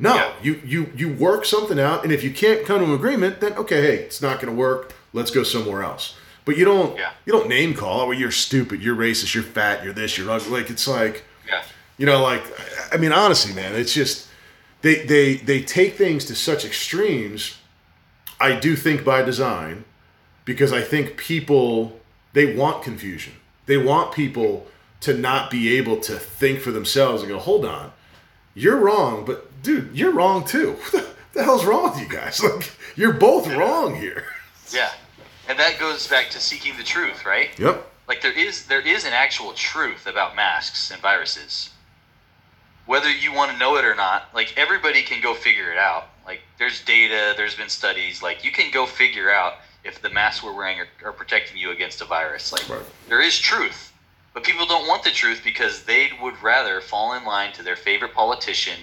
No, 0.00 0.14
Yeah. 0.14 0.32
you 0.42 0.60
you 0.64 0.92
you 0.96 1.08
work 1.08 1.44
something 1.44 1.78
out, 1.78 2.04
and 2.04 2.12
if 2.12 2.22
you 2.22 2.30
can't 2.30 2.64
come 2.64 2.78
to 2.78 2.84
an 2.84 2.92
agreement, 2.92 3.40
then 3.40 3.52
okay, 3.54 3.80
hey, 3.82 3.96
it's 3.96 4.22
not 4.22 4.40
going 4.40 4.52
to 4.54 4.58
work. 4.58 4.92
Let's 5.12 5.30
go 5.30 5.42
somewhere 5.42 5.82
else. 5.82 6.14
But 6.44 6.56
you 6.56 6.64
don't 6.64 6.96
Yeah. 6.96 7.10
you 7.26 7.32
don't 7.32 7.48
name 7.48 7.74
call. 7.74 8.00
Oh, 8.02 8.10
you're 8.12 8.30
stupid. 8.30 8.80
You're 8.82 8.96
racist. 8.96 9.34
You're 9.34 9.42
fat. 9.44 9.82
You're 9.84 9.92
this. 9.92 10.16
You're 10.16 10.30
ugly. 10.30 10.50
Like 10.60 10.70
it's 10.70 10.86
like 10.86 11.24
Yeah. 11.48 11.62
you 11.96 12.06
know, 12.06 12.22
like 12.22 12.44
I 12.92 12.96
mean, 12.96 13.12
honestly, 13.12 13.52
man, 13.52 13.74
it's 13.74 13.92
just 13.92 14.28
they 14.82 15.04
they 15.04 15.36
they 15.36 15.62
take 15.62 15.96
things 15.96 16.24
to 16.26 16.34
such 16.36 16.64
extremes. 16.64 17.56
I 18.40 18.54
do 18.54 18.76
think 18.76 19.04
by 19.04 19.22
design, 19.22 19.84
because 20.48 20.72
I 20.72 20.80
think 20.80 21.18
people 21.18 22.00
they 22.32 22.54
want 22.54 22.82
confusion. 22.82 23.34
They 23.66 23.76
want 23.76 24.12
people 24.12 24.66
to 25.02 25.12
not 25.12 25.50
be 25.50 25.76
able 25.76 25.98
to 26.00 26.14
think 26.14 26.60
for 26.60 26.70
themselves 26.70 27.22
and 27.22 27.30
go, 27.30 27.38
"Hold 27.38 27.66
on, 27.66 27.92
you're 28.54 28.78
wrong," 28.78 29.26
but 29.26 29.62
dude, 29.62 29.90
you're 29.92 30.10
wrong 30.10 30.44
too. 30.44 30.76
What 31.28 31.44
the 31.44 31.44
hell's 31.44 31.66
wrong 31.66 31.90
with 31.90 32.00
you 32.00 32.08
guys? 32.08 32.40
Like, 32.42 32.72
you're 32.96 33.12
both 33.12 33.46
wrong 33.46 33.94
here. 33.94 34.24
Yeah. 34.72 34.90
And 35.46 35.58
that 35.58 35.78
goes 35.78 36.08
back 36.08 36.30
to 36.30 36.40
seeking 36.40 36.76
the 36.76 36.82
truth, 36.82 37.26
right? 37.26 37.50
Yep. 37.58 37.86
Like 38.08 38.22
there 38.22 38.32
is 38.32 38.64
there 38.64 38.80
is 38.80 39.04
an 39.04 39.12
actual 39.12 39.52
truth 39.52 40.06
about 40.06 40.34
masks 40.34 40.90
and 40.90 41.00
viruses. 41.02 41.70
Whether 42.86 43.10
you 43.10 43.32
want 43.32 43.52
to 43.52 43.58
know 43.58 43.76
it 43.76 43.84
or 43.84 43.94
not, 43.94 44.30
like 44.34 44.54
everybody 44.56 45.02
can 45.02 45.20
go 45.20 45.34
figure 45.34 45.70
it 45.70 45.78
out. 45.78 46.08
Like 46.24 46.40
there's 46.58 46.82
data, 46.82 47.34
there's 47.36 47.54
been 47.54 47.68
studies, 47.68 48.22
like 48.22 48.42
you 48.42 48.50
can 48.50 48.72
go 48.72 48.86
figure 48.86 49.30
out 49.30 49.58
if 49.88 50.00
the 50.02 50.10
masks 50.10 50.42
we're 50.44 50.52
wearing 50.52 50.78
are, 50.78 50.88
are 51.04 51.12
protecting 51.12 51.56
you 51.56 51.70
against 51.70 52.00
a 52.00 52.04
virus. 52.04 52.52
Like 52.52 52.68
Right. 52.68 52.82
there 53.08 53.20
is 53.22 53.38
truth. 53.38 53.92
But 54.34 54.44
people 54.44 54.66
don't 54.66 54.86
want 54.86 55.02
the 55.02 55.10
truth 55.10 55.40
because 55.42 55.82
they 55.84 56.10
would 56.22 56.40
rather 56.42 56.80
fall 56.80 57.14
in 57.14 57.24
line 57.24 57.52
to 57.54 57.62
their 57.62 57.74
favorite 57.74 58.14
politician 58.14 58.78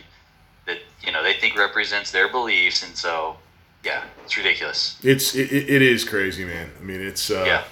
that, 0.66 0.80
you 1.02 1.12
know, 1.12 1.24
they 1.24 1.34
think 1.36 1.56
represents 1.58 2.12
their 2.12 2.28
beliefs 2.28 2.84
and 2.84 2.98
so 2.98 3.38
yeah, 3.84 4.04
it's 4.24 4.36
ridiculous. 4.36 4.98
It's 5.04 5.36
it, 5.36 5.52
it 5.52 5.82
is 5.84 6.04
crazy, 6.04 6.44
man. 6.44 6.72
I 6.80 6.84
mean, 6.84 7.00
it's 7.02 7.30
uh, 7.30 7.44
Yeah. 7.46 7.64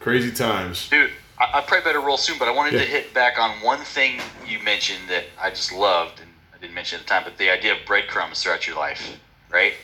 crazy 0.00 0.32
times. 0.32 0.88
Dude, 0.90 1.12
I, 1.38 1.58
I 1.58 1.60
probably 1.60 1.84
better 1.84 2.00
roll 2.00 2.16
soon, 2.16 2.36
but 2.38 2.48
I 2.48 2.50
wanted 2.50 2.74
Yeah. 2.74 2.80
to 2.80 2.86
hit 2.86 3.14
back 3.14 3.38
on 3.38 3.60
one 3.60 3.78
thing 3.84 4.20
you 4.44 4.58
mentioned 4.58 5.08
that 5.08 5.24
I 5.40 5.50
just 5.50 5.70
loved, 5.72 6.18
and 6.20 6.28
I 6.52 6.58
didn't 6.58 6.74
mention 6.74 6.98
at 6.98 7.06
the 7.06 7.08
time, 7.10 7.22
but 7.24 7.38
the 7.38 7.48
idea 7.48 7.72
of 7.74 7.78
breadcrumbs 7.86 8.42
throughout 8.42 8.66
your 8.66 8.76
life, 8.76 9.16
right? 9.48 9.74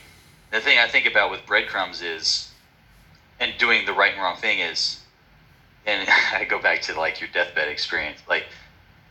The 0.51 0.59
thing 0.59 0.77
I 0.77 0.87
think 0.87 1.05
about 1.05 1.31
with 1.31 1.45
breadcrumbs 1.45 2.01
is, 2.01 2.51
and 3.39 3.53
doing 3.57 3.85
the 3.85 3.93
right 3.93 4.13
and 4.13 4.21
wrong 4.21 4.37
thing 4.37 4.59
is, 4.59 4.99
and 5.85 6.07
I 6.33 6.45
go 6.45 6.61
back 6.61 6.81
to 6.83 6.99
like 6.99 7.19
your 7.19 7.29
deathbed 7.33 7.67
experience. 7.67 8.19
Like 8.27 8.45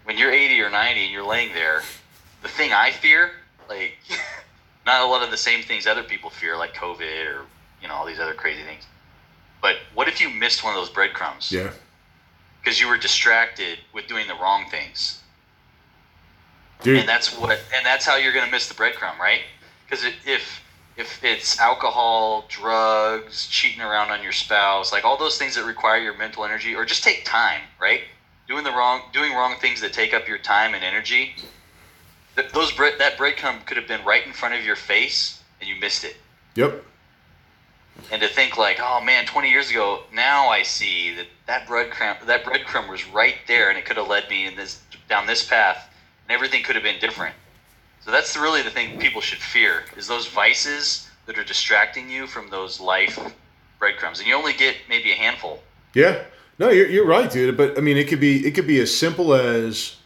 when 0.05 0.16
you're 0.18 0.30
80 0.32 0.61
or 0.61 0.70
90 0.70 1.05
and 1.05 1.12
you're 1.12 1.26
laying 1.26 1.53
there, 1.55 1.82
the 2.43 2.49
thing 2.49 2.72
I 2.72 2.91
fear, 2.91 3.32
like, 3.68 3.95
not 4.86 5.03
a 5.03 5.07
lot 5.07 5.22
of 5.22 5.30
the 5.30 5.36
same 5.36 5.62
things 5.62 5.86
other 5.86 6.03
people 6.03 6.30
fear, 6.30 6.57
like 6.57 6.74
COVID 6.74 7.26
or 7.26 7.43
you 7.82 7.88
know 7.88 7.95
all 7.95 8.07
these 8.07 8.20
other 8.20 8.34
crazy 8.34 8.62
things. 8.62 8.84
But 9.62 9.76
what 9.95 10.09
if 10.09 10.20
you 10.20 10.30
missed 10.30 10.64
one 10.64 10.74
of 10.74 10.80
those 10.80 10.91
breadcrumbs? 10.91 11.53
Yeah. 11.53 11.70
because 12.61 12.80
you 12.80 12.88
were 12.88 12.97
distracted 12.99 13.78
with 13.93 14.07
doing 14.07 14.26
the 14.26 14.34
wrong 14.34 14.68
things 14.70 15.20
Dude, 16.82 16.99
and 16.99 17.09
that's 17.09 17.36
what 17.36 17.59
and 17.74 17.84
that's 17.84 18.07
how 18.07 18.16
you're 18.16 18.32
going 18.32 18.45
to 18.45 18.51
miss 18.51 18.68
the 18.68 18.74
breadcrumb 18.74 19.18
right 19.18 19.41
because 19.88 20.05
if 20.26 20.62
if 21.01 21.24
it's 21.24 21.59
alcohol 21.59 22.44
drugs 22.48 23.46
cheating 23.46 23.80
around 23.80 24.11
on 24.11 24.22
your 24.22 24.32
spouse 24.32 24.92
like 24.92 25.05
all 25.05 25.16
those 25.16 25.38
things 25.38 25.55
that 25.57 25.64
require 25.64 25.98
your 25.98 26.16
mental 26.16 26.44
energy 26.44 26.74
or 26.74 26.84
just 26.84 27.03
take 27.03 27.24
time 27.24 27.62
right 27.80 28.03
doing 28.46 28.64
the 28.64 28.70
wrong 28.70 29.03
doing 29.12 29.32
wrong 29.32 29.57
things 29.61 29.80
that 29.80 29.92
take 29.92 30.12
up 30.14 30.28
your 30.28 30.38
time 30.38 30.74
and 30.74 30.84
energy 30.84 31.34
th- 32.36 32.53
those 32.53 32.70
bread 32.72 32.94
that 32.98 33.16
breadcrumb 33.16 33.64
could 33.66 33.76
have 33.76 33.88
been 33.88 34.05
right 34.05 34.26
in 34.26 34.32
front 34.32 34.55
of 34.55 34.64
your 34.64 34.76
face 34.76 35.42
and 35.61 35.68
you 35.68 35.76
missed 35.76 36.05
it 36.05 36.16
yep. 36.55 36.84
and 38.11 38.22
to 38.22 38.28
think 38.28 38.57
like, 38.57 38.78
oh 38.80 39.01
man, 39.01 39.26
20 39.26 39.51
years 39.51 39.70
ago, 39.70 40.03
now 40.12 40.48
I 40.48 40.62
see 40.62 41.14
that 41.16 41.26
that 41.46 41.66
breadcrumb 41.66 42.26
that 42.26 42.44
breadcrumb 42.44 42.88
was 42.88 43.07
right 43.09 43.36
there, 43.46 43.68
and 43.68 43.78
it 43.78 43.84
could 43.84 43.96
have 43.96 44.09
led 44.09 44.28
me 44.28 44.46
in 44.46 44.57
this 44.57 44.80
down 45.09 45.26
this 45.26 45.44
path, 45.46 45.88
and 46.24 46.34
everything 46.34 46.62
could 46.62 46.76
have 46.76 46.84
been 46.84 47.01
different. 47.01 47.34
So 48.01 48.11
that's 48.11 48.36
really 48.36 48.62
the 48.62 48.70
thing 48.70 48.98
people 48.98 49.20
should 49.20 49.38
fear 49.38 49.84
is 49.96 50.07
those 50.07 50.26
vices 50.26 51.09
that 51.26 51.38
are 51.38 51.44
distracting 51.44 52.11
you 52.11 52.26
from 52.26 52.48
those 52.48 52.80
life 52.80 53.18
breadcrumbs, 53.78 54.18
and 54.18 54.28
you 54.28 54.34
only 54.34 54.53
get 54.53 54.76
maybe 54.88 55.12
a 55.12 55.14
handful. 55.14 55.62
Yeah. 55.94 56.24
No, 56.59 56.70
you're, 56.70 56.88
you're 56.88 57.07
right, 57.07 57.30
dude. 57.30 57.57
But 57.57 57.78
I 57.78 57.80
mean, 57.80 57.96
it 57.96 58.09
could 58.09 58.20
be 58.20 58.46
it 58.46 58.53
could 58.53 58.66
be 58.66 58.80
as 58.80 58.94
simple 58.96 59.34
as, 59.34 59.96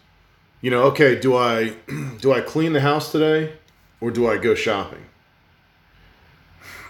you 0.60 0.70
know, 0.70 0.84
okay, 0.84 1.18
do 1.18 1.36
I 1.36 1.74
do 2.20 2.32
I 2.32 2.40
clean 2.40 2.72
the 2.72 2.80
house 2.80 3.12
today, 3.12 3.54
or 4.00 4.10
do 4.10 4.28
I 4.28 4.38
go 4.38 4.54
shopping? 4.54 5.04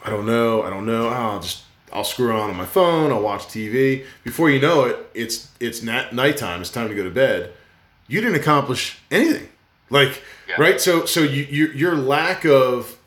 I 0.05 0.11
don't 0.11 0.27
know. 0.27 0.63
I 0.63 0.71
don't 0.71 0.85
know. 0.85 1.09
Oh, 1.09 1.13
I'll 1.13 1.41
just 1.41 1.65
I'll 1.93 2.05
screw 2.05 2.33
on 2.33 2.51
on 2.51 2.57
my 2.57 2.67
phone. 2.67 3.11
I'll 3.11 3.23
watch 3.23 3.45
TV. 3.45 4.05
Before 4.23 4.51
you 4.51 4.61
know 4.61 4.85
it, 4.85 5.11
it's 5.15 5.49
it's 5.61 5.83
nat- 5.83 6.15
nighttime. 6.15 6.61
It's 6.61 6.71
time 6.71 6.89
to 6.89 6.95
go 6.95 7.05
to 7.05 7.11
bed. 7.11 7.53
You 8.07 8.21
didn't 8.21 8.37
accomplish 8.37 8.99
anything. 9.11 9.49
Like 9.95 10.23
Yeah. 10.49 10.57
right. 10.59 10.81
So 10.81 11.07
so 11.07 11.21
you, 11.21 11.45
your 11.45 11.73
your 11.73 11.95
lack 11.95 12.45
of 12.45 12.99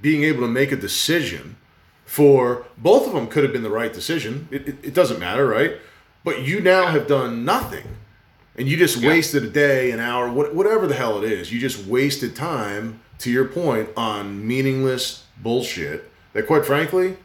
being 0.00 0.22
able 0.22 0.42
to 0.42 0.48
make 0.48 0.70
a 0.70 0.76
decision 0.76 1.56
for 2.04 2.64
both 2.78 3.06
of 3.08 3.12
them 3.14 3.26
could 3.26 3.42
have 3.42 3.52
been 3.52 3.62
the 3.64 3.70
right 3.82 3.92
decision. 3.92 4.46
It, 4.50 4.68
it, 4.68 4.76
it 4.88 4.94
doesn't 4.94 5.18
matter, 5.18 5.46
right? 5.46 5.72
But 6.22 6.42
you 6.42 6.60
now 6.60 6.86
have 6.88 7.06
done 7.08 7.44
nothing. 7.44 7.86
And 8.58 8.68
you 8.68 8.76
just 8.76 8.98
Yeah. 8.98 9.08
wasted 9.08 9.42
a 9.44 9.48
day, 9.48 9.90
an 9.90 10.00
hour, 10.00 10.30
what, 10.30 10.54
whatever 10.54 10.86
the 10.86 10.94
hell 10.94 11.18
it 11.22 11.30
is. 11.30 11.52
You 11.52 11.58
just 11.58 11.86
wasted 11.86 12.36
time, 12.36 13.00
to 13.18 13.30
your 13.30 13.44
point, 13.46 13.88
on 13.96 14.46
meaningless 14.46 15.24
bullshit 15.42 16.10
that, 16.32 16.46
quite 16.46 16.64
frankly, 16.64 17.16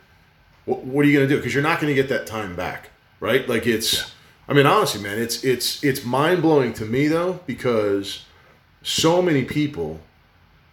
what, 0.66 0.84
what 0.84 1.06
are 1.06 1.08
you 1.10 1.16
going 1.18 1.28
to 1.28 1.34
do? 1.34 1.38
Because 1.40 1.54
you're 1.54 1.64
not 1.64 1.80
going 1.80 1.94
to 1.96 2.02
get 2.02 2.10
that 2.10 2.26
time 2.28 2.56
back, 2.56 2.90
right? 3.20 3.48
Like 3.48 3.66
it's 3.68 4.12
I 4.50 4.54
mean, 4.54 4.66
honestly, 4.66 5.02
man, 5.02 5.20
it's 5.20 5.44
it's 5.44 5.84
it's 5.84 6.04
mind 6.04 6.42
blowing 6.42 6.74
to 6.74 6.86
me 6.86 7.08
though 7.08 7.40
because 7.46 8.26
so 8.84 9.22
many 9.22 9.44
people 9.46 10.00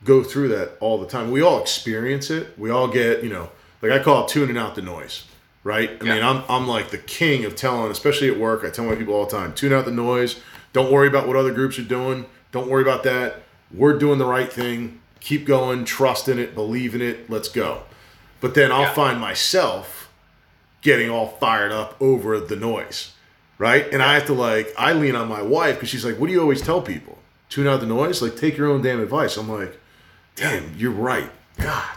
go 0.04 0.22
through 0.22 0.48
that 0.48 0.72
all 0.80 0.98
the 0.98 1.06
time. 1.06 1.30
We 1.30 1.42
all 1.42 1.61
experience 1.61 2.30
it. 2.30 2.59
We 2.59 2.70
all 2.70 2.88
get, 2.88 3.22
you 3.22 3.30
know, 3.30 3.50
like 3.82 3.92
I 3.92 3.98
call 4.02 4.24
it 4.24 4.28
tuning 4.28 4.56
out 4.56 4.74
the 4.74 4.82
noise, 4.82 5.24
right? 5.64 5.90
I 6.00 6.04
Yeah. 6.04 6.14
mean, 6.14 6.22
I'm 6.22 6.42
I'm 6.48 6.66
like 6.68 6.90
the 6.90 6.98
king 6.98 7.44
of 7.44 7.56
telling, 7.56 7.90
especially 7.90 8.28
at 8.30 8.38
work. 8.38 8.64
I 8.64 8.70
tell 8.70 8.84
my 8.84 8.94
people 8.94 9.14
all 9.14 9.26
the 9.26 9.36
time, 9.36 9.52
tune 9.54 9.72
out 9.72 9.84
the 9.84 9.90
noise. 9.90 10.36
Don't 10.72 10.92
worry 10.92 11.09
about 11.09 11.26
what 11.26 11.36
other 11.36 11.52
groups 11.52 11.78
are 11.78 11.82
doing. 11.82 12.26
Don't 12.52 12.68
worry 12.68 12.82
about 12.82 13.02
that. 13.04 13.42
We're 13.72 13.98
doing 13.98 14.18
the 14.18 14.26
right 14.26 14.50
thing. 14.52 15.00
Keep 15.20 15.46
going. 15.46 15.84
Trust 15.84 16.28
in 16.28 16.38
it. 16.38 16.54
Believe 16.54 16.94
in 16.94 17.02
it. 17.02 17.28
Let's 17.28 17.48
go. 17.48 17.82
But 18.40 18.54
then 18.54 18.70
I'll 18.70 18.82
Yeah. 18.82 18.94
find 18.94 19.20
myself 19.20 20.09
getting 20.80 21.11
all 21.11 21.36
fired 21.40 21.72
up 21.72 21.96
over 22.00 22.38
the 22.38 22.54
noise, 22.56 23.11
right? 23.59 23.86
And 23.92 24.00
I 24.02 24.14
have 24.14 24.26
to 24.26 24.32
like, 24.32 24.72
I 24.78 24.92
lean 24.92 25.16
on 25.16 25.28
my 25.28 25.42
wife 25.42 25.74
because 25.74 25.88
she's 25.88 26.04
like, 26.04 26.18
"What 26.20 26.28
do 26.28 26.32
you 26.32 26.40
always 26.40 26.62
tell 26.62 26.80
people? 26.80 27.17
Tune 27.49 27.66
out 27.66 27.80
the 27.80 27.86
noise. 27.86 28.20
Like, 28.22 28.36
take 28.36 28.57
your 28.57 28.68
own 28.68 28.82
damn 28.82 29.01
advice." 29.01 29.36
I'm 29.36 29.49
like, 29.51 29.78
"Damn, 30.36 30.74
you're 30.76 30.90
right. 30.92 31.30
God, 31.59 31.88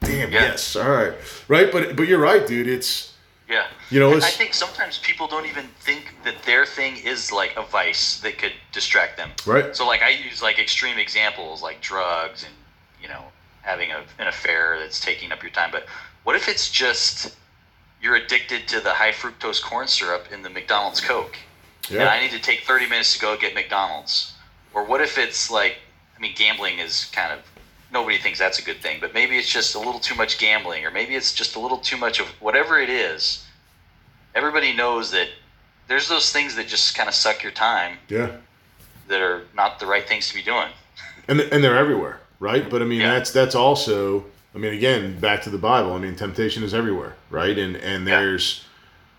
damn, 0.00 0.30
Yeah. 0.32 0.42
yes, 0.42 0.76
all 0.76 0.90
right, 0.90 1.12
right." 1.48 1.70
But 1.72 1.96
but 1.96 2.06
you're 2.08 2.18
right, 2.20 2.46
dude. 2.46 2.68
It's 2.68 3.12
Yeah. 3.48 3.66
You 3.90 3.98
know, 3.98 4.14
I 4.16 4.20
think 4.20 4.54
sometimes 4.54 4.98
people 4.98 5.26
don't 5.26 5.46
even 5.46 5.66
think 5.80 6.14
that 6.22 6.40
their 6.44 6.64
thing 6.64 6.96
is 6.98 7.32
like 7.32 7.56
a 7.56 7.62
vice 7.62 8.18
that 8.18 8.38
could 8.38 8.52
distract 8.70 9.16
them. 9.16 9.32
right. 9.46 9.74
So 9.74 9.84
like 9.86 10.02
I 10.02 10.10
use 10.10 10.40
like 10.42 10.58
extreme 10.60 10.98
examples 10.98 11.60
like 11.62 11.80
drugs 11.80 12.44
and 12.44 12.54
you 13.02 13.08
know 13.08 13.24
having 13.62 13.90
a, 13.90 14.04
an 14.20 14.28
affair 14.28 14.78
that's 14.78 15.00
taking 15.00 15.32
up 15.32 15.42
your 15.42 15.50
time. 15.50 15.70
But 15.72 15.86
what 16.22 16.36
if 16.36 16.48
it's 16.48 16.70
just 16.70 17.34
you're 18.00 18.14
addicted 18.14 18.68
to 18.68 18.80
the 18.80 18.94
high 18.94 19.10
fructose 19.12 19.60
corn 19.62 19.88
syrup 19.88 20.28
in 20.32 20.42
the 20.42 20.48
McDonald's 20.50 21.00
Coke, 21.00 21.36
Yeah. 21.90 22.00
and 22.02 22.08
I 22.08 22.20
need 22.20 22.30
to 22.30 22.38
take 22.38 22.60
30 22.64 22.86
minutes 22.88 23.14
to 23.14 23.20
go 23.20 23.36
get 23.36 23.54
McDonald's? 23.54 24.32
Or 24.74 24.84
what 24.84 25.00
if 25.00 25.18
it's 25.18 25.50
like 25.50 25.78
I 26.16 26.20
mean 26.20 26.34
gambling 26.36 26.78
is 26.78 27.06
kind 27.12 27.32
of 27.32 27.40
nobody 27.92 28.18
thinks 28.18 28.38
that's 28.38 28.58
a 28.58 28.62
good 28.62 28.80
thing, 28.80 28.98
but 29.00 29.12
maybe 29.14 29.36
it's 29.36 29.52
just 29.52 29.74
a 29.74 29.78
little 29.78 29.98
too 29.98 30.14
much 30.14 30.38
gambling, 30.38 30.84
or 30.84 30.90
maybe 30.90 31.16
it's 31.16 31.32
just 31.34 31.56
a 31.56 31.60
little 31.60 31.78
too 31.78 31.96
much 31.96 32.20
of 32.20 32.26
whatever 32.40 32.78
it 32.78 32.88
is. 32.88 33.44
Everybody 34.34 34.72
knows 34.72 35.10
that 35.10 35.28
there's 35.88 36.08
those 36.08 36.30
things 36.32 36.54
that 36.54 36.68
just 36.68 36.94
kind 36.96 37.08
of 37.08 37.14
suck 37.16 37.42
your 37.42 37.50
time 37.50 37.98
yeah. 38.08 38.30
that 39.08 39.20
are 39.20 39.42
not 39.56 39.80
the 39.80 39.86
right 39.86 40.06
things 40.06 40.28
to 40.28 40.34
be 40.34 40.42
doing. 40.42 40.68
and 41.26 41.40
and 41.40 41.64
they're 41.64 41.76
everywhere, 41.76 42.20
right? 42.38 42.68
But 42.70 42.80
I 42.80 42.84
mean, 42.84 43.00
Yeah. 43.00 43.14
that's 43.14 43.32
that's 43.32 43.56
also, 43.56 44.24
I 44.54 44.58
mean, 44.58 44.72
again, 44.72 45.18
back 45.18 45.42
to 45.42 45.50
the 45.50 45.58
Bible. 45.58 45.92
I 45.94 45.98
mean, 45.98 46.14
temptation 46.14 46.62
is 46.62 46.72
everywhere, 46.74 47.16
right? 47.28 47.58
And 47.58 47.74
and 47.76 48.06
Yeah. 48.06 48.20
there's, 48.20 48.64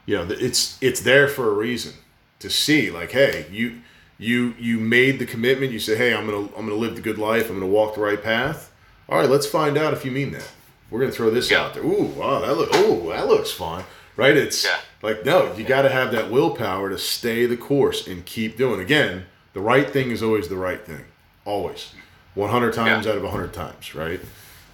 you 0.05 0.15
know, 0.15 0.27
it's 0.29 0.77
it's 0.81 1.01
there 1.01 1.27
for 1.27 1.49
a 1.49 1.53
reason 1.53 1.93
to 2.39 2.49
see, 2.49 2.89
like, 2.89 3.11
hey, 3.11 3.47
you 3.51 3.81
you 4.21 4.53
you 4.59 4.79
made 4.79 5.17
the 5.19 5.25
commitment. 5.25 5.71
You 5.71 5.79
say, 5.79 5.97
hey, 5.97 6.13
I'm 6.13 6.25
gonna 6.27 6.45
I'm 6.55 6.65
gonna 6.67 6.75
live 6.75 6.95
the 6.95 7.01
good 7.01 7.17
life. 7.17 7.49
I'm 7.49 7.59
gonna 7.59 7.71
walk 7.71 7.95
the 7.95 8.01
right 8.01 8.21
path. 8.21 8.71
All 9.09 9.17
right, 9.17 9.29
let's 9.29 9.47
find 9.47 9.77
out 9.77 9.93
if 9.93 10.05
you 10.05 10.11
mean 10.11 10.31
that. 10.31 10.47
We're 10.89 10.99
gonna 10.99 11.11
throw 11.11 11.29
this 11.31 11.49
Yeah. 11.49 11.61
out 11.63 11.73
there. 11.73 11.83
Ooh, 11.83 12.03
wow, 12.15 12.39
that 12.39 12.55
look. 12.55 12.73
Ooh, 12.75 13.09
that 13.09 13.27
looks 13.27 13.51
fun, 13.51 13.83
right? 14.15 14.37
It's 14.37 14.63
Yeah. 14.63 14.77
like 15.01 15.25
no, 15.25 15.51
you 15.57 15.63
got 15.63 15.81
to 15.81 15.89
have 15.89 16.11
that 16.11 16.29
willpower 16.29 16.89
to 16.89 16.97
stay 16.97 17.45
the 17.47 17.57
course 17.57 18.05
and 18.07 18.23
keep 18.25 18.57
doing. 18.57 18.79
Again, 18.79 19.25
the 19.53 19.59
right 19.61 19.89
thing 19.89 20.11
is 20.11 20.21
always 20.21 20.47
the 20.49 20.55
right 20.55 20.85
thing, 20.85 21.05
always, 21.43 21.91
one 22.35 22.49
hundred 22.51 22.73
times 22.73 23.05
Yeah. 23.05 23.13
out 23.13 23.17
of 23.17 23.29
hundred 23.29 23.53
times, 23.53 23.95
right? 23.95 24.19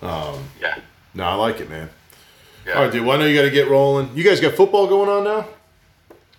Um, 0.02 0.50
yeah. 0.62 0.80
No, 1.14 1.24
I 1.24 1.34
like 1.36 1.60
it, 1.62 1.70
man. 1.70 1.90
Yeah. 2.66 2.74
All 2.74 2.84
right, 2.84 2.92
dude. 2.92 3.06
Well, 3.06 3.16
I 3.18 3.22
know 3.22 3.26
you 3.28 3.36
got 3.36 3.44
to 3.44 3.50
get 3.50 3.70
rolling. 3.70 4.12
You 4.14 4.24
guys 4.24 4.40
got 4.42 4.54
football 4.56 4.88
going 4.88 5.10
on 5.10 5.24
now? 5.24 5.48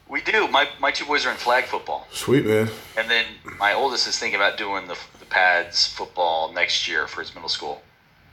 We 0.09 0.21
do. 0.23 0.49
My, 0.49 0.69
my 0.81 0.91
two 0.91 1.05
boys 1.05 1.27
are 1.27 1.31
in 1.31 1.37
flag 1.37 1.65
football. 1.65 2.07
Sweet, 2.11 2.47
man. 2.47 2.69
And 2.97 3.11
then 3.11 3.27
my 3.59 3.75
oldest 3.75 4.09
is 4.09 4.19
thinking 4.19 4.41
about 4.41 4.57
doing 4.57 4.87
the, 4.89 4.97
the 5.19 5.27
pads 5.27 5.87
football 5.87 6.53
next 6.53 6.89
year 6.89 7.07
for 7.07 7.21
his 7.21 7.35
middle 7.35 7.49
school. 7.51 7.83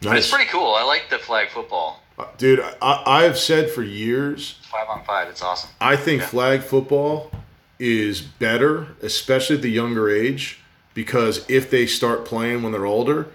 But 0.02 0.18
it's 0.18 0.30
pretty 0.30 0.50
cool. 0.50 0.74
I 0.76 0.84
like 0.84 1.10
the 1.10 1.18
flag 1.18 1.50
football. 1.50 2.02
Uh, 2.18 2.26
dude. 2.38 2.60
I, 2.82 3.04
I've 3.06 3.38
said 3.38 3.70
for 3.72 3.82
years, 3.84 4.60
Five 4.72 4.88
on 4.90 5.04
five. 5.04 5.28
It's 5.30 5.42
awesome. 5.42 5.70
I 5.82 5.96
think 5.96 6.22
Yeah. 6.22 6.28
flag 6.28 6.62
football 6.64 7.32
is 7.80 8.22
better, 8.22 8.88
especially 9.02 9.58
at 9.58 9.62
the 9.62 9.70
younger 9.72 10.10
age, 10.10 10.60
because 10.94 11.46
if 11.50 11.70
they 11.70 11.86
start 11.86 12.24
playing 12.24 12.64
when 12.64 12.72
they're 12.72 12.86
older, 12.86 13.28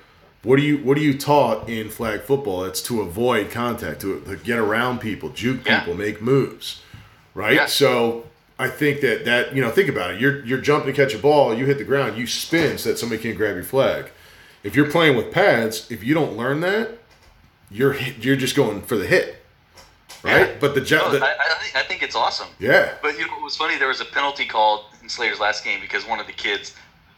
what 0.42 0.56
do 0.56 0.62
you 0.62 0.78
what 0.78 0.96
are 0.96 1.02
you 1.02 1.18
taught 1.18 1.68
in 1.68 1.90
flag 1.90 2.22
football? 2.22 2.64
It's 2.64 2.80
to 2.82 3.02
avoid 3.02 3.50
contact, 3.50 4.00
to, 4.02 4.20
to 4.20 4.36
get 4.36 4.58
around 4.58 5.00
people, 5.00 5.28
juke 5.28 5.66
Yeah. 5.66 5.80
people, 5.80 5.94
make 5.94 6.22
moves, 6.22 6.80
right? 7.34 7.54
Yeah. 7.54 7.66
So 7.66 8.24
I 8.60 8.68
think 8.68 9.00
that 9.00 9.24
that 9.24 9.54
you 9.56 9.62
know 9.62 9.70
think 9.70 9.88
about 9.88 10.12
it. 10.12 10.20
You're 10.20 10.44
you're 10.44 10.60
jumping 10.60 10.92
to 10.92 10.96
catch 11.04 11.14
a 11.14 11.18
ball, 11.18 11.54
you 11.54 11.64
hit 11.64 11.78
the 11.78 11.84
ground, 11.84 12.18
you 12.18 12.26
spin 12.26 12.76
so 12.76 12.90
that 12.90 12.98
somebody 12.98 13.22
can't 13.22 13.36
grab 13.36 13.54
your 13.54 13.64
flag. 13.64 14.10
If 14.62 14.76
you're 14.76 14.90
playing 14.90 15.16
with 15.16 15.32
pads, 15.32 15.90
if 15.90 16.04
you 16.04 16.12
don't 16.12 16.36
learn 16.36 16.60
that, 16.60 16.98
you're 17.70 17.96
you're 17.96 18.36
just 18.36 18.54
going 18.54 18.82
for 18.82 18.98
the 18.98 19.06
hit, 19.06 19.42
right? 20.22 20.48
Yeah. 20.50 20.56
But 20.60 20.74
the, 20.74 20.82
ju- 20.82 20.96
No, 20.96 21.10
the 21.10 21.24
I, 21.24 21.30
I, 21.32 21.54
think, 21.62 21.76
I 21.76 21.82
think 21.84 22.02
it's 22.02 22.14
awesome. 22.14 22.48
yeah. 22.58 22.96
But 23.00 23.18
you 23.18 23.26
know 23.26 23.32
what 23.32 23.42
was 23.42 23.56
funny? 23.56 23.78
There 23.78 23.88
was 23.88 24.02
a 24.02 24.04
penalty 24.04 24.44
called 24.44 24.84
in 25.02 25.08
Slayer's 25.08 25.40
last 25.40 25.64
game 25.64 25.80
because 25.80 26.06
one 26.06 26.20
of 26.20 26.26
the 26.26 26.34
kids, 26.34 26.74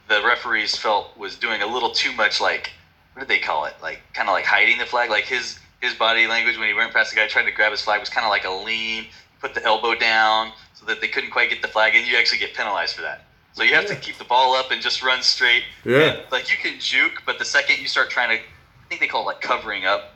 the 0.09 0.23
referees 0.25 0.77
felt 0.77 1.17
was 1.19 1.35
doing 1.37 1.61
a 1.63 1.67
little 1.67 1.91
too 1.91 2.13
much. 2.13 2.41
Like, 2.41 2.71
what 3.15 3.27
did 3.27 3.29
they 3.29 3.41
call 3.41 3.65
it? 3.65 3.75
Like, 3.83 4.01
kind 4.15 4.29
of 4.29 4.33
like 4.33 4.45
hiding 4.45 4.79
the 4.79 4.87
flag. 4.87 5.11
Like 5.11 5.25
his 5.25 5.59
his 5.81 5.95
body 5.95 6.29
language 6.29 6.57
when 6.57 6.69
he 6.69 6.75
went 6.75 6.93
past 6.93 7.11
the 7.11 7.17
guy 7.17 7.27
trying 7.27 7.47
to 7.47 7.51
grab 7.53 7.73
his 7.73 7.81
flag 7.83 7.99
was 7.99 8.09
kind 8.09 8.25
of 8.25 8.31
like 8.31 8.45
a 8.45 8.51
lean, 8.65 9.07
put 9.41 9.55
the 9.55 9.65
elbow 9.65 9.97
down 9.97 10.53
so 10.83 10.87
that 10.93 11.01
they 11.01 11.09
couldn't 11.09 11.31
quite 11.31 11.49
get 11.51 11.63
the 11.63 11.69
flag, 11.69 11.95
and 11.95 12.07
you 12.07 12.17
actually 12.17 12.39
get 12.39 12.55
penalized 12.55 12.97
for 12.97 13.03
that. 13.03 13.25
So 13.53 13.63
you 13.63 13.75
have 13.75 13.87
to 13.87 13.95
keep 13.97 14.17
the 14.19 14.25
ball 14.25 14.55
up 14.57 14.71
and 14.73 14.83
just 14.83 15.03
run 15.03 15.23
straight. 15.23 15.63
Yeah. 15.85 15.99
And, 16.01 16.23
like 16.33 16.51
you 16.51 16.57
can 16.57 16.81
juke, 16.81 17.23
but 17.27 17.39
the 17.39 17.45
second 17.45 17.79
you 17.81 17.87
start 17.87 18.11
trying 18.11 18.31
to, 18.37 18.43
I 18.43 18.89
think 18.89 19.01
they 19.01 19.07
call 19.07 19.23
it 19.23 19.27
like 19.27 19.41
covering 19.41 19.85
up 19.85 20.15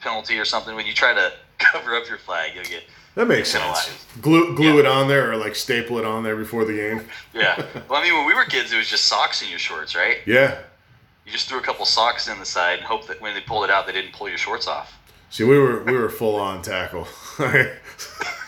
penalty 0.00 0.38
or 0.38 0.44
something. 0.44 0.74
When 0.74 0.86
you 0.86 0.94
try 0.94 1.12
to 1.12 1.32
cover 1.58 1.94
up 1.96 2.08
your 2.08 2.18
flag, 2.18 2.52
you'll 2.54 2.64
get 2.64 2.84
That 3.16 3.26
makes 3.26 3.52
Get 3.52 3.60
sense. 3.60 3.86
penalized. 3.88 4.22
Glue 4.22 4.54
glue 4.56 4.74
Yeah. 4.74 4.80
it 4.80 4.86
on 4.86 5.08
there 5.08 5.30
or 5.32 5.36
like 5.36 5.54
staple 5.56 5.98
it 5.98 6.04
on 6.06 6.22
there 6.22 6.36
before 6.36 6.64
the 6.64 6.72
game. 6.74 7.06
Yeah. 7.34 7.60
Well, 7.88 8.00
I 8.00 8.04
mean, 8.04 8.14
when 8.14 8.26
we 8.26 8.34
were 8.34 8.44
kids, 8.44 8.72
it 8.72 8.76
was 8.78 8.88
just 8.88 9.06
socks 9.06 9.42
in 9.42 9.48
your 9.50 9.58
shorts, 9.58 9.94
right? 9.96 10.18
Yeah. 10.26 10.58
You 11.26 11.32
just 11.32 11.48
threw 11.48 11.58
a 11.58 11.62
couple 11.62 11.84
socks 11.86 12.28
in 12.28 12.38
the 12.38 12.44
side 12.46 12.78
and 12.78 12.86
hope 12.86 13.06
that 13.08 13.20
when 13.20 13.34
they 13.34 13.40
pulled 13.40 13.64
it 13.64 13.70
out, 13.70 13.86
they 13.86 13.92
didn't 13.92 14.12
pull 14.12 14.28
your 14.28 14.38
shorts 14.38 14.66
off. 14.68 14.96
See, 15.30 15.44
we 15.44 15.58
were 15.58 15.82
we 15.84 15.92
were 15.96 16.08
full 16.08 16.36
on 16.36 16.62
tackle. 16.62 17.06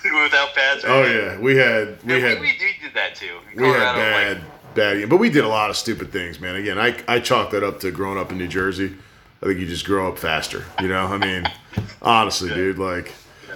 oh 0.12 0.22
Without 0.22 0.54
pads. 0.54 0.84
Right? 0.84 1.14
yeah, 1.14 1.38
we 1.38 1.56
had 1.56 2.02
we 2.04 2.14
Yeah, 2.14 2.28
had 2.28 2.40
we, 2.40 2.46
we 2.46 2.74
did 2.80 2.94
that 2.94 3.14
too. 3.14 3.38
We 3.56 3.68
had 3.68 3.94
bad 3.94 4.36
like, 4.38 4.74
bad, 4.74 5.08
but 5.08 5.18
we 5.18 5.30
did 5.30 5.44
a 5.44 5.48
lot 5.48 5.70
of 5.70 5.76
stupid 5.76 6.12
things, 6.12 6.40
man. 6.40 6.56
Again, 6.56 6.78
I 6.78 6.96
I 7.08 7.20
chalk 7.20 7.50
that 7.50 7.62
up 7.62 7.80
to 7.80 7.90
growing 7.90 8.18
up 8.18 8.32
in 8.32 8.38
New 8.38 8.48
Jersey. 8.48 8.94
I 9.42 9.46
think 9.46 9.58
you 9.58 9.66
just 9.66 9.84
grow 9.84 10.08
up 10.08 10.18
faster. 10.18 10.64
You 10.80 10.88
know, 10.88 11.06
I 11.06 11.18
mean, 11.18 11.44
honestly, 12.02 12.50
dude, 12.50 12.78
like. 12.78 13.12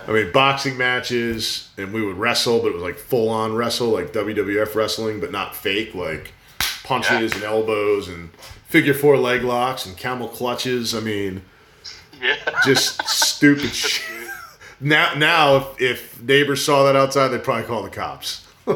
I 0.08 0.12
mean, 0.12 0.30
boxing 0.30 0.76
matches, 0.76 1.68
and 1.76 1.92
we 1.92 2.00
would 2.00 2.16
wrestle, 2.16 2.60
but 2.60 2.68
it 2.68 2.74
was 2.74 2.82
like 2.82 2.96
full 2.96 3.28
on 3.28 3.56
wrestle, 3.56 3.88
like 3.88 4.12
WWF 4.12 4.72
wrestling, 4.76 5.18
but 5.18 5.32
not 5.32 5.56
fake, 5.56 5.96
like 5.96 6.32
punches 6.84 7.32
and 7.34 7.42
elbows 7.42 8.06
and 8.06 8.30
figure 8.68 8.94
four 8.94 9.18
leg 9.18 9.42
locks 9.42 9.84
and 9.84 9.96
camel 9.96 10.28
clutches. 10.28 10.94
I 10.94 11.00
mean, 11.00 11.42
yeah. 12.22 12.36
just 12.64 13.02
stupid 13.08 13.70
shit. 13.74 14.15
Now, 14.80 15.14
now, 15.14 15.56
if, 15.56 15.80
if 15.80 16.22
neighbors 16.22 16.64
saw 16.64 16.84
that 16.84 16.96
outside, 16.96 17.28
they'd 17.28 17.44
probably 17.44 17.64
call 17.64 17.82
the 17.82 17.90
cops. 17.90 18.42
Uh, 18.68 18.72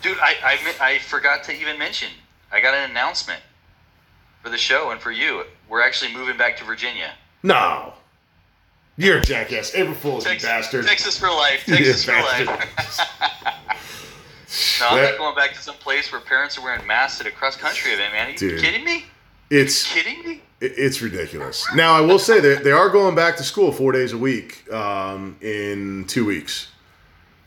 Dude, 0.00 0.16
I, 0.18 0.34
I, 0.42 0.58
I 0.80 0.98
forgot 0.98 1.44
to 1.44 1.52
even 1.52 1.78
mention. 1.78 2.08
I 2.50 2.62
got 2.62 2.72
an 2.74 2.90
announcement 2.90 3.40
for 4.42 4.48
the 4.48 4.56
show 4.56 4.92
and 4.92 5.00
for 5.00 5.10
you. 5.12 5.44
We're 5.68 5.82
actually 5.82 6.14
moving 6.14 6.38
back 6.38 6.56
to 6.56 6.64
Virginia. 6.64 7.10
no, 7.42 7.92
you're 8.96 9.18
a 9.18 9.20
jackass. 9.20 9.74
April 9.74 9.94
Fool's, 9.94 10.24
you 10.24 10.30
Texas, 10.30 10.48
bastard. 10.48 10.86
Texas 10.86 11.18
for 11.18 11.28
life. 11.28 11.64
Texas 11.66 12.02
for 12.04 12.12
life. 12.12 12.46
no, 14.80 14.88
I'm 14.88 14.96
That- 14.96 15.10
not 15.10 15.18
going 15.18 15.34
back 15.36 15.52
to 15.52 15.60
some 15.60 15.74
place 15.76 16.10
where 16.10 16.20
parents 16.22 16.56
are 16.56 16.62
wearing 16.62 16.86
masks 16.86 17.20
at 17.20 17.26
a 17.26 17.30
cross 17.30 17.56
country 17.56 17.92
event, 17.92 18.14
man. 18.14 18.28
Are 18.28 18.30
you 18.30 18.38
Dude. 18.38 18.60
kidding 18.60 18.84
me? 18.84 19.04
It's 19.50 19.92
Kidding 19.92 20.22
me? 20.26 20.40
It- 20.64 20.74
it's 20.76 21.02
ridiculous. 21.02 21.66
Now, 21.74 21.94
I 21.94 22.00
will 22.00 22.18
say 22.18 22.40
that 22.40 22.64
they 22.64 22.72
are 22.72 22.88
going 22.88 23.14
back 23.14 23.36
to 23.38 23.42
school 23.42 23.72
four 23.72 23.92
days 23.92 24.12
a 24.12 24.18
week 24.18 24.70
um, 24.72 25.36
in 25.40 26.04
two 26.06 26.24
weeks, 26.24 26.68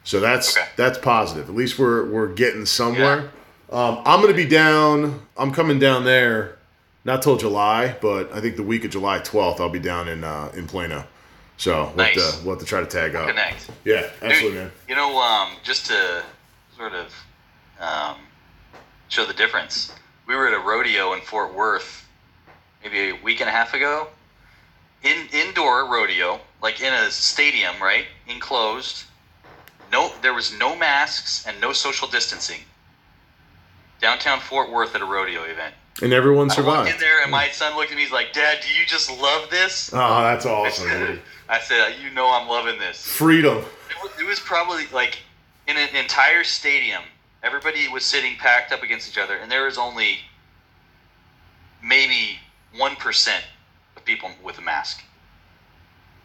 so 0.04 0.20
that's 0.20 0.58
Okay. 0.58 0.68
that's 0.76 0.98
positive. 0.98 1.50
At 1.50 1.56
least 1.56 1.78
we're 1.80 2.06
we're 2.06 2.28
getting 2.28 2.66
somewhere. 2.66 3.32
Um, 3.72 4.02
I'm 4.06 4.22
going 4.22 4.34
to 4.34 4.38
be 4.44 4.46
down. 4.48 5.22
I'm 5.36 5.52
coming 5.54 5.78
down 5.80 6.06
there, 6.06 6.58
not 7.04 7.22
till 7.22 7.36
July, 7.36 7.96
but 8.02 8.32
I 8.34 8.40
think 8.40 8.56
the 8.56 8.64
week 8.64 8.86
of 8.86 8.92
July 8.92 9.20
12th, 9.20 9.60
I'll 9.60 9.68
be 9.70 9.80
down 9.80 10.08
in 10.08 10.24
uh, 10.24 10.52
in 10.56 10.68
Plano. 10.68 11.06
So 11.58 11.86
we'll, 11.88 11.96
Nice. 11.96 12.16
have 12.22 12.40
to, 12.40 12.46
we'll 12.46 12.56
have 12.56 12.60
to 12.64 12.66
try 12.70 12.80
to 12.82 12.86
tag 12.86 13.16
up. 13.16 13.28
Connect. 13.28 13.70
Yeah, 13.84 14.02
Dude, 14.02 14.10
absolutely, 14.32 14.60
man. 14.60 14.72
You 14.88 14.96
know, 14.96 15.18
um, 15.18 15.50
just 15.64 15.88
to 15.88 16.24
sort 16.78 16.94
of 16.94 17.12
um, 17.82 18.18
show 19.10 19.26
the 19.26 19.34
difference, 19.34 19.92
we 20.28 20.36
were 20.36 20.48
at 20.48 20.54
a 20.54 20.60
rodeo 20.60 21.14
in 21.14 21.22
Fort 21.22 21.54
Worth 21.56 22.07
maybe 22.92 23.10
a 23.10 23.24
week 23.24 23.40
and 23.40 23.50
a 23.50 23.52
half 23.52 23.74
ago. 23.74 24.08
In 25.04 25.28
indoor 25.32 25.92
rodeo, 25.92 26.40
like 26.62 26.82
in 26.82 26.94
a 26.94 27.12
stadium, 27.12 27.76
right? 27.82 28.06
Enclosed. 28.28 29.04
No, 29.92 30.12
there 30.22 30.34
was 30.34 30.58
no 30.58 30.76
masks 30.76 31.46
and 31.48 31.60
no 31.62 31.72
social 31.72 32.08
distancing. 32.08 32.62
Downtown 34.02 34.40
Fort 34.40 34.72
Worth 34.72 34.96
at 34.96 35.02
a 35.02 35.06
rodeo 35.06 35.44
event. 35.44 35.74
And 36.02 36.14
everyone 36.14 36.50
survived. 36.50 36.90
I 36.90 36.94
in 36.94 37.00
there, 37.00 37.22
and 37.22 37.32
my 37.32 37.50
son 37.50 37.76
looked 37.76 37.92
at 37.92 37.98
me. 37.98 38.04
He's 38.04 38.12
like, 38.12 38.32
"Dad, 38.34 38.60
do 38.62 38.72
you 38.72 38.86
just 38.86 39.10
love 39.10 39.50
this?" 39.50 39.90
Oh, 39.94 40.22
that's 40.22 40.46
awesome, 40.46 40.90
dude. 40.90 41.22
I 41.50 41.60
said, 41.60 41.96
"You 42.04 42.12
know, 42.12 42.30
I'm 42.32 42.48
loving 42.48 42.78
this." 42.78 43.04
Freedom. 43.04 43.58
It 43.58 44.04
was, 44.04 44.12
it 44.20 44.26
was 44.26 44.40
probably 44.40 44.86
like 44.94 45.18
in 45.68 45.78
an 45.78 45.96
entire 45.96 46.44
stadium, 46.44 47.02
everybody 47.42 47.88
was 47.88 48.06
sitting 48.06 48.36
packed 48.36 48.72
up 48.72 48.84
against 48.84 49.10
each 49.10 49.18
other, 49.18 49.38
and 49.38 49.52
there 49.52 49.66
was 49.66 49.80
only 49.80 50.20
maybe 51.82 52.40
one 52.76 52.96
percent 52.96 53.44
of 53.96 54.04
people 54.06 54.30
with 54.44 54.58
a 54.58 54.62
mask. 54.62 55.04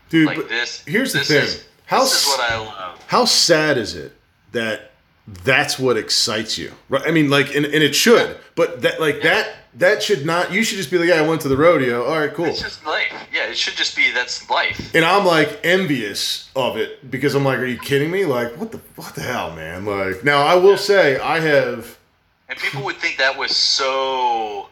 Dude, 0.09 0.26
Like 0.26 0.49
this. 0.49 0.82
here's 0.86 1.12
the 1.12 1.20
thing. 1.20 1.45
Is, 1.45 1.64
How 1.86 2.01
this 2.01 2.22
is 2.22 2.26
what 2.28 2.40
I 2.40 2.59
love. 2.59 3.05
how 3.07 3.24
sad 3.24 3.78
is 3.78 3.95
it 3.95 4.16
that 4.53 4.90
that's 5.45 5.78
what 5.78 5.97
excites 5.97 6.59
you 6.59 6.72
right 6.88 7.03
i 7.07 7.11
mean 7.12 7.30
like 7.30 7.55
and, 7.55 7.64
and 7.64 7.82
it 7.82 7.95
should 7.95 8.36
but 8.57 8.82
that 8.82 9.01
like 9.01 9.22
that 9.22 9.55
that 9.74 10.03
should 10.03 10.26
not 10.26 10.53
you 10.53 10.64
should 10.64 10.76
just 10.78 10.90
be 10.90 10.99
like 10.99 11.09
yeah 11.09 11.14
i 11.14 11.22
went 11.22 11.40
to 11.40 11.49
the 11.49 11.57
rodeo 11.57 12.05
all 12.05 12.18
right 12.18 12.34
cool 12.34 12.47
It's 12.47 12.61
just 12.61 12.84
life. 12.84 13.12
Yeah, 13.32 13.45
it 13.47 13.57
should 13.57 13.74
just 13.74 13.95
be 13.95 14.11
that's 14.12 14.51
life. 14.51 14.93
and 14.95 15.05
i'm 15.05 15.24
like 15.24 15.61
envious 15.64 16.51
of 16.57 16.76
it 16.76 17.09
because 17.11 17.34
i'm 17.36 17.45
like 17.45 17.59
are 17.61 17.66
you 17.66 17.78
kidding 17.78 18.11
me 18.11 18.24
like 18.24 18.57
what 18.59 18.72
the 18.72 18.78
what 18.97 19.14
the 19.14 19.22
hell 19.22 19.55
man 19.55 19.84
like 19.86 20.24
now 20.24 20.43
i 20.43 20.57
will 20.57 20.76
say 20.76 21.18
i 21.20 21.38
have 21.40 21.97
And 22.49 22.59
people 22.59 22.82
would 22.84 22.97
think 22.97 23.16
that 23.18 23.38
was 23.38 23.57
so 23.57 24.68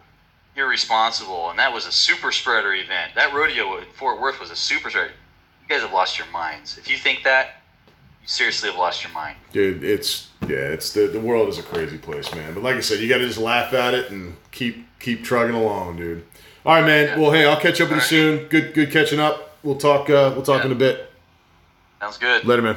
irresponsible, 0.57 1.51
and 1.51 1.59
that 1.59 1.73
was 1.73 1.87
a 1.87 1.93
super 1.93 2.33
spreader 2.33 2.75
event. 2.75 3.13
That 3.15 3.33
rodeo 3.33 3.79
in 3.79 3.85
Fort 3.95 4.21
Worth 4.21 4.41
was 4.41 4.51
a 4.51 4.57
super 4.57 4.91
spreader. 4.91 5.13
You 5.63 5.69
guys 5.69 5.83
have 5.83 5.93
lost 5.93 6.19
your 6.19 6.27
minds. 6.29 6.77
If 6.79 6.91
you 6.91 6.97
think 6.97 7.23
that, 7.25 7.63
you 8.21 8.27
seriously 8.29 8.69
have 8.71 8.79
lost 8.79 9.03
your 9.03 9.13
mind. 9.13 9.37
dude 9.53 9.83
it's 9.83 10.29
yeah 10.43 10.57
it's 10.57 10.93
the, 10.93 11.07
the 11.07 11.19
world 11.21 11.49
is 11.49 11.59
a 11.59 11.63
crazy 11.63 11.97
place 11.97 12.33
man 12.35 12.53
but 12.53 12.63
like 12.63 12.77
i 12.77 12.81
said 12.81 13.01
you 13.01 13.09
gotta 13.09 13.27
just 13.27 13.39
laugh 13.39 13.73
at 13.73 13.95
it 13.95 14.11
and 14.11 14.37
keep 14.53 14.87
keep 15.01 15.25
trugging 15.25 15.55
along 15.57 15.97
dude 15.97 16.23
all 16.67 16.75
right 16.75 16.85
man 16.85 17.19
well 17.19 17.31
hey 17.31 17.47
i'll 17.47 17.59
catch 17.59 17.81
up 17.81 17.89
with 17.91 18.11
you 18.13 18.23
All 18.23 18.33
right. 18.33 18.39
soon 18.41 18.49
good 18.49 18.75
good 18.75 18.91
catching 18.93 19.19
up 19.21 19.57
we'll 19.63 19.77
talk 19.79 20.11
uh 20.11 20.33
we'll 20.35 20.43
talk 20.43 20.61
Yeah. 20.61 20.67
in 20.67 20.73
a 20.73 20.77
bit 20.77 21.11
Sounds 21.99 22.19
good. 22.19 22.45
later 22.45 22.61
man 22.63 22.77